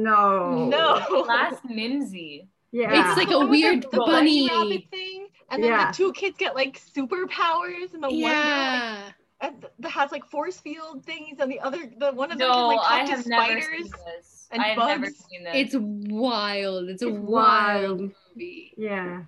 No. 0.03 0.69
No. 0.69 1.21
Last 1.27 1.65
Mimsy. 1.65 2.47
Yeah. 2.71 3.09
It's 3.09 3.17
like 3.17 3.31
a 3.31 3.37
one 3.39 3.49
weird 3.49 3.83
the 3.91 3.97
bunny. 3.97 4.47
rabbit 4.47 4.83
thing, 4.91 5.27
and 5.49 5.61
then 5.63 5.71
Yeah. 5.71 5.91
the 5.91 5.97
two 5.97 6.13
kids 6.13 6.37
get 6.37 6.55
like 6.55 6.79
superpowers, 6.79 7.93
and 7.93 8.01
the 8.03 8.07
one 8.09 8.11
girl, 8.11 8.21
like, 8.21 8.33
Yeah. 8.33 9.01
th- 9.03 9.13
that 9.41 9.89
has 9.91 10.11
like 10.11 10.25
force 10.25 10.59
field 10.59 11.03
things, 11.05 11.39
and 11.39 11.51
the 11.51 11.59
other, 11.59 11.91
the 11.97 12.11
one 12.11 12.31
of 12.31 12.37
them 12.37 12.47
No, 12.47 12.53
can 12.53 12.67
like 12.67 12.79
talk 12.79 12.91
I 12.91 13.05
to 13.05 13.11
have 13.11 13.27
never 13.27 13.61
spiders. 13.61 13.65
seen 13.83 13.91
this. 14.05 14.47
and 14.51 14.61
I 14.61 14.67
have 14.69 14.77
never 14.87 15.05
bugs. 15.05 15.25
seen 15.29 15.43
this. 15.43 15.53
It's 15.55 15.75
wild. 15.77 16.89
It's 16.89 17.01
a 17.01 17.09
wild 17.09 17.99
wild. 17.99 17.99
movie. 18.35 18.73
Yeah. 18.77 19.23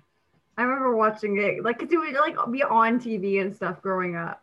I 0.56 0.62
remember 0.62 0.94
watching 0.94 1.38
it. 1.38 1.64
Like, 1.64 1.78
'cause 1.80 1.88
it 1.90 1.96
would 1.98 2.14
like 2.14 2.36
be 2.52 2.62
on 2.62 3.00
TV 3.00 3.40
and 3.40 3.54
stuff 3.54 3.82
growing 3.82 4.14
up. 4.16 4.42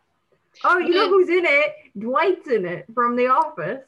Oh, 0.64 0.78
you 0.78 0.90
know 0.92 1.08
who's 1.08 1.30
in 1.30 1.46
it? 1.46 1.74
Dwight's 1.98 2.46
in 2.48 2.66
it 2.66 2.84
from 2.94 3.16
The 3.16 3.28
Office. 3.28 3.82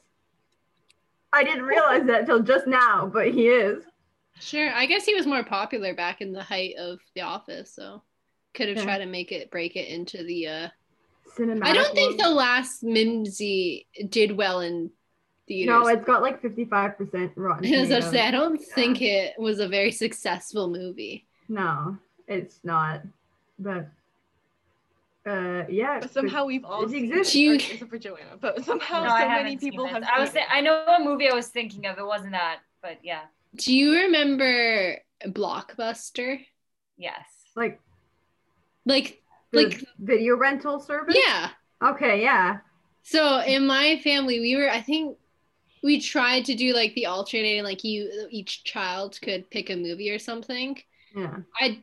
I 1.33 1.45
didn't 1.45 1.65
realize 1.65 2.05
that 2.07 2.27
till 2.27 2.41
just 2.41 2.67
now, 2.67 3.07
but 3.13 3.29
he 3.29 3.49
is. 3.49 3.85
Sure. 4.41 4.73
I 4.73 4.87
guess 4.87 5.05
he 5.05 5.15
was 5.15 5.27
more 5.27 5.45
popular 5.45 5.95
back 5.95 6.21
in 6.23 6.33
the 6.33 6.43
height 6.43 6.77
of 6.79 7.01
The 7.15 7.21
Office, 7.23 7.71
so 7.75 8.03
could 8.55 8.69
have 8.69 8.79
Yeah. 8.79 8.85
tried 8.85 8.99
to 8.99 9.07
make 9.07 9.33
it 9.33 9.51
break 9.51 9.77
it 9.77 9.89
into 9.89 10.23
the 10.25 10.47
uh 10.47 10.69
Cinematic. 11.37 11.65
I 11.65 11.73
don't 11.73 11.95
think 11.95 12.21
the 12.21 12.31
last 12.31 12.83
Mimsy 12.83 13.87
did 14.09 14.37
well 14.37 14.61
in 14.61 14.91
theaters. 15.49 15.67
No, 15.73 15.87
it's 15.89 16.05
got 16.05 16.23
like 16.23 16.41
55% 16.43 17.33
rotten. 17.37 17.65
As 17.75 17.91
I 17.91 18.01
Tomatoes. 18.01 18.11
say, 18.11 18.21
I 18.21 18.31
don't 18.31 18.59
think 18.63 19.03
it 19.03 19.35
was 19.39 19.59
a 19.61 19.69
very 19.69 19.91
successful 19.91 20.69
movie. 20.69 21.27
No, 21.49 21.99
it's 22.29 22.61
not. 22.63 23.03
But 23.59 23.89
uh 25.27 25.65
yeah. 25.69 26.01
But 26.01 26.11
somehow 26.13 26.45
we've 26.45 26.65
all 26.65 26.85
it 26.85 26.91
seen 26.91 27.05
exists. 27.05 27.35
it, 27.35 27.39
You- 27.39 27.55
except 27.55 27.91
for 27.91 27.99
Joanna. 27.99 28.37
But 28.41 28.65
somehow 28.65 29.05
no, 29.05 29.11
I 29.11 29.23
so 29.23 29.29
haven't 29.29 29.45
many 29.45 29.57
people 29.57 29.87
have 29.87 30.03
I 30.05 30.21
was. 30.21 30.29
seen 30.31 30.35
Th- 30.43 30.47
I 30.51 30.61
know 30.61 30.85
what 30.87 31.03
movie 31.03 31.29
I 31.31 31.35
was 31.35 31.49
thinking 31.49 31.87
of. 31.87 31.99
It 31.99 32.07
wasn't 32.07 32.33
that, 32.33 32.59
but 32.83 32.99
yeah, 33.03 33.23
Do 33.57 33.75
you 33.75 33.93
remember 33.95 34.99
Blockbuster? 35.27 36.41
yes. 36.99 37.25
like 37.57 37.81
Like, 38.85 39.23
the 39.53 39.63
like, 39.65 39.84
video 39.99 40.37
rental 40.37 40.81
service. 40.81 41.17
yeah. 41.19 41.51
Okay, 41.83 42.23
yeah. 42.23 42.59
So 43.03 43.41
in 43.41 43.67
my 43.67 44.01
family, 44.03 44.41
we 44.41 44.57
were, 44.57 44.71
I 44.71 44.81
think, 44.81 45.19
we 45.83 46.01
tried 46.01 46.47
to 46.47 46.55
do 46.55 46.73
like 46.73 46.95
the 46.95 47.07
alternating, 47.07 47.63
like 47.63 47.85
you, 47.85 48.27
each 48.31 48.65
child 48.65 49.19
could 49.21 49.51
pick 49.51 49.69
a 49.69 49.77
movie 49.77 50.11
or 50.11 50.19
something. 50.19 50.79
Yeah. 51.15 51.37
I 51.61 51.83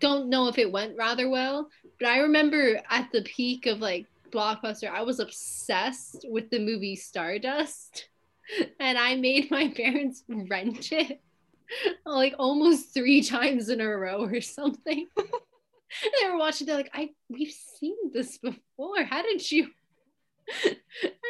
don't 0.00 0.28
know 0.28 0.48
if 0.48 0.58
it 0.58 0.70
went 0.70 0.96
rather 0.96 1.30
well, 1.30 1.70
but 1.98 2.08
I 2.08 2.18
remember 2.18 2.80
at 2.90 3.10
the 3.10 3.22
peak 3.22 3.66
of 3.66 3.80
like 3.80 4.06
Blockbuster, 4.30 4.90
I 4.90 5.02
was 5.02 5.20
obsessed 5.20 6.26
with 6.28 6.50
the 6.50 6.58
movie 6.58 6.96
Stardust, 6.96 8.08
and 8.80 8.98
I 8.98 9.16
made 9.16 9.50
my 9.50 9.68
parents 9.68 10.24
rent 10.28 10.92
it 10.92 11.20
like 12.06 12.34
almost 12.38 12.92
three 12.94 13.22
times 13.22 13.68
in 13.68 13.80
a 13.80 13.88
row 13.88 14.24
or 14.24 14.40
something. 14.40 15.06
they 16.02 16.28
were 16.28 16.38
watching. 16.38 16.66
They're 16.66 16.76
like, 16.76 16.90
"I 16.94 17.10
we've 17.28 17.54
seen 17.78 17.96
this 18.12 18.38
before. 18.38 19.04
How 19.04 19.22
did 19.22 19.50
you? 19.50 19.68
How 20.64 20.70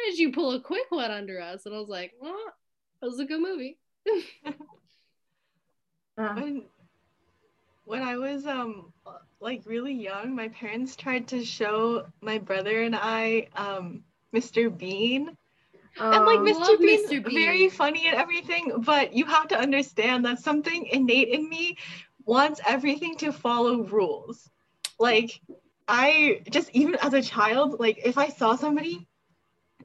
did 0.05 0.17
you 0.17 0.31
pull 0.31 0.53
a 0.53 0.61
quick 0.61 0.89
one 0.89 1.11
under 1.11 1.41
us?" 1.41 1.65
And 1.65 1.75
I 1.75 1.79
was 1.79 1.89
like, 1.89 2.13
"Well, 2.19 2.37
it 3.01 3.05
was 3.05 3.19
a 3.19 3.25
good 3.25 3.41
movie." 3.41 3.77
Uh, 6.17 6.33
when 6.33 6.63
when 7.85 8.03
I 8.03 8.17
was 8.17 8.45
um 8.45 8.91
like 9.39 9.61
really 9.65 9.93
young, 9.93 10.35
my 10.35 10.49
parents 10.49 10.97
tried 10.97 11.29
to 11.29 11.45
show 11.45 12.05
my 12.19 12.37
brother 12.37 12.81
and 12.83 12.93
I 12.93 13.47
um 13.55 14.03
Mr. 14.35 14.69
Bean. 14.69 15.35
and 15.97 16.25
like 16.25 16.39
um, 16.39 16.45
Mr. 16.45 16.59
love 16.59 16.79
Bean's 16.79 17.09
Mr. 17.09 17.25
Bean. 17.25 17.35
very 17.35 17.69
funny 17.69 18.07
and 18.07 18.17
everything, 18.17 18.81
but 18.85 19.13
you 19.13 19.23
have 19.25 19.47
to 19.47 19.57
understand 19.57 20.25
that 20.25 20.39
something 20.39 20.87
innate 20.87 21.29
in 21.29 21.47
me 21.47 21.77
wants 22.29 22.61
everything 22.67 23.15
to 23.17 23.31
follow 23.31 23.83
rules. 23.83 24.37
Like 24.99 25.41
I 25.87 26.41
just 26.51 26.69
even 26.73 26.95
as 26.95 27.13
a 27.13 27.21
child, 27.21 27.79
like 27.79 27.97
if 28.05 28.17
I 28.17 28.27
saw 28.29 28.55
somebody 28.55 29.07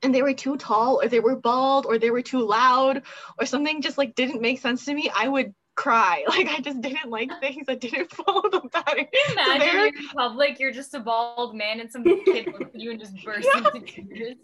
and 0.02 0.14
they 0.14 0.22
were 0.22 0.34
too 0.34 0.56
tall 0.58 1.00
or 1.02 1.08
they 1.08 1.20
were 1.20 1.36
bald 1.36 1.86
or 1.86 1.98
they 1.98 2.10
were 2.10 2.22
too 2.32 2.42
loud 2.46 3.02
or 3.38 3.46
something 3.46 3.80
just 3.80 3.96
like 3.96 4.14
didn't 4.14 4.42
make 4.42 4.60
sense 4.60 4.84
to 4.84 4.92
me, 4.94 5.10
I 5.22 5.26
would 5.28 5.54
cry. 5.74 6.24
Like 6.34 6.48
I 6.48 6.60
just 6.60 6.80
didn't 6.82 7.10
like 7.10 7.30
things 7.40 7.66
that 7.68 7.80
didn't 7.80 8.10
follow 8.18 8.42
the 8.50 8.60
pattern. 8.72 9.06
Imagine 9.32 9.58
there- 9.60 9.74
you're 9.78 9.86
in 9.86 10.08
public, 10.16 10.60
you're 10.60 10.72
just 10.72 10.92
a 10.94 11.00
bald 11.00 11.54
man, 11.56 11.80
and 11.80 11.90
some 11.90 12.04
kid 12.04 12.46
looks 12.52 12.74
at 12.74 12.80
you 12.80 12.90
and 12.90 13.00
just 13.00 13.14
bursts 13.24 13.48
Yeah. 13.54 13.70
into 13.74 13.80
tears. 13.86 14.36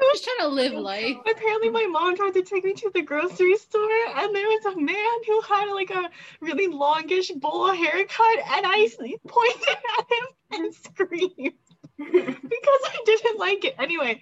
Just 0.00 0.24
trying 0.24 0.48
to 0.48 0.54
live 0.54 0.72
life. 0.72 1.16
Apparently, 1.30 1.70
my 1.70 1.86
mom 1.86 2.16
tried 2.16 2.34
to 2.34 2.42
take 2.42 2.64
me 2.64 2.72
to 2.74 2.90
the 2.92 3.02
grocery 3.02 3.56
store, 3.56 3.88
and 4.16 4.34
there 4.34 4.46
was 4.46 4.64
a 4.66 4.76
man 4.76 5.24
who 5.26 5.40
had 5.42 5.70
like 5.72 5.90
a 5.90 6.10
really 6.40 6.66
longish 6.66 7.30
bowl 7.30 7.72
haircut, 7.72 8.38
and 8.54 8.66
I 8.66 8.88
pointed 9.26 9.68
at 9.98 10.06
him 10.10 10.26
and 10.52 10.74
screamed 10.74 11.54
because 11.98 12.82
I 12.84 13.02
didn't 13.04 13.38
like 13.38 13.64
it. 13.64 13.74
Anyway, 13.78 14.20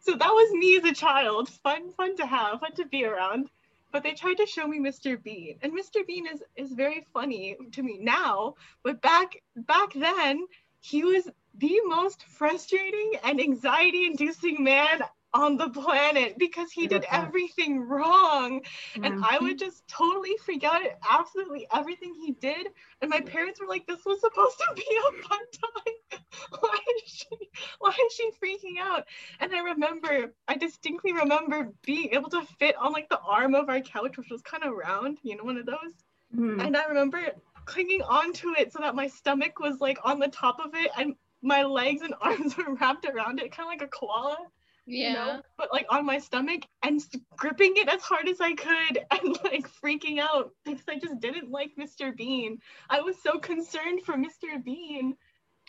so 0.00 0.12
that 0.12 0.28
was 0.28 0.52
me 0.52 0.76
as 0.76 0.84
a 0.84 0.94
child. 0.94 1.48
Fun, 1.48 1.92
fun 1.92 2.16
to 2.16 2.26
have, 2.26 2.60
fun 2.60 2.74
to 2.74 2.86
be 2.86 3.04
around. 3.04 3.48
But 3.92 4.02
they 4.02 4.14
tried 4.14 4.38
to 4.38 4.46
show 4.46 4.66
me 4.66 4.78
Mr. 4.78 5.22
Bean, 5.22 5.58
and 5.62 5.72
Mr. 5.72 6.06
Bean 6.06 6.26
is 6.26 6.42
is 6.56 6.72
very 6.72 7.06
funny 7.12 7.56
to 7.72 7.82
me 7.82 7.98
now. 8.00 8.54
But 8.82 9.02
back 9.02 9.42
back 9.56 9.92
then, 9.94 10.46
he 10.80 11.04
was 11.04 11.28
the 11.54 11.80
most 11.84 12.24
frustrating 12.24 13.12
and 13.22 13.40
anxiety-inducing 13.40 14.64
man 14.64 15.02
on 15.34 15.56
the 15.56 15.68
planet 15.70 16.36
because 16.38 16.70
he 16.72 16.86
did 16.86 17.04
everything 17.10 17.80
wrong 17.80 18.62
and. 18.94 19.14
I 19.24 19.38
would 19.38 19.58
just 19.58 19.86
totally 19.88 20.36
freak 20.44 20.64
out 20.64 20.84
at 20.84 20.98
absolutely 21.08 21.66
everything 21.72 22.14
he 22.14 22.32
did. 22.32 22.68
And 23.00 23.10
my 23.10 23.20
parents 23.20 23.60
were 23.60 23.66
like, 23.66 23.86
"This 23.86 24.04
was 24.04 24.20
supposed 24.20 24.58
to 24.58 24.74
be 24.74 24.84
a 24.98 25.22
fun 25.28 25.40
time. 25.62 26.20
why 26.60 26.78
is 27.04 27.10
she? 27.10 27.50
Why 27.78 27.90
is 27.90 28.12
she 28.12 28.30
freaking 28.42 28.78
out?" 28.80 29.04
And 29.40 29.54
I 29.54 29.60
remember, 29.60 30.34
I 30.48 30.56
distinctly 30.56 31.12
remember 31.12 31.72
being 31.84 32.10
able 32.12 32.30
to 32.30 32.42
fit 32.58 32.76
on 32.76 32.92
like 32.92 33.08
the 33.08 33.20
arm 33.20 33.54
of 33.54 33.68
our 33.68 33.80
couch, 33.80 34.16
which 34.18 34.30
was 34.30 34.42
kind 34.42 34.64
of 34.64 34.72
round, 34.74 35.18
you 35.22 35.36
know, 35.36 35.44
one 35.44 35.56
of 35.56 35.66
those. 35.66 35.94
Mhm. 36.34 36.64
and 36.66 36.76
I 36.76 36.84
remember 36.86 37.20
clinging 37.64 38.02
onto 38.02 38.50
it 38.58 38.72
so 38.72 38.80
that 38.80 38.94
my 38.94 39.06
stomach 39.06 39.60
was 39.60 39.80
like 39.80 39.98
on 40.04 40.18
the 40.18 40.28
top 40.28 40.58
of 40.60 40.74
it 40.74 40.90
and 40.96 41.14
my 41.42 41.62
legs 41.62 42.02
and 42.02 42.14
arms 42.20 42.56
were 42.56 42.74
wrapped 42.74 43.04
around 43.06 43.40
it, 43.40 43.52
kind 43.52 43.66
of 43.66 43.70
like 43.72 43.82
a 43.82 43.88
koala. 43.88 44.38
You 44.86 45.04
Yeah. 45.04 45.12
know, 45.14 45.42
but 45.56 45.72
like 45.72 45.86
on 45.90 46.04
my 46.04 46.18
stomach 46.18 46.62
and 46.82 47.00
gripping 47.36 47.74
it 47.76 47.88
as 47.88 48.02
hard 48.02 48.28
as 48.28 48.40
I 48.40 48.54
could 48.54 48.98
and 49.10 49.38
like 49.44 49.68
freaking 49.82 50.18
out 50.18 50.50
because 50.64 50.84
I 50.88 50.98
just 50.98 51.20
didn't 51.20 51.50
like 51.50 51.70
Mr. 51.78 52.16
Bean. 52.16 52.58
I 52.90 53.00
was 53.00 53.16
so 53.22 53.38
concerned 53.38 54.02
for 54.04 54.14
Mr. 54.14 54.62
Bean. 54.62 55.14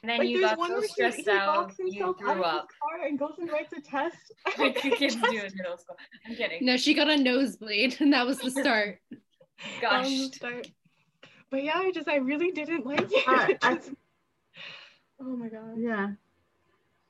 And 0.01 0.09
then 0.09 0.19
like 0.19 0.27
you 0.27 0.41
got 0.41 0.57
one 0.57 0.67
so 0.69 0.73
where 0.73 0.81
he, 0.81 0.87
stressed 0.89 1.19
he 1.19 1.29
out, 1.29 1.47
locks 1.57 1.75
you 1.79 1.85
himself 1.85 2.15
out 2.17 2.19
threw 2.19 2.31
of 2.31 2.43
up. 2.43 2.67
his 2.69 2.77
car 2.81 3.07
and 3.07 3.17
goes 3.19 3.35
and 3.39 3.49
writes 3.49 3.71
a 3.77 3.79
test. 3.81 4.17
Like 4.57 4.81
the 4.81 4.91
kids 4.91 5.15
do 5.21 5.27
in 5.29 5.51
middle 5.55 5.77
school. 5.77 5.95
I'm 6.27 6.35
kidding. 6.35 6.65
No, 6.65 6.75
she 6.75 6.93
got 6.93 7.09
a 7.09 7.15
nosebleed, 7.17 7.97
and 8.01 8.11
that 8.11 8.25
was 8.25 8.37
the 8.39 8.51
start. 8.51 8.99
from 9.09 9.19
the 9.79 9.81
Gosh. 9.81 10.35
start. 10.35 10.67
But 11.49 11.63
yeah, 11.63 11.77
I 11.77 11.91
just 11.91 12.09
I 12.09 12.17
really 12.17 12.51
didn't 12.51 12.85
like 12.85 13.07
it. 13.09 13.27
Uh, 13.27 13.47
I- 13.61 13.79
oh 15.21 15.37
my 15.37 15.47
god. 15.47 15.75
Yeah. 15.77 16.09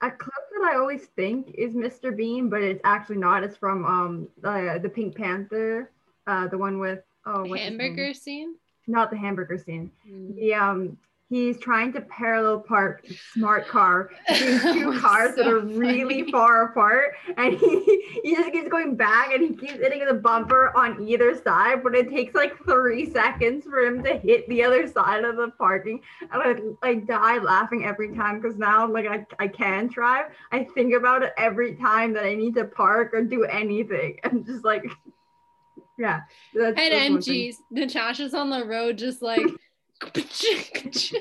A 0.03 0.11
clip 0.11 0.43
that 0.51 0.69
I 0.69 0.75
always 0.75 1.05
think 1.15 1.55
is 1.57 1.73
Mr. 1.73 2.15
Bean, 2.15 2.49
but 2.49 2.61
it's 2.61 2.81
actually 2.83 3.17
not. 3.17 3.41
It's 3.41 3.55
from 3.55 3.85
um 3.85 4.27
uh, 4.43 4.77
the 4.77 4.89
Pink 4.89 5.15
Panther, 5.15 5.91
uh 6.27 6.47
the 6.49 6.57
one 6.57 6.77
with 6.77 6.99
oh? 7.25 7.53
Hamburger 7.53 8.13
scene. 8.13 8.55
Not 8.85 9.11
the 9.11 9.17
hamburger 9.17 9.57
scene. 9.57 9.91
Mm. 10.05 10.35
The 10.35 10.53
um 10.55 10.97
he's 11.29 11.57
trying 11.59 11.91
to 11.93 12.01
parallel 12.01 12.59
park 12.59 13.05
smart 13.33 13.67
car 13.67 14.11
between 14.27 14.59
two 14.59 14.93
oh, 14.93 14.99
cars 14.99 15.29
was 15.29 15.35
that 15.37 15.47
are 15.47 15.59
really 15.59 16.21
funny. 16.21 16.31
far 16.31 16.65
apart, 16.69 17.15
and 17.37 17.57
he 17.57 18.19
he 18.23 18.35
just 18.35 18.51
keeps 18.51 18.69
going 18.69 18.95
back 18.95 19.33
and 19.33 19.43
he 19.43 19.55
keeps 19.55 19.79
hitting 19.79 20.05
the 20.05 20.13
bumper 20.13 20.75
on 20.75 21.07
either 21.07 21.35
side, 21.41 21.83
but 21.83 21.95
it 21.95 22.09
takes 22.09 22.35
like 22.35 22.57
three 22.65 23.09
seconds 23.09 23.65
for 23.65 23.79
him 23.79 24.03
to 24.03 24.17
hit 24.17 24.47
the 24.47 24.63
other 24.63 24.87
side 24.87 25.23
of 25.23 25.35
the 25.37 25.49
parking. 25.57 26.01
And 26.31 26.41
I 26.41 26.87
like 26.87 27.07
die 27.07 27.39
laughing 27.39 27.85
every 27.85 28.15
time 28.15 28.39
because 28.39 28.57
now 28.57 28.87
like 28.87 29.07
I, 29.07 29.25
I 29.39 29.47
can 29.47 29.87
drive. 29.87 30.25
I 30.51 30.65
think 30.75 30.93
about 30.93 31.23
it 31.23 31.33
every 31.37 31.75
time 31.75 32.13
that 32.13 32.25
I 32.25 32.35
need 32.35 32.55
to 32.55 32.65
park 32.65 33.13
or 33.13 33.23
do 33.23 33.43
anything. 33.43 34.17
I'm 34.23 34.45
just 34.45 34.63
like 34.63 34.83
yeah. 35.97 36.21
That's, 36.53 36.79
And. 36.79 37.17
MGs, 37.17 37.55
Natasha's 37.71 38.33
on 38.33 38.49
the 38.49 38.65
road 38.65 38.97
just 38.97 39.21
like 39.21 39.41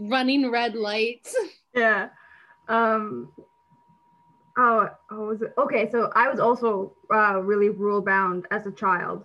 running 0.00 0.50
red 0.50 0.74
lights. 0.74 1.34
Yeah. 1.74 2.08
Um. 2.68 3.30
Oh, 4.56 4.88
oh, 5.12 5.26
was 5.26 5.42
it? 5.42 5.54
Okay, 5.56 5.88
so 5.90 6.10
I 6.14 6.28
was 6.28 6.40
also 6.40 6.92
uh, 7.14 7.40
really 7.40 7.68
rule 7.68 8.00
bound 8.00 8.46
as 8.50 8.66
a 8.66 8.72
child. 8.72 9.24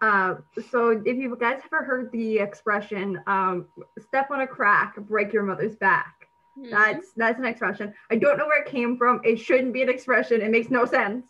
Uh, 0.00 0.36
so 0.70 0.88
if 1.04 1.16
you 1.16 1.36
guys 1.38 1.60
ever 1.66 1.84
heard 1.84 2.10
the 2.10 2.38
expression 2.38 3.20
um, 3.26 3.66
"step 4.00 4.30
on 4.30 4.40
a 4.40 4.46
crack, 4.46 4.96
break 4.96 5.32
your 5.32 5.42
mother's 5.42 5.76
back," 5.76 6.22
Mm-hmm. 6.58 6.70
that's 6.70 7.12
that's 7.16 7.38
an 7.38 7.46
expression. 7.46 7.94
I 8.10 8.16
don't 8.16 8.36
know 8.36 8.46
where 8.46 8.62
it 8.62 8.68
came 8.68 8.98
from. 8.98 9.20
It 9.24 9.38
shouldn't 9.38 9.72
be 9.72 9.80
an 9.82 9.88
expression. 9.88 10.42
It 10.42 10.50
makes 10.50 10.70
no 10.70 10.84
sense. 10.84 11.24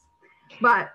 But 0.61 0.91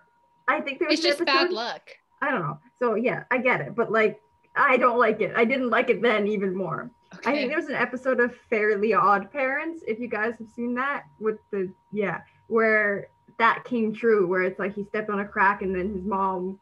I 0.50 0.60
think 0.60 0.80
there 0.80 0.90
was 0.90 1.00
it's 1.00 1.08
just 1.08 1.24
bad 1.26 1.52
luck. 1.52 1.90
I 2.22 2.32
don't 2.32 2.42
know. 2.42 2.60
So 2.80 2.96
yeah, 2.96 3.24
I 3.32 3.38
get 3.38 3.62
it, 3.62 3.74
but 3.76 3.90
like 3.92 4.20
I 4.58 4.78
don't 4.78 4.98
like 5.00 5.22
it. 5.22 5.34
I 5.36 5.46
didn't 5.46 5.70
like 5.70 5.90
it 5.90 6.02
then 6.02 6.28
even 6.28 6.56
more. 6.56 6.90
I 7.12 7.16
think 7.16 7.28
Okay. 7.28 7.48
there 7.48 7.58
was 7.58 7.68
an 7.70 7.76
episode 7.76 8.20
of 8.20 8.36
Fairly 8.50 8.94
Odd 8.94 9.32
Parents, 9.32 9.84
if 9.88 10.00
you 10.00 10.08
guys 10.08 10.38
have 10.40 10.50
seen 10.50 10.74
that, 10.76 11.04
with 11.20 11.38
the 11.52 11.70
yeah, 11.92 12.22
where 12.48 13.08
that 13.38 13.64
came 13.64 13.94
true, 13.94 14.28
where 14.28 14.42
it's 14.44 14.60
like 14.60 14.74
he 14.76 14.84
stepped 14.84 15.10
on 15.10 15.20
a 15.20 15.26
crack 15.26 15.62
and 15.62 15.76
then 15.76 15.94
his 15.94 16.04
mom's 16.04 16.58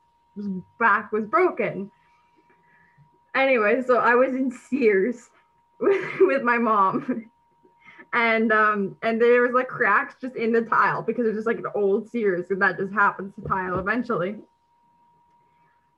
back 0.79 1.11
was 1.11 1.25
broken. 1.25 1.89
Anyway, 3.33 3.81
so 3.85 3.97
I 3.97 4.15
was 4.15 4.33
in 4.35 4.51
Sears 4.51 5.29
with, 5.79 6.05
with 6.21 6.43
my 6.43 6.57
mom. 6.57 7.29
And 8.13 8.51
um 8.53 8.95
and 9.01 9.21
there 9.21 9.41
was 9.41 9.51
like 9.51 9.67
cracks 9.67 10.15
just 10.21 10.35
in 10.37 10.53
the 10.53 10.61
tile 10.61 11.01
because 11.01 11.25
it's 11.25 11.35
just 11.35 11.47
like 11.47 11.57
an 11.57 11.65
old 11.75 12.09
Sears 12.09 12.49
and 12.49 12.61
that 12.61 12.77
just 12.77 12.93
happens 12.93 13.33
to 13.35 13.41
tile 13.41 13.77
eventually. 13.79 14.35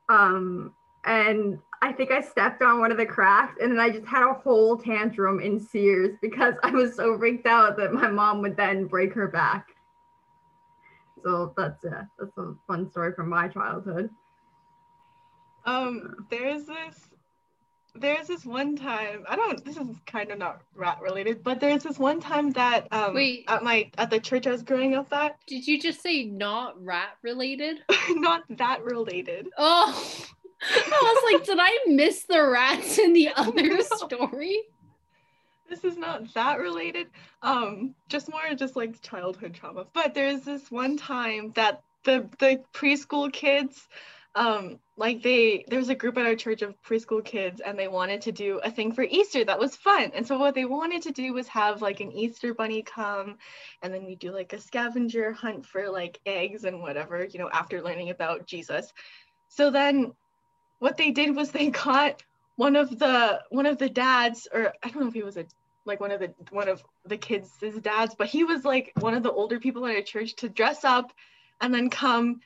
Um 0.10 0.74
and 1.04 1.60
I 1.82 1.92
think 1.92 2.12
I 2.12 2.22
stepped 2.22 2.62
on 2.62 2.80
one 2.80 2.92
of 2.92 2.98
the 2.98 3.06
cracks 3.06 3.58
and 3.62 3.72
then 3.72 3.80
I 3.80 3.90
just 3.90 4.06
had 4.06 4.28
a 4.28 4.34
whole 4.34 4.78
tantrum 4.78 5.40
in 5.40 5.60
Sears 5.60 6.18
because 6.22 6.56
I 6.64 6.72
was 6.72 6.96
so 6.96 7.18
freaked 7.18 7.46
out 7.46 7.78
that 7.78 7.94
my 7.94 8.10
mom 8.10 8.42
would 8.42 8.58
then 8.58 8.86
break 8.86 9.14
her 9.14 9.28
back. 9.28 9.68
So 11.24 11.54
that's 11.58 11.84
yeah, 11.84 12.04
that's 12.20 12.38
a 12.38 12.54
fun 12.68 12.90
story 12.90 13.14
from 13.14 13.30
my 13.30 13.48
childhood. 13.48 14.10
Um, 15.66 16.28
there's 16.30 16.66
this 16.66 17.10
there's 18.00 18.28
this 18.28 18.46
one 18.46 18.76
time 18.76 19.24
I 19.28 19.36
don't 19.36 19.64
this 19.66 19.78
is 19.78 19.98
kind 20.06 20.32
of 20.32 20.38
not 20.38 20.62
rat 20.76 21.00
related, 21.02 21.44
but 21.44 21.60
there's 21.60 21.84
this 21.84 22.00
one 22.00 22.20
time 22.20 22.52
that 22.52 22.88
um 22.92 23.14
Wait. 23.14 23.46
at 23.48 23.64
my 23.64 23.90
at 23.98 24.10
the 24.10 24.20
church 24.20 24.48
I 24.48 24.52
was 24.52 24.64
growing 24.64 24.96
up 24.96 25.12
at 25.12 25.38
Did 25.48 25.68
you 25.68 25.80
just 25.80 26.02
say 26.02 26.26
not 26.26 26.82
rat 26.84 27.18
related? 27.24 27.78
not 28.10 28.44
that 28.50 28.84
related. 28.84 29.50
Oh, 29.58 30.26
I 30.62 31.24
was 31.24 31.34
like, 31.34 31.46
did 31.46 31.58
I 31.60 31.80
miss 31.88 32.24
the 32.24 32.46
rats 32.48 32.98
in 32.98 33.14
the 33.14 33.30
other 33.36 33.68
No. 33.68 33.80
story? 33.82 34.62
This 35.70 35.84
is 35.84 35.98
not 35.98 36.34
that 36.34 36.60
related. 36.60 37.08
Um, 37.42 37.94
just 38.08 38.30
more 38.30 38.42
just 38.56 38.76
like 38.76 39.02
childhood 39.02 39.54
trauma. 39.54 39.86
But 39.94 40.14
there's 40.14 40.42
this 40.42 40.72
one 40.72 40.98
time 40.98 41.52
that 41.56 41.82
the 42.06 42.30
the 42.40 42.62
preschool 42.74 43.32
kids, 43.32 43.86
um, 44.36 44.80
like 44.96 45.22
they 45.22 45.66
there 45.68 45.80
was 45.80 45.90
a 45.90 45.96
group 45.96 46.18
at 46.18 46.26
our 46.26 46.36
church 46.36 46.62
of 46.62 46.82
preschool 46.84 47.24
kids 47.24 47.60
and 47.60 47.78
they 47.78 47.90
wanted 47.90 48.22
to 48.22 48.32
do 48.32 48.60
a 48.64 48.72
thing 48.72 48.94
for 48.94 49.04
Easter 49.04 49.44
that 49.44 49.60
was 49.60 49.76
fun. 49.76 50.12
And 50.16 50.26
so 50.26 50.38
what 50.40 50.56
they 50.56 50.64
wanted 50.66 51.02
to 51.04 51.12
do 51.12 51.34
was 51.34 51.50
have 51.50 51.82
like 51.82 52.00
an 52.00 52.14
Easter 52.14 52.54
bunny 52.54 52.82
come 52.82 53.38
and 53.84 53.94
then 53.94 54.06
we 54.06 54.16
do 54.16 54.32
like 54.32 54.54
a 54.54 54.60
scavenger 54.60 55.34
hunt 55.34 55.66
for 55.66 55.90
like 55.90 56.20
eggs 56.26 56.64
and 56.64 56.82
whatever, 56.82 57.26
you 57.26 57.40
know, 57.40 57.50
after 57.52 57.82
learning 57.82 58.10
about 58.10 58.48
Jesus. 58.48 58.94
So 59.50 59.70
then 59.70 60.14
what 60.80 60.98
they 60.98 61.12
did 61.12 61.36
was 61.36 61.52
they 61.52 61.70
got 61.70 62.24
one 62.56 62.76
of 62.76 62.98
the 62.98 63.42
one 63.50 63.66
of 63.66 63.78
the 63.78 63.90
dads 63.90 64.48
or 64.54 64.74
i 64.84 64.90
don't 64.90 65.02
know 65.02 65.08
if 65.08 65.14
he 65.14 65.24
was 65.24 65.38
a 65.38 65.46
like 65.86 66.00
one 66.00 66.12
of 66.12 66.20
the 66.20 66.34
one 66.52 66.68
of 66.68 66.84
the 67.06 67.18
kids 67.18 67.50
dads 67.82 68.14
but 68.16 68.28
he 68.28 68.44
was 68.44 68.66
like 68.66 68.92
one 69.00 69.14
of 69.14 69.24
the 69.24 69.32
older 69.32 69.60
people 69.60 69.86
in 69.86 69.96
our 69.96 70.02
church 70.02 70.36
to 70.36 70.50
dress 70.50 70.84
up 70.84 71.14
and 71.62 71.74
then 71.74 71.90
come 71.90 72.42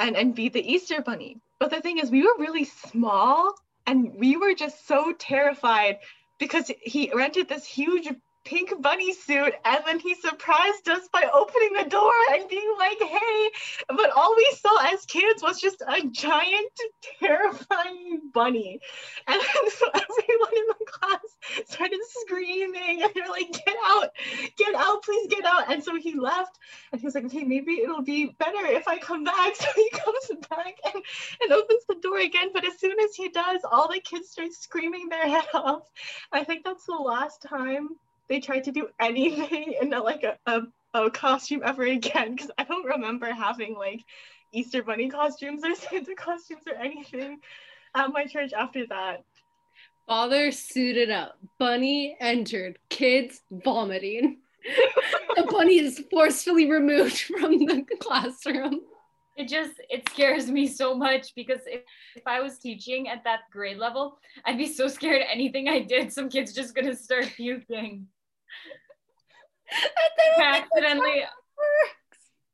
and 0.00 0.16
and 0.16 0.34
be 0.34 0.48
the 0.48 0.72
easter 0.72 1.02
bunny. 1.02 1.38
But 1.58 1.70
the 1.70 1.80
thing 1.80 1.98
is 1.98 2.10
we 2.10 2.22
were 2.22 2.34
really 2.38 2.64
small 2.64 3.54
and 3.86 4.12
we 4.14 4.36
were 4.36 4.54
just 4.54 4.86
so 4.88 5.12
terrified 5.18 5.98
because 6.38 6.70
he 6.80 7.12
rented 7.14 7.48
this 7.48 7.66
huge 7.66 8.08
pink 8.44 8.72
bunny 8.80 9.12
suit 9.12 9.54
and 9.64 9.82
then 9.86 9.98
he 9.98 10.14
surprised 10.14 10.88
us 10.88 11.08
by 11.12 11.28
opening 11.32 11.72
the 11.74 11.88
door 11.88 12.12
and 12.32 12.48
being 12.48 12.74
like 12.78 12.98
hey 13.00 13.50
but 13.88 14.10
all 14.10 14.34
we 14.36 14.56
saw 14.58 14.92
as 14.92 15.04
kids 15.06 15.42
was 15.42 15.60
just 15.60 15.82
a 15.86 16.06
giant 16.08 16.80
terrifying 17.18 18.20
bunny. 18.32 18.80
And 19.26 19.40
then 19.40 19.70
so 19.70 19.86
everyone 19.94 20.56
in 20.56 20.66
the 20.68 20.86
class 20.86 21.66
started 21.66 22.00
screaming 22.22 23.02
and 23.02 23.12
they're 23.14 23.28
like 23.28 23.52
get 23.52 23.76
out 23.84 24.10
get 24.56 24.74
out 24.74 25.02
please 25.02 25.26
get 25.28 25.44
out. 25.44 25.72
And 25.72 25.82
so 25.82 25.96
he 25.96 26.14
left 26.14 26.58
and 26.92 27.00
he 27.00 27.06
was 27.06 27.14
like 27.14 27.24
okay 27.26 27.44
maybe 27.44 27.80
it'll 27.80 28.02
be 28.02 28.34
better 28.38 28.64
if 28.66 28.86
i 28.88 28.98
come 28.98 29.24
back. 29.24 29.54
So 29.60 29.66
he 29.76 29.90
comes 29.90 30.46
back 30.48 30.74
and, 30.94 31.02
and 31.42 31.52
opens 31.52 31.84
the 31.88 31.96
door 31.96 32.18
again 32.18 32.48
but 32.52 32.66
as 32.66 32.78
soon 32.78 32.98
as 33.00 33.14
he 33.14 33.28
does 33.28 33.60
all 33.70 33.88
the 33.88 34.00
kids 34.00 34.30
start 34.30 34.52
screaming 34.52 35.08
their 35.08 35.28
head 35.34 35.46
off. 35.54 35.88
I 36.32 36.44
think 36.44 36.64
that's 36.64 36.86
the 36.86 36.92
last 36.92 37.42
time 37.42 37.88
they 38.30 38.40
tried 38.40 38.64
to 38.64 38.72
do 38.72 38.88
anything 39.00 39.74
in 39.82 39.92
a, 39.92 40.00
like 40.00 40.24
a, 40.24 40.38
a, 40.46 40.62
a 40.94 41.10
costume 41.10 41.60
ever 41.62 41.82
again 41.82 42.34
because 42.34 42.50
I 42.56 42.64
don't 42.64 42.86
remember 42.86 43.30
having 43.30 43.74
like 43.74 44.02
Easter 44.52 44.82
bunny 44.82 45.10
costumes 45.10 45.62
or 45.62 45.74
Santa 45.90 46.14
costumes 46.14 46.62
or 46.66 46.76
anything 46.76 47.40
at 47.94 48.12
my 48.12 48.24
church 48.24 48.54
after 48.54 48.86
that. 48.86 49.24
Father 50.06 50.50
suited 50.50 51.10
up. 51.10 51.38
Bunny 51.58 52.16
entered. 52.20 52.78
Kids 52.88 53.42
vomiting. 53.50 54.38
the 55.36 55.46
bunny 55.50 55.78
is 55.78 56.02
forcefully 56.10 56.70
removed 56.70 57.20
from 57.20 57.58
the 57.58 57.84
classroom. 58.00 58.80
It 59.36 59.48
just 59.48 59.80
it 59.88 60.08
scares 60.08 60.50
me 60.50 60.66
so 60.66 60.94
much 60.94 61.34
because 61.34 61.60
if, 61.66 61.82
if 62.16 62.26
I 62.26 62.40
was 62.40 62.58
teaching 62.58 63.08
at 63.08 63.24
that 63.24 63.40
grade 63.50 63.78
level, 63.78 64.18
I'd 64.44 64.58
be 64.58 64.66
so 64.66 64.88
scared 64.88 65.22
anything 65.32 65.68
I 65.68 65.80
did, 65.80 66.12
some 66.12 66.28
kid's 66.28 66.52
just 66.52 66.74
gonna 66.74 66.94
start 66.94 67.26
puking. 67.36 68.06
Accidentally. 70.40 71.24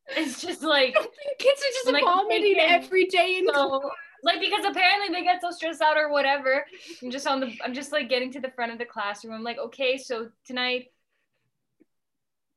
It's 0.08 0.40
just 0.40 0.62
like 0.62 0.94
Kids 0.94 1.60
are 1.60 1.72
just 1.72 1.92
Like, 1.92 2.04
vomiting 2.04 2.56
every 2.58 3.06
day 3.06 3.38
in 3.38 3.48
so 3.52 3.90
like 4.22 4.40
because 4.40 4.64
apparently 4.64 5.12
they 5.12 5.22
get 5.24 5.40
so 5.40 5.50
stressed 5.50 5.82
out 5.82 5.96
or 5.96 6.10
whatever. 6.10 6.64
I'm 7.02 7.10
just 7.10 7.26
on 7.26 7.40
the 7.40 7.52
I'm 7.64 7.74
just 7.74 7.92
like 7.92 8.08
getting 8.08 8.32
to 8.32 8.40
the 8.40 8.50
front 8.50 8.72
of 8.72 8.78
the 8.78 8.84
classroom. 8.84 9.34
I'm 9.34 9.42
like, 9.42 9.58
okay, 9.58 9.98
so 9.98 10.28
tonight 10.44 10.86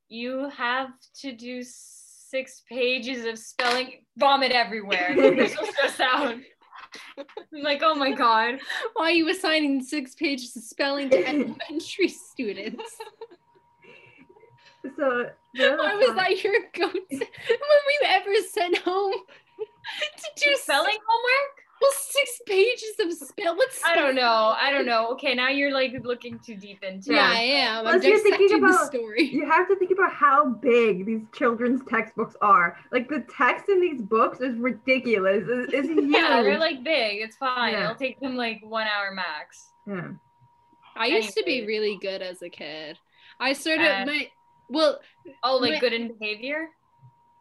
you 0.10 0.50
have 0.50 0.90
to 1.22 1.32
do 1.32 1.62
six 1.64 2.64
pages 2.68 3.26
of 3.26 3.38
spelling 3.38 4.04
vomit 4.18 4.52
everywhere. 4.52 5.14
They're 5.16 5.48
so 5.48 5.64
stressed 5.64 6.00
out. 6.02 6.36
I'm 7.18 7.62
like, 7.64 7.82
oh 7.84 7.96
my 7.96 8.12
god. 8.12 8.60
Why 8.94 9.06
are 9.06 9.12
you 9.12 9.30
assigning 9.30 9.82
six 9.82 10.16
pages 10.16 10.56
of 10.56 10.64
spelling 10.64 11.10
to 11.12 11.28
elementary 11.28 12.08
students? 12.10 12.98
So 14.98 15.26
the 15.54 15.76
Why 15.78 15.96
was 15.96 16.08
time- 16.08 16.16
that 16.18 16.44
your 16.44 16.54
go-to? 16.74 17.00
When 17.10 17.20
were 17.20 17.96
you 18.02 18.06
ever 18.06 18.34
sent 18.50 18.78
home 18.80 19.12
to 20.18 20.30
do 20.38 20.56
Spelling 20.56 20.98
homework? 21.08 21.56
Well, 21.82 21.92
six 21.98 22.42
pages 22.46 22.94
of 23.00 23.14
spell. 23.14 23.56
What's 23.56 23.82
I 23.86 23.96
don't 23.96 24.16
know. 24.16 24.54
I 24.60 24.70
don't 24.72 24.86
know. 24.86 25.08
Okay, 25.14 25.34
now 25.34 25.48
you're 25.50 25.72
like 25.72 25.94
looking 26.04 26.38
too 26.40 26.56
deep 26.56 26.84
into 26.84 27.14
Yeah, 27.14 27.32
it. 27.32 27.36
I 27.38 27.42
am. 27.42 27.78
I'm 27.88 27.94
Plus, 27.94 28.04
you're 28.06 28.20
thinking 28.20 28.48
dissecting 28.48 28.62
the 28.62 28.74
about- 28.76 28.88
story. 28.88 29.24
You 29.24 29.46
have 29.50 29.68
to 29.70 29.76
think 29.78 29.92
about 29.92 30.12
how 30.12 30.46
big 30.50 31.06
these 31.06 31.22
children's 31.34 31.82
textbooks 31.90 32.36
are. 32.42 32.78
Like 32.92 33.08
the 33.08 33.24
text 33.38 33.70
in 33.70 33.80
these 33.80 34.02
books 34.02 34.42
is 34.42 34.58
ridiculous. 34.58 35.46
It's, 35.48 35.74
it's 35.74 35.88
huge. 35.90 36.12
Yeah, 36.12 36.42
they're 36.44 36.60
like 36.60 36.84
big. 36.84 37.22
It's 37.22 37.38
fine. 37.38 37.74
Yeah. 37.74 37.84
It'll 37.86 37.96
take 37.96 38.20
them 38.20 38.36
like 38.36 38.62
one 38.64 38.88
hour 38.88 39.12
max. 39.14 39.70
Yeah. 39.88 40.10
I 40.98 41.06
used 41.06 41.34
to 41.38 41.44
be 41.46 41.66
really 41.66 41.98
good 42.02 42.22
as 42.22 42.42
a 42.42 42.50
kid. 42.50 42.98
I 43.40 43.54
started 43.54 43.86
Uh, 43.90 44.06
my 44.06 44.30
well, 44.68 45.00
Oh, 45.44 45.56
like 45.58 45.72
Wait. 45.72 45.82
good 45.82 45.94
in 45.94 46.10
behavior? 46.18 46.70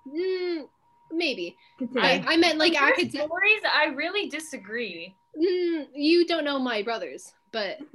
mm, 0.06 0.68
maybe. 1.12 1.56
I, 1.96 2.24
I 2.26 2.36
meant 2.36 2.58
like 2.58 2.80
academic. 2.80 3.12
stories, 3.12 3.60
I 3.72 3.86
really 3.86 4.28
disagree. 4.28 5.14
Mm, 5.36 5.86
you 5.94 6.26
don't 6.26 6.44
know 6.44 6.58
my 6.58 6.82
brothers, 6.82 7.32
but 7.52 7.78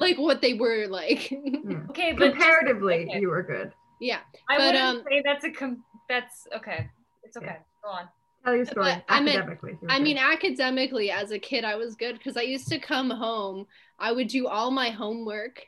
like 0.00 0.16
what 0.18 0.40
they 0.42 0.54
were 0.54 0.86
like. 0.88 1.32
Okay, 1.90 2.12
but 2.12 2.26
just- 2.34 2.36
Comparatively, 2.36 3.06
okay. 3.08 3.20
you 3.20 3.28
were 3.28 3.42
good. 3.42 3.72
yeah, 4.00 4.20
I 4.48 4.56
but, 4.58 4.66
wouldn't 4.66 4.84
um, 4.84 5.02
say 5.08 5.22
that's 5.24 5.44
a 5.44 5.50
com- 5.50 5.84
that's 6.08 6.46
okay. 6.56 6.88
It's 7.24 7.36
okay. 7.36 7.46
Yeah. 7.46 7.56
Go 7.82 7.90
on. 7.90 8.08
Tell 8.44 8.54
your 8.56 8.64
story. 8.66 8.84
But 8.84 9.04
I 9.08 9.20
meant- 9.20 9.36
academically. 9.38 9.72
you 9.72 9.78
were 9.82 9.90
I 9.90 9.98
mean 9.98 10.16
academically 10.18 11.10
as 11.10 11.30
a 11.32 11.38
kid 11.38 11.64
I 11.64 11.74
was 11.76 11.96
good 11.96 12.16
because 12.18 12.36
I 12.36 12.42
used 12.42 12.68
to 12.68 12.78
come 12.78 13.10
home. 13.10 13.66
I 13.98 14.12
would 14.12 14.28
do 14.28 14.46
all 14.46 14.70
my 14.70 14.90
homework, 14.90 15.66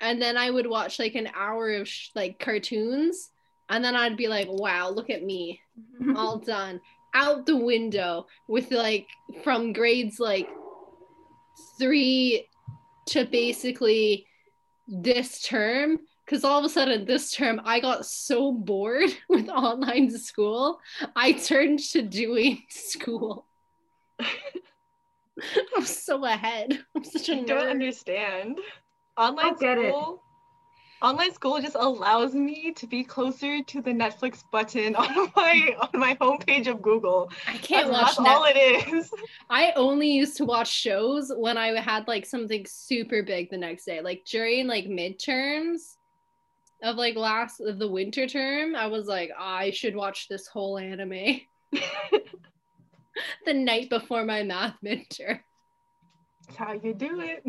and 0.00 0.22
then 0.22 0.36
I 0.36 0.50
would 0.50 0.66
watch 0.68 0.98
like 0.98 1.16
an 1.16 1.28
hour 1.34 1.70
of 1.74 1.88
sh- 1.88 2.10
like 2.14 2.38
cartoons, 2.38 3.30
and 3.68 3.84
then 3.84 3.96
I'd 3.96 4.16
be 4.16 4.28
like, 4.28 4.46
"Wow, 4.48 4.90
look 4.90 5.10
at 5.10 5.24
me, 5.24 5.60
Mm-hmm. 5.78 6.16
all 6.16 6.38
done." 6.38 6.80
Out 7.14 7.44
the 7.44 7.56
window 7.56 8.26
with 8.48 8.70
like 8.70 9.06
from 9.44 9.72
grades 9.74 10.18
like 10.18 10.48
three 11.78 12.48
to 13.06 13.24
basically 13.26 14.26
this 14.88 15.42
term 15.42 15.98
because 16.24 16.44
all 16.44 16.58
of 16.58 16.64
a 16.64 16.68
sudden 16.68 17.04
this 17.04 17.32
term 17.32 17.60
i 17.64 17.80
got 17.80 18.06
so 18.06 18.52
bored 18.52 19.10
with 19.28 19.48
online 19.48 20.10
school 20.10 20.80
i 21.16 21.32
turned 21.32 21.78
to 21.78 22.02
doing 22.02 22.62
school 22.68 23.46
i'm 25.76 25.84
so 25.84 26.24
ahead 26.24 26.84
i'm 26.96 27.04
such 27.04 27.28
a 27.28 27.32
I 27.32 27.42
don't 27.42 27.48
nerd 27.48 27.70
understand. 27.70 28.58
Online 29.16 29.54
get 29.56 29.78
it. 29.78 29.90
school. 29.92 30.22
Online 31.02 31.34
school 31.34 31.60
just 31.60 31.74
allows 31.74 32.32
me 32.32 32.72
to 32.74 32.86
be 32.86 33.02
closer 33.02 33.60
to 33.60 33.82
the 33.82 33.90
Netflix 33.90 34.44
button 34.52 34.94
on 35.02 35.32
my 35.34 35.76
on 35.80 36.00
my 36.00 36.14
homepage 36.20 36.68
of 36.68 36.80
Google. 36.80 37.28
i 37.48 37.56
can't 37.58 37.90
that's, 37.90 38.16
watch 38.16 38.24
that's 38.24 38.28
all 38.28 38.44
it 38.44 38.56
is. 38.94 39.10
i 39.50 39.72
only 39.74 40.08
used 40.08 40.36
to 40.36 40.44
watch 40.44 40.70
shows 40.70 41.32
when 41.36 41.58
i 41.58 41.78
had 41.80 42.06
like 42.06 42.24
something 42.24 42.64
super 42.68 43.22
big 43.22 43.50
the 43.50 43.56
next 43.56 43.84
day 43.84 44.00
like 44.00 44.24
during 44.24 44.68
like 44.68 44.84
midterms 44.84 45.96
of 46.82 46.96
like 46.96 47.16
last 47.16 47.60
of 47.60 47.78
the 47.78 47.88
winter 47.88 48.26
term 48.28 48.76
i 48.76 48.86
was 48.86 49.06
like 49.06 49.30
i 49.38 49.70
should 49.70 49.96
watch 49.96 50.28
this 50.28 50.46
whole 50.46 50.78
anime 50.78 51.40
the 53.46 53.54
night 53.54 53.90
before 53.90 54.24
my 54.24 54.42
math 54.42 54.76
midterm 54.84 55.40
That's 56.46 56.56
how 56.56 56.72
you 56.74 56.94
do 56.94 57.20
it. 57.20 57.42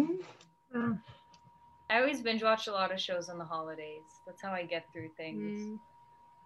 I 1.89 1.99
always 1.99 2.21
binge 2.21 2.43
watch 2.43 2.67
a 2.67 2.71
lot 2.71 2.91
of 2.91 2.99
shows 2.99 3.29
on 3.29 3.37
the 3.37 3.45
holidays. 3.45 4.03
That's 4.25 4.41
how 4.41 4.51
I 4.51 4.63
get 4.63 4.85
through 4.91 5.09
things. 5.17 5.61
Mm. 5.61 5.79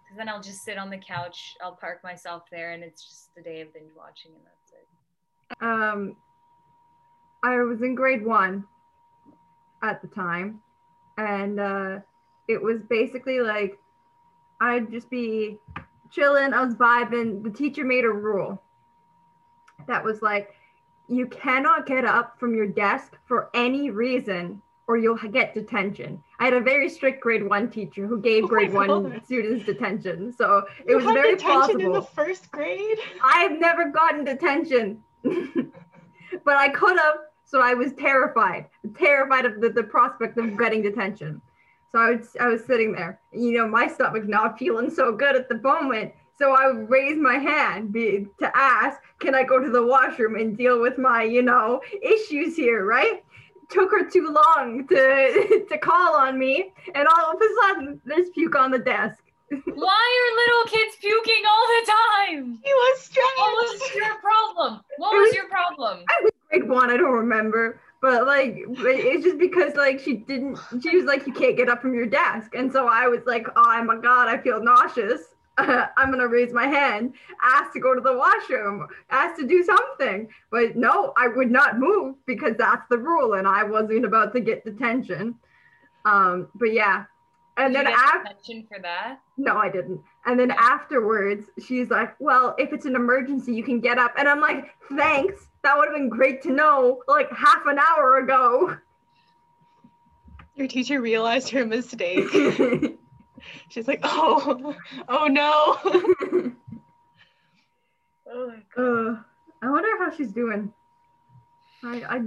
Because 0.02 0.16
then 0.16 0.28
I'll 0.28 0.42
just 0.42 0.64
sit 0.64 0.78
on 0.78 0.90
the 0.90 0.98
couch, 0.98 1.54
I'll 1.62 1.76
park 1.76 2.02
myself 2.02 2.44
there, 2.50 2.72
and 2.72 2.82
it's 2.82 3.04
just 3.04 3.30
a 3.38 3.42
day 3.42 3.60
of 3.60 3.72
binge 3.74 3.90
watching, 3.96 4.32
and 4.32 4.42
that's 4.44 4.72
it. 4.72 5.62
um, 5.62 6.16
I 7.42 7.56
was 7.62 7.82
in 7.82 7.94
grade 7.94 8.24
one 8.24 8.64
at 9.82 10.00
the 10.00 10.08
time, 10.08 10.60
and 11.18 11.60
uh, 11.60 11.98
it 12.48 12.62
was 12.62 12.80
basically 12.88 13.40
like 13.40 13.78
I'd 14.60 14.90
just 14.90 15.10
be 15.10 15.58
chilling. 16.10 16.52
I 16.52 16.64
was 16.64 16.74
vibing. 16.74 17.42
The 17.44 17.50
teacher 17.50 17.84
made 17.84 18.04
a 18.04 18.10
rule 18.10 18.60
that 19.86 20.02
was 20.02 20.22
like, 20.22 20.54
you 21.08 21.26
cannot 21.26 21.86
get 21.86 22.04
up 22.04 22.38
from 22.38 22.54
your 22.54 22.66
desk 22.66 23.16
for 23.26 23.50
any 23.54 23.90
reason, 23.90 24.60
or 24.88 24.96
you'll 24.96 25.16
get 25.16 25.54
detention. 25.54 26.20
I 26.40 26.46
had 26.46 26.54
a 26.54 26.60
very 26.60 26.88
strict 26.88 27.22
grade 27.22 27.46
one 27.46 27.70
teacher 27.70 28.06
who 28.06 28.20
gave 28.20 28.44
Oh 28.44 28.48
grade 28.48 28.72
one 28.72 28.88
God. 28.88 29.20
students 29.24 29.66
detention, 29.66 30.32
so 30.32 30.64
it 30.86 30.90
You 30.90 30.96
was 30.96 31.04
very 31.04 31.36
detention 31.36 31.80
in 31.82 31.92
the 31.92 32.02
first 32.02 32.50
grade. 32.50 32.98
I've 33.22 33.60
never 33.60 33.90
gotten 33.90 34.24
detention, 34.24 35.04
but 35.22 36.56
I 36.56 36.70
could 36.70 36.98
have. 36.98 37.16
So 37.44 37.60
I 37.62 37.74
was 37.74 37.92
terrified, 37.94 38.66
terrified 38.94 39.46
of 39.46 39.60
the, 39.60 39.70
the 39.70 39.82
prospect 39.82 40.36
of 40.36 40.58
getting 40.58 40.82
detention. 40.82 41.40
So 41.92 41.98
I 41.98 42.10
was, 42.10 42.36
I 42.38 42.48
was 42.48 42.64
sitting 42.66 42.92
there, 42.92 43.20
you 43.32 43.52
know, 43.52 43.66
my 43.66 43.88
stomach 43.88 44.28
not 44.28 44.58
feeling 44.58 44.90
so 44.90 45.12
good 45.12 45.34
at 45.34 45.48
the 45.48 45.58
moment. 45.60 46.12
So 46.38 46.52
I 46.52 46.70
would 46.70 46.90
raise 46.90 47.16
my 47.18 47.36
hand 47.36 47.92
be, 47.92 48.26
to 48.38 48.56
ask, 48.56 49.00
can 49.18 49.34
I 49.34 49.42
go 49.42 49.58
to 49.58 49.70
the 49.70 49.84
washroom 49.84 50.36
and 50.36 50.56
deal 50.56 50.80
with 50.80 50.98
my, 50.98 51.22
you 51.22 51.42
know, 51.42 51.80
issues 52.02 52.54
here, 52.54 52.84
right? 52.84 53.24
Took 53.70 53.90
her 53.90 54.08
too 54.08 54.28
long 54.30 54.86
to 54.88 55.66
to 55.68 55.78
call 55.78 56.16
on 56.16 56.38
me, 56.38 56.72
and 56.94 57.06
all 57.06 57.32
of 57.32 57.40
a 57.40 57.48
sudden 57.62 58.00
there's 58.06 58.30
puke 58.30 58.56
on 58.56 58.70
the 58.70 58.78
desk. 58.78 59.22
Why 59.50 59.60
are 60.20 60.36
little 60.36 60.64
kids 60.70 60.96
puking 61.00 61.42
all 61.48 61.66
the 61.66 61.92
time? 61.92 62.58
He 62.62 62.72
was 62.72 63.00
strange. 63.00 63.26
What 63.36 63.52
was 63.54 63.94
your 63.94 64.14
problem? 64.20 64.80
What 64.98 65.12
was 65.12 65.28
was- 65.28 65.34
your 65.34 65.48
problem? 65.48 66.04
I 66.08 66.22
was 66.22 66.32
grade 66.50 66.68
one, 66.68 66.90
I 66.90 66.96
don't 66.96 67.12
remember. 67.12 67.80
But 68.00 68.26
like, 68.26 68.54
it's 68.56 69.24
just 69.24 69.38
because 69.38 69.74
like 69.74 69.98
she 69.98 70.14
didn't. 70.14 70.58
She 70.82 70.96
was 70.96 71.04
like, 71.06 71.26
you 71.26 71.32
can't 71.32 71.56
get 71.56 71.68
up 71.68 71.82
from 71.82 71.94
your 71.94 72.06
desk, 72.06 72.54
and 72.54 72.70
so 72.72 72.86
I 72.88 73.08
was 73.08 73.20
like, 73.26 73.46
oh 73.56 73.82
my 73.84 73.96
god, 73.96 74.28
I 74.28 74.38
feel 74.38 74.62
nauseous. 74.62 75.22
I'm 75.96 76.10
gonna 76.10 76.28
raise 76.28 76.52
my 76.52 76.66
hand, 76.66 77.14
ask 77.42 77.72
to 77.72 77.80
go 77.80 77.94
to 77.94 78.00
the 78.00 78.16
washroom, 78.16 78.86
ask 79.10 79.38
to 79.40 79.46
do 79.46 79.62
something. 79.62 80.28
But 80.50 80.76
no, 80.76 81.12
I 81.16 81.28
would 81.28 81.50
not 81.50 81.78
move 81.78 82.16
because 82.26 82.54
that's 82.56 82.86
the 82.88 82.98
rule, 82.98 83.34
and 83.34 83.46
I 83.46 83.64
wasn't 83.64 84.04
about 84.04 84.32
to 84.34 84.40
get 84.40 84.64
detention. 84.64 85.34
Um, 86.04 86.48
but 86.54 86.72
yeah, 86.72 87.04
and 87.58 87.74
Did 87.74 87.86
then 87.86 87.92
you 87.92 87.98
get 87.98 88.14
after. 88.14 88.62
for 88.68 88.82
that? 88.82 89.18
No, 89.36 89.56
I 89.56 89.68
didn't. 89.68 90.00
And 90.26 90.38
then 90.38 90.52
afterwards, 90.52 91.46
she's 91.58 91.90
like, 91.90 92.14
Well, 92.20 92.54
if 92.56 92.72
it's 92.72 92.86
an 92.86 92.94
emergency, 92.94 93.52
you 93.52 93.64
can 93.64 93.80
get 93.80 93.98
up. 93.98 94.14
And 94.16 94.28
I'm 94.28 94.40
like, 94.40 94.70
Thanks. 94.96 95.46
That 95.64 95.76
would 95.76 95.88
have 95.88 95.96
been 95.96 96.08
great 96.08 96.40
to 96.42 96.52
know 96.52 97.02
like 97.08 97.30
half 97.32 97.66
an 97.66 97.78
hour 97.80 98.18
ago. 98.18 98.76
Your 100.54 100.68
teacher 100.68 101.00
realized 101.00 101.50
her 101.50 101.66
mistake. 101.66 102.28
She's 103.68 103.88
like, 103.88 104.00
oh, 104.02 104.74
oh 105.08 105.26
no. 105.26 106.52
Oh 108.30 108.48
my 108.48 108.82
uh, 108.82 109.16
I 109.62 109.70
wonder 109.70 109.88
how 109.98 110.14
she's 110.14 110.32
doing. 110.32 110.70
I, 111.82 112.02
I 112.02 112.20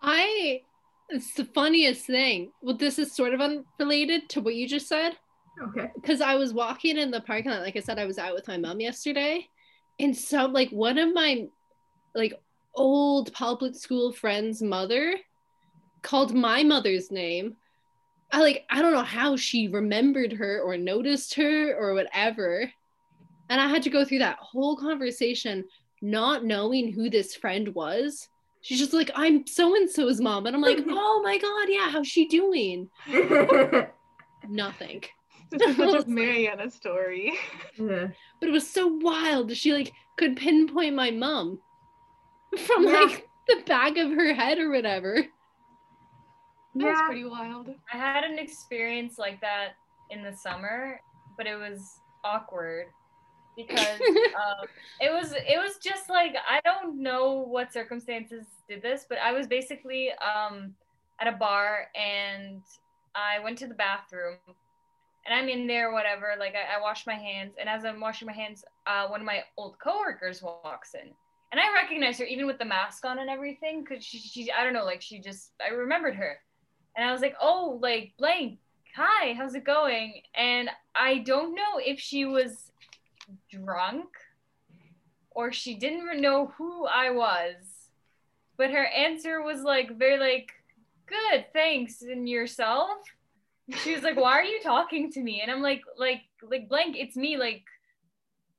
I 0.00 0.60
it's 1.08 1.34
the 1.34 1.46
funniest 1.46 2.06
thing. 2.06 2.52
Well, 2.62 2.76
this 2.76 2.98
is 2.98 3.12
sort 3.12 3.34
of 3.34 3.40
unrelated 3.40 4.28
to 4.30 4.40
what 4.40 4.54
you 4.54 4.68
just 4.68 4.86
said. 4.86 5.16
okay. 5.62 5.90
Because 5.96 6.20
I 6.20 6.36
was 6.36 6.52
walking 6.52 6.96
in 6.96 7.10
the 7.10 7.20
parking 7.22 7.50
lot, 7.50 7.62
like 7.62 7.76
I 7.76 7.80
said, 7.80 7.98
I 7.98 8.06
was 8.06 8.18
out 8.18 8.34
with 8.34 8.46
my 8.46 8.56
mom 8.56 8.80
yesterday. 8.80 9.48
And 9.98 10.16
so 10.16 10.46
like 10.46 10.70
one 10.70 10.98
of 10.98 11.12
my 11.12 11.48
like 12.14 12.34
old 12.74 13.32
public 13.32 13.74
school 13.74 14.12
friends' 14.12 14.62
mother 14.62 15.16
called 16.02 16.34
my 16.34 16.62
mother's 16.62 17.10
name. 17.10 17.56
I 18.32 18.40
like 18.40 18.64
I 18.70 18.82
don't 18.82 18.92
know 18.92 19.02
how 19.02 19.36
she 19.36 19.68
remembered 19.68 20.32
her 20.34 20.60
or 20.60 20.76
noticed 20.76 21.34
her 21.34 21.74
or 21.74 21.94
whatever. 21.94 22.70
And 23.48 23.60
I 23.60 23.66
had 23.68 23.82
to 23.84 23.90
go 23.90 24.04
through 24.04 24.18
that 24.18 24.36
whole 24.38 24.76
conversation 24.76 25.64
not 26.02 26.44
knowing 26.44 26.92
who 26.92 27.08
this 27.08 27.34
friend 27.34 27.74
was. 27.74 28.28
She's 28.60 28.78
just 28.78 28.92
like, 28.92 29.10
I'm 29.14 29.46
so 29.46 29.74
and 29.74 29.88
so's 29.88 30.20
mom. 30.20 30.46
And 30.46 30.54
I'm 30.54 30.60
like, 30.62 30.80
oh 30.88 31.22
my 31.24 31.38
God, 31.38 31.66
yeah, 31.68 31.88
how's 31.90 32.06
she 32.08 32.26
doing? 32.28 32.88
Nothing. 34.48 35.02
This 35.50 35.62
is 35.62 35.76
such 35.76 36.04
a 36.04 36.08
Mariana 36.08 36.70
story. 36.70 37.32
yeah. 37.78 38.08
But 38.40 38.48
it 38.48 38.52
was 38.52 38.68
so 38.68 38.86
wild. 38.86 39.54
She 39.56 39.72
like 39.72 39.92
could 40.18 40.36
pinpoint 40.36 40.94
my 40.94 41.10
mom 41.10 41.60
from 42.66 42.84
Yeah. 42.84 43.00
like 43.00 43.28
the 43.46 43.62
back 43.66 43.96
of 43.96 44.10
her 44.10 44.34
head 44.34 44.58
or 44.58 44.70
whatever. 44.70 45.24
That 46.74 46.84
was 46.90 46.98
Yeah. 46.98 47.06
pretty 47.06 47.24
wild. 47.24 47.68
I 47.92 47.96
had 47.96 48.24
an 48.24 48.38
experience 48.38 49.18
like 49.18 49.40
that 49.40 49.70
in 50.10 50.22
the 50.22 50.32
summer, 50.32 51.00
but 51.36 51.46
it 51.46 51.56
was 51.56 51.80
awkward 52.24 52.86
because 53.56 54.00
um, 54.34 54.66
it 55.00 55.12
was 55.12 55.32
it 55.32 55.58
was 55.58 55.78
just 55.82 56.08
like 56.08 56.34
I 56.48 56.60
don't 56.64 57.02
know 57.02 57.34
what 57.48 57.72
circumstances 57.72 58.46
did 58.68 58.82
this, 58.82 59.06
but 59.08 59.18
I 59.18 59.32
was 59.32 59.46
basically 59.46 60.10
um, 60.12 60.74
at 61.20 61.26
a 61.28 61.32
bar 61.32 61.88
and 61.96 62.62
I 63.14 63.40
went 63.42 63.58
to 63.58 63.66
the 63.66 63.74
bathroom 63.74 64.36
and 65.26 65.34
I'm 65.34 65.48
in 65.48 65.66
there, 65.66 65.92
whatever. 65.92 66.34
Like 66.38 66.54
I, 66.54 66.78
I 66.78 66.80
wash 66.80 67.06
my 67.06 67.14
hands, 67.14 67.54
and 67.60 67.68
as 67.68 67.84
I'm 67.84 68.00
washing 68.00 68.26
my 68.26 68.32
hands, 68.32 68.64
uh, 68.86 69.06
one 69.08 69.20
of 69.20 69.26
my 69.26 69.42
old 69.56 69.78
coworkers 69.78 70.42
walks 70.42 70.94
in, 70.94 71.10
and 71.52 71.60
I 71.60 71.72
recognize 71.74 72.18
her 72.18 72.24
even 72.24 72.46
with 72.46 72.58
the 72.58 72.64
mask 72.64 73.04
on 73.04 73.18
and 73.18 73.28
everything, 73.30 73.84
cause 73.84 74.04
she, 74.04 74.18
she 74.18 74.52
I 74.52 74.64
don't 74.64 74.72
know, 74.72 74.84
like 74.84 75.02
she 75.02 75.20
just 75.20 75.52
I 75.64 75.70
remembered 75.74 76.14
her, 76.16 76.38
and 76.98 77.08
I 77.08 77.12
was 77.12 77.22
like, 77.22 77.36
oh, 77.40 77.78
like 77.80 78.12
blank, 78.18 78.58
hi, 78.96 79.32
how's 79.34 79.54
it 79.54 79.64
going? 79.64 80.20
And 80.34 80.68
I 80.96 81.18
don't 81.18 81.54
know 81.54 81.78
if 81.78 82.00
she 82.00 82.24
was 82.24 82.72
drunk 83.50 84.08
or 85.30 85.52
she 85.52 85.76
didn't 85.76 86.20
know 86.20 86.52
who 86.58 86.86
I 86.86 87.10
was, 87.10 87.54
but 88.56 88.72
her 88.72 88.84
answer 88.84 89.40
was 89.42 89.62
like 89.62 89.96
very 89.96 90.18
like, 90.18 90.50
good, 91.06 91.46
thanks, 91.52 92.02
and 92.02 92.28
yourself 92.28 92.98
she 93.82 93.94
was 93.94 94.02
like, 94.02 94.16
"Why 94.16 94.32
are 94.32 94.44
you 94.44 94.60
talking 94.62 95.12
to 95.12 95.20
me?" 95.20 95.40
And 95.42 95.50
I'm 95.50 95.62
like, 95.62 95.82
"Like, 95.96 96.22
like 96.42 96.68
blank, 96.68 96.96
it's 96.96 97.16
me. 97.16 97.36
Like, 97.36 97.64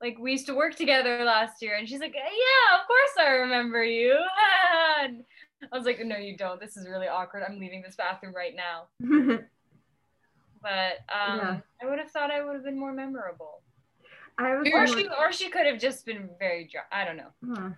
like 0.00 0.16
we 0.18 0.32
used 0.32 0.46
to 0.46 0.54
work 0.54 0.76
together 0.76 1.24
last 1.24 1.62
year." 1.62 1.74
And 1.74 1.88
she's 1.88 2.00
like, 2.00 2.14
"Yeah, 2.14 2.80
of 2.80 2.86
course 2.86 3.10
I 3.18 3.30
remember 3.32 3.84
you." 3.84 4.18
and 5.60 5.70
I 5.72 5.76
was 5.76 5.86
like, 5.86 6.04
"No, 6.04 6.16
you 6.16 6.36
don't. 6.36 6.60
This 6.60 6.76
is 6.76 6.86
really 6.88 7.08
awkward. 7.08 7.42
I'm 7.48 7.58
leaving 7.58 7.82
this 7.82 7.96
bathroom 7.96 8.34
right 8.34 8.54
now." 8.54 8.84
but 10.62 10.98
um, 11.12 11.38
yeah. 11.38 11.60
I 11.82 11.86
would 11.86 11.98
have 11.98 12.10
thought 12.10 12.30
I 12.30 12.42
would 12.42 12.54
have 12.54 12.64
been 12.64 12.78
more 12.78 12.92
memorable. 12.92 13.62
I 14.38 14.56
was 14.56 14.68
or 14.72 14.86
she, 14.86 15.08
or 15.08 15.32
she 15.32 15.50
could 15.50 15.66
have 15.66 15.78
just 15.78 16.06
been 16.06 16.30
very 16.38 16.64
dry. 16.64 16.82
I 16.90 17.04
don't 17.04 17.16
know. 17.16 17.54
Huh. 17.54 17.70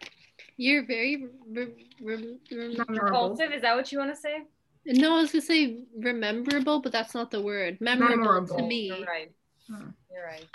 You're 0.57 0.87
very 0.87 1.27
re- 1.51 1.89
re- 2.01 2.39
re- 2.51 2.79
repulsive. 2.89 3.53
Is 3.53 3.63
that 3.63 3.75
what 3.75 3.91
you 3.91 3.99
want 3.99 4.15
to 4.15 4.21
say? 4.21 4.43
No, 4.85 5.17
I 5.17 5.23
was 5.23 5.33
gonna 5.33 5.43
say 5.43 5.79
rememberable, 5.99 6.81
but 6.81 6.93
that's 6.93 7.15
not 7.15 7.31
the 7.31 7.41
word. 7.41 7.79
Memorable, 7.81 8.17
Memorable. 8.17 8.57
to 8.57 8.63
me. 8.63 8.89
You're 8.89 9.07
right. 9.07 9.33
Huh. 9.71 9.85
You're 10.13 10.25
right. 10.25 10.47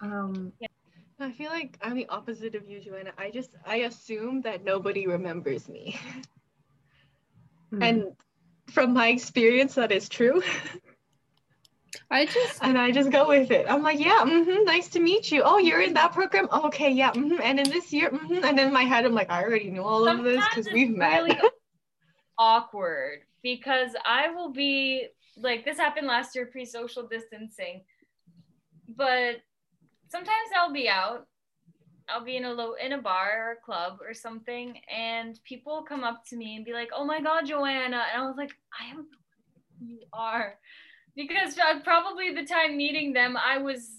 Um, 0.00 0.52
I 1.20 1.30
feel 1.32 1.50
like 1.50 1.78
I'm 1.80 1.94
the 1.94 2.08
opposite 2.08 2.54
of 2.54 2.68
you, 2.68 2.80
Joanna. 2.80 3.12
I 3.16 3.30
just 3.30 3.50
I 3.64 3.76
assume 3.76 4.42
that 4.42 4.64
nobody 4.64 5.06
remembers 5.06 5.68
me. 5.68 5.98
hmm. 7.76 7.82
And 7.82 8.04
from 8.72 8.92
my 8.92 9.08
experience, 9.08 9.74
that 9.74 9.92
is 9.92 10.08
true. 10.08 10.42
I 12.10 12.26
just 12.26 12.62
and 12.62 12.78
I 12.78 12.90
just 12.90 13.10
go 13.10 13.28
with 13.28 13.50
it. 13.50 13.66
I'm 13.68 13.82
like, 13.82 13.98
yeah, 13.98 14.24
mm-hmm, 14.24 14.64
nice 14.64 14.88
to 14.90 15.00
meet 15.00 15.30
you. 15.30 15.42
Oh, 15.44 15.58
you're 15.58 15.80
in 15.80 15.94
that 15.94 16.12
program? 16.12 16.48
Oh, 16.50 16.66
okay, 16.68 16.90
yeah. 16.90 17.12
Mm-hmm. 17.12 17.40
And 17.42 17.60
in 17.60 17.70
this 17.70 17.92
year, 17.92 18.10
mm-hmm. 18.10 18.44
and 18.44 18.58
in 18.58 18.72
my 18.72 18.82
head, 18.82 19.04
I'm 19.04 19.14
like, 19.14 19.30
I 19.30 19.42
already 19.42 19.70
know 19.70 19.84
all 19.84 20.06
of 20.08 20.22
this 20.22 20.44
because 20.48 20.72
we've 20.72 20.94
met. 20.94 21.22
really 21.22 21.38
awkward 22.38 23.20
because 23.42 23.90
I 24.04 24.30
will 24.30 24.52
be 24.52 25.08
like 25.36 25.64
this 25.64 25.78
happened 25.78 26.06
last 26.06 26.34
year 26.34 26.46
pre-social 26.46 27.06
distancing, 27.06 27.82
but 28.88 29.36
sometimes 30.08 30.50
I'll 30.56 30.72
be 30.72 30.88
out. 30.88 31.26
I'll 32.08 32.24
be 32.24 32.36
in 32.36 32.44
a 32.44 32.52
low 32.52 32.74
in 32.74 32.92
a 32.92 33.00
bar 33.00 33.48
or 33.48 33.52
a 33.52 33.64
club 33.64 33.98
or 34.06 34.14
something, 34.14 34.78
and 34.94 35.38
people 35.44 35.84
come 35.88 36.04
up 36.04 36.24
to 36.26 36.36
me 36.36 36.56
and 36.56 36.64
be 36.64 36.72
like, 36.72 36.90
"Oh 36.94 37.04
my 37.04 37.20
God, 37.20 37.46
Joanna!" 37.46 38.04
And 38.12 38.22
I 38.22 38.26
was 38.26 38.36
like, 38.36 38.52
"I 38.78 38.92
know 38.92 39.04
who 39.78 39.86
you 39.86 40.02
are," 40.12 40.58
because 41.16 41.58
probably 41.82 42.34
the 42.34 42.44
time 42.44 42.76
meeting 42.76 43.12
them, 43.12 43.36
I 43.36 43.58
was 43.58 43.90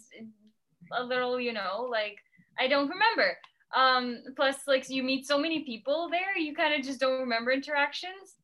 a 0.92 1.04
little, 1.04 1.40
you 1.40 1.54
know, 1.54 1.88
like 1.90 2.18
I 2.60 2.68
don't 2.68 2.90
remember. 2.90 3.38
Um, 3.76 4.24
plus, 4.36 4.68
like 4.68 4.90
you 4.90 5.04
meet 5.04 5.26
so 5.26 5.38
many 5.38 5.64
people 5.64 6.10
there, 6.10 6.38
you 6.38 6.56
kind 6.56 6.74
of 6.74 6.86
just 6.86 7.00
don't 7.00 7.20
remember 7.20 7.52
interactions. 7.52 8.36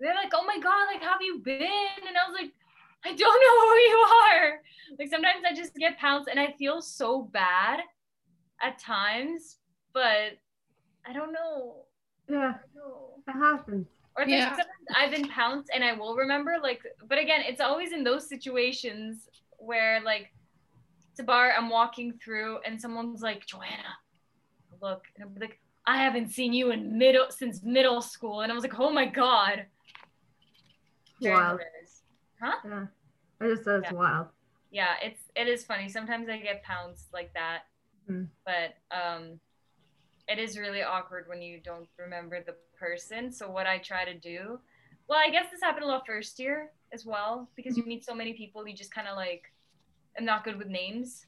They're 0.00 0.14
like, 0.14 0.32
"Oh 0.34 0.44
my 0.44 0.58
God, 0.58 0.86
like, 0.92 1.02
have 1.02 1.22
you 1.22 1.38
been?" 1.38 1.60
And 1.60 2.16
I 2.16 2.28
was 2.28 2.36
like, 2.38 2.52
"I 3.04 3.14
don't 3.14 3.18
know 3.44 3.60
who 3.68 3.76
you 3.76 4.06
are." 4.24 4.60
Like 4.98 5.08
sometimes 5.08 5.44
I 5.48 5.54
just 5.54 5.74
get 5.76 5.98
pounced, 5.98 6.28
and 6.28 6.40
I 6.40 6.52
feel 6.58 6.82
so 6.82 7.22
bad 7.32 7.80
at 8.64 8.78
times, 8.78 9.58
but 9.92 10.38
I 11.06 11.12
don't 11.12 11.32
know. 11.32 11.84
yeah, 12.28 12.36
I 12.36 12.66
don't 12.74 12.74
know. 12.74 13.22
that 13.26 13.36
happens. 13.36 13.86
Or 14.16 14.24
there's 14.24 14.40
Yeah. 14.40 14.50
sometimes 14.50 14.88
I've 14.96 15.10
been 15.10 15.28
pounced 15.28 15.70
and 15.74 15.82
I 15.84 15.92
will 15.92 16.14
remember 16.16 16.56
like 16.62 16.80
but 17.08 17.18
again 17.18 17.42
it's 17.44 17.60
always 17.60 17.92
in 17.92 18.04
those 18.04 18.28
situations 18.28 19.28
where 19.58 20.00
like 20.02 20.32
it's 21.10 21.20
a 21.20 21.24
bar 21.24 21.52
I'm 21.56 21.68
walking 21.68 22.12
through 22.22 22.58
and 22.64 22.80
someone's 22.80 23.22
like 23.22 23.44
Joanna 23.44 23.92
look 24.80 25.02
and 25.16 25.24
I'm 25.28 25.34
like 25.40 25.58
I 25.86 25.96
haven't 25.98 26.30
seen 26.30 26.52
you 26.52 26.70
in 26.70 26.96
middle 26.96 27.26
since 27.30 27.62
middle 27.62 28.00
school 28.00 28.40
and 28.42 28.50
I 28.52 28.54
was 28.54 28.62
like 28.64 28.78
oh 28.78 28.90
my 28.90 29.06
god 29.06 29.66
Very 31.20 31.34
Wild. 31.34 31.60
Huh? 32.40 32.56
Yeah, 32.64 32.86
I 33.40 33.48
just 33.48 33.64
said 33.64 33.80
it's 33.80 33.90
Yeah. 33.92 33.98
wild. 33.98 34.28
yeah 34.70 34.94
it's 35.02 35.22
it 35.36 35.48
is 35.48 35.64
funny 35.64 35.88
sometimes 35.88 36.28
i 36.28 36.36
get 36.38 36.62
pounced 36.62 37.12
like 37.12 37.32
that 37.34 37.62
Mhm. 38.08 38.28
but 38.44 38.74
um 38.90 39.40
it 40.28 40.38
is 40.38 40.58
really 40.58 40.82
awkward 40.82 41.28
when 41.28 41.42
you 41.42 41.60
don't 41.60 41.88
remember 41.98 42.42
the 42.42 42.54
person 42.78 43.30
so 43.32 43.50
what 43.50 43.66
i 43.66 43.78
try 43.78 44.04
to 44.04 44.14
do 44.18 44.58
well 45.08 45.18
i 45.18 45.30
guess 45.30 45.50
this 45.50 45.60
happened 45.62 45.84
a 45.84 45.88
lot 45.88 46.06
first 46.06 46.38
year 46.38 46.70
as 46.92 47.04
well 47.06 47.48
because 47.56 47.76
you 47.76 47.84
meet 47.84 48.04
so 48.04 48.14
many 48.14 48.32
people 48.32 48.66
you 48.66 48.74
just 48.74 48.92
kind 48.94 49.08
of 49.08 49.16
like 49.16 49.52
i'm 50.18 50.24
not 50.24 50.44
good 50.44 50.56
with 50.56 50.68
names 50.68 51.26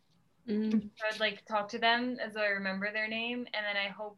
Mm. 0.48 0.90
so 0.94 1.04
i'd 1.10 1.18
like 1.18 1.44
talk 1.46 1.68
to 1.70 1.78
them 1.78 2.18
as 2.24 2.34
though 2.34 2.40
i 2.40 2.46
remember 2.46 2.92
their 2.92 3.08
name 3.08 3.48
and 3.52 3.66
then 3.66 3.76
i 3.76 3.88
hope 3.88 4.16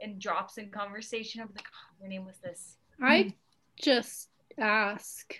it 0.00 0.18
drops 0.18 0.56
in 0.56 0.70
conversation 0.70 1.42
i'm 1.42 1.50
like 1.54 1.66
oh, 1.68 1.96
your 2.00 2.08
name 2.08 2.24
was 2.24 2.38
this 2.38 2.78
I 3.00 3.32
just 3.80 4.30
ask. 4.58 5.38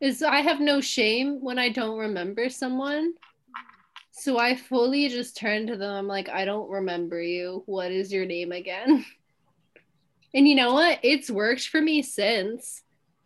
Is 0.00 0.22
I 0.22 0.40
have 0.40 0.60
no 0.60 0.80
shame 0.80 1.40
when 1.40 1.58
I 1.58 1.68
don't 1.68 1.98
remember 1.98 2.48
someone. 2.48 3.12
So 4.20 4.38
I 4.38 4.54
fully 4.54 5.08
just 5.08 5.34
turn 5.34 5.66
to 5.68 5.78
them. 5.78 5.94
I'm 5.94 6.06
like, 6.06 6.28
I 6.28 6.44
don't 6.44 6.70
remember 6.70 7.22
you. 7.22 7.62
What 7.64 7.90
is 7.90 8.12
your 8.12 8.26
name 8.26 8.52
again? 8.52 9.04
And 10.32 10.46
you 10.46 10.54
know 10.54 10.74
what? 10.74 11.00
It's 11.02 11.28
worked 11.28 11.66
for 11.66 11.82
me 11.82 12.02
since. 12.02 12.84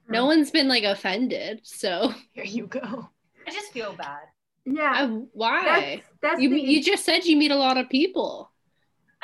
No 0.09 0.23
hmm. 0.23 0.29
one's 0.29 0.51
been 0.51 0.69
like 0.69 0.85
offended. 0.85 1.61
So 1.63 2.15
Here 2.33 2.47
you 2.47 2.67
go. 2.67 3.11
i 3.47 3.51
just 3.51 3.73
feel 3.73 3.93
bad 3.93 4.23
Yeah, 4.65 4.91
I, 4.91 5.07
why? 5.35 5.65
that's 5.65 6.09
that's 6.23 6.41
You 6.41 6.49
the, 6.49 6.59
you 6.59 6.83
just 6.83 7.05
said 7.05 7.27
you 7.27 7.37
meet 7.37 7.51
a 7.51 7.57
lot 7.57 7.77
of 7.77 7.91
people. 7.91 8.51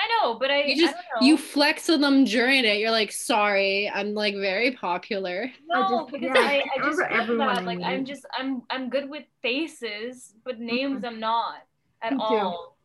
I 0.02 0.04
know 0.12 0.34
but 0.38 0.50
i, 0.50 0.64
You 0.64 0.76
just 0.76 0.94
I 0.94 0.98
don't 1.12 1.20
know. 1.22 1.26
you 1.28 1.36
flex 1.36 1.88
on 1.90 2.00
them 2.00 2.24
during 2.24 2.64
it. 2.64 2.78
You're 2.78 2.90
like, 3.00 3.12
sorry, 3.12 3.90
I'm 3.92 4.14
like 4.14 4.34
very 4.34 4.70
popular. 4.72 5.50
No, 5.68 5.88
just- 6.08 6.12
because 6.12 6.34
yeah, 6.34 6.42
I, 6.42 6.54
I 6.56 6.62
I 6.76 6.78
just 6.86 6.98
remember 6.98 7.08
feel 7.08 7.20
everyone 7.20 7.54
that 7.54 7.58
I 7.58 7.70
like 7.72 7.82
I'm 7.82 8.04
just 8.04 8.24
I'm 8.38 8.62
I'm 8.70 8.88
good 8.94 9.08
with 9.14 9.24
faces, 9.42 10.34
but 10.44 10.54
mm-hmm. 10.56 10.66
names 10.74 11.04
I'm 11.04 11.20
not 11.20 11.56
at 12.02 12.12
Me 12.14 12.18
too. 12.18 12.24
all. 12.24 12.76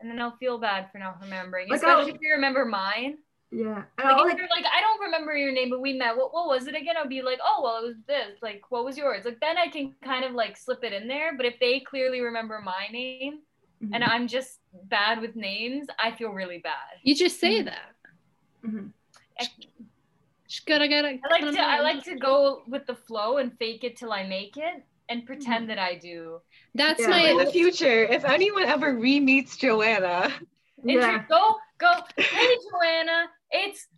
And 0.00 0.10
then 0.10 0.20
I'll 0.20 0.36
feel 0.38 0.58
bad 0.58 0.90
for 0.90 0.98
not 0.98 1.20
remembering, 1.22 1.68
Like, 1.68 1.76
especially 1.78 2.10
I'll- 2.10 2.16
if 2.16 2.20
you 2.20 2.32
remember 2.32 2.64
mine. 2.64 3.18
yeah. 3.52 3.84
And 3.98 4.04
Like, 4.08 4.16
I'll, 4.16 4.24
if 4.24 4.30
like 4.32 4.38
you're 4.38 4.48
like, 4.48 4.64
I 4.66 4.80
don't 4.80 5.00
remember 5.06 5.32
your 5.36 5.52
name, 5.52 5.70
but 5.70 5.80
we 5.80 5.92
met. 5.92 6.16
What 6.16 6.32
what 6.34 6.48
was 6.48 6.66
it 6.66 6.74
again? 6.74 6.96
I'll 6.98 7.06
be 7.18 7.22
like, 7.22 7.38
oh 7.48 7.60
well, 7.62 7.76
it 7.84 7.86
was 7.86 8.00
this. 8.08 8.32
Like, 8.42 8.62
what 8.70 8.84
was 8.84 8.96
yours? 8.98 9.24
Like 9.24 9.38
then 9.40 9.56
I 9.58 9.68
can 9.68 9.94
kind 10.02 10.24
of 10.24 10.32
like 10.32 10.56
slip 10.56 10.82
it 10.82 10.92
in 10.92 11.06
there. 11.06 11.36
But 11.36 11.46
if 11.46 11.56
they 11.60 11.80
clearly 11.80 12.20
remember 12.20 12.60
my 12.64 12.88
name 12.90 13.40
mhm, 13.82 13.90
and 13.94 14.04
I'm 14.04 14.28
just 14.28 14.60
bad 14.84 15.20
with 15.20 15.36
names, 15.36 15.86
I 15.98 16.12
feel 16.12 16.30
really 16.30 16.58
bad. 16.58 16.98
You 17.02 17.14
just 17.14 17.40
say 17.40 17.60
Mhm. 17.62 17.64
that. 17.66 17.94
mhm. 18.64 18.92
Just 20.48 20.66
gotta 20.66 20.86
get 20.86 21.04
it. 21.06 21.20
I 21.24 21.28
like 21.28 21.54
to 21.54 21.60
I 21.60 21.80
like 21.80 22.04
to 22.04 22.14
go 22.16 22.62
with 22.68 22.86
the 22.86 22.94
flow 22.94 23.38
and 23.38 23.56
fake 23.58 23.84
it 23.84 23.96
till 23.96 24.12
I 24.12 24.24
make 24.24 24.56
it 24.56 24.84
and 25.08 25.24
pretend 25.26 25.70
that 25.70 25.78
I 25.78 25.94
do. 25.96 26.40
That's 26.74 27.00
Yeah. 27.00 27.16
In 27.16 27.36
my 27.38 27.44
the 27.44 27.50
future, 27.50 28.04
if 28.04 28.24
anyone 28.24 28.64
ever 28.64 28.94
re-meets 28.98 29.56
Joanna, 29.56 30.32
yeah. 30.84 31.24
Go, 31.28 31.56
go. 31.78 31.90
Hey, 32.16 32.56
Joanna. 32.70 33.30
It's 33.50 33.88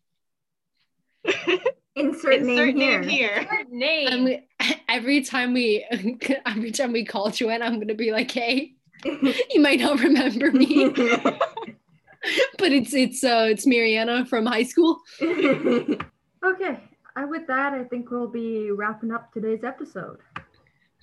Insert 1.96 2.42
name 2.42 2.58
insert 2.58 2.74
here. 2.74 3.00
name 3.00 3.08
here. 3.08 3.42
her 3.44 3.64
name. 3.70 4.44
I'm, 4.60 4.74
every 4.88 5.22
time 5.22 5.54
we 5.54 5.84
every 6.46 6.70
time 6.72 6.92
we 6.92 7.04
call 7.04 7.30
Joanna, 7.30 7.64
I'm 7.64 7.78
gonna 7.80 7.94
be 7.94 8.12
like, 8.12 8.30
hey, 8.30 8.74
you 9.04 9.60
might 9.60 9.80
not 9.80 10.00
remember 10.00 10.50
me, 10.52 10.88
but 10.88 12.72
it's 12.72 12.94
it's 12.94 13.22
uh 13.24 13.46
it's 13.50 13.66
Mariana 13.66 14.24
from 14.26 14.46
high 14.46 14.62
school. 14.62 15.00
okay. 15.22 16.80
With 17.28 17.46
that, 17.46 17.74
I 17.74 17.84
think 17.84 18.10
we'll 18.10 18.28
be 18.28 18.70
wrapping 18.72 19.12
up 19.12 19.32
today's 19.32 19.62
episode. 19.62 20.18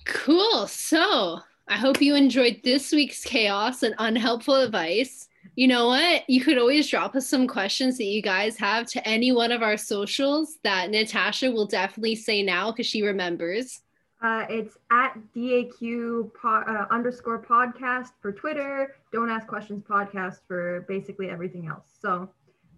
Cool. 0.04 0.66
So 0.66 1.40
I 1.68 1.76
hope 1.76 2.02
you 2.02 2.14
enjoyed 2.14 2.60
this 2.62 2.92
week's 2.92 3.24
chaos 3.24 3.82
and 3.82 3.94
unhelpful 3.98 4.56
advice. 4.56 5.28
You 5.54 5.68
know 5.68 5.88
what? 5.88 6.28
You 6.28 6.42
could 6.42 6.58
always 6.58 6.88
drop 6.88 7.14
us 7.14 7.26
some 7.26 7.46
questions 7.46 7.98
that 7.98 8.04
you 8.04 8.22
guys 8.22 8.56
have 8.58 8.86
to 8.88 9.08
any 9.08 9.32
one 9.32 9.52
of 9.52 9.62
our 9.62 9.76
socials 9.76 10.58
that 10.64 10.90
Natasha 10.90 11.50
will 11.50 11.66
definitely 11.66 12.14
say 12.14 12.42
now 12.42 12.70
because 12.70 12.86
she 12.86 13.02
remembers. 13.02 13.80
Uh, 14.22 14.46
it's 14.48 14.78
at 14.92 15.18
DAQ 15.34 16.32
po- 16.34 16.62
uh, 16.68 16.86
underscore 16.90 17.42
podcast 17.42 18.10
for 18.20 18.30
Twitter. 18.32 18.94
Don't 19.12 19.28
Ask 19.28 19.48
Questions 19.48 19.82
podcast 19.82 20.38
for 20.46 20.84
basically 20.88 21.28
everything 21.28 21.66
else. 21.66 21.86
So, 22.00 22.30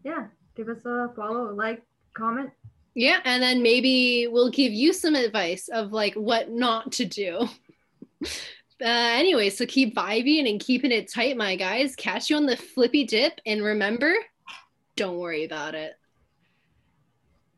yeah, 0.04 0.28
give 0.56 0.70
us 0.70 0.86
a 0.86 1.12
follow, 1.14 1.52
like, 1.52 1.82
comment. 2.14 2.50
Yeah, 2.94 3.20
and 3.24 3.42
then 3.42 3.62
maybe 3.62 4.28
we'll 4.30 4.50
give 4.50 4.72
you 4.72 4.92
some 4.92 5.14
advice 5.14 5.68
of 5.68 5.92
like 5.92 6.14
what 6.14 6.50
not 6.50 6.92
to 6.92 7.04
do. 7.04 7.40
uh, 8.24 8.28
anyway, 8.80 9.50
so 9.50 9.66
keep 9.66 9.94
vibing 9.94 10.48
and 10.48 10.60
keeping 10.60 10.92
it 10.92 11.12
tight, 11.12 11.36
my 11.36 11.56
guys. 11.56 11.96
Catch 11.96 12.30
you 12.30 12.36
on 12.36 12.46
the 12.46 12.56
flippy 12.56 13.04
dip, 13.04 13.40
and 13.44 13.62
remember, 13.62 14.14
don't 14.96 15.18
worry 15.18 15.44
about 15.44 15.74
it. 15.74 15.94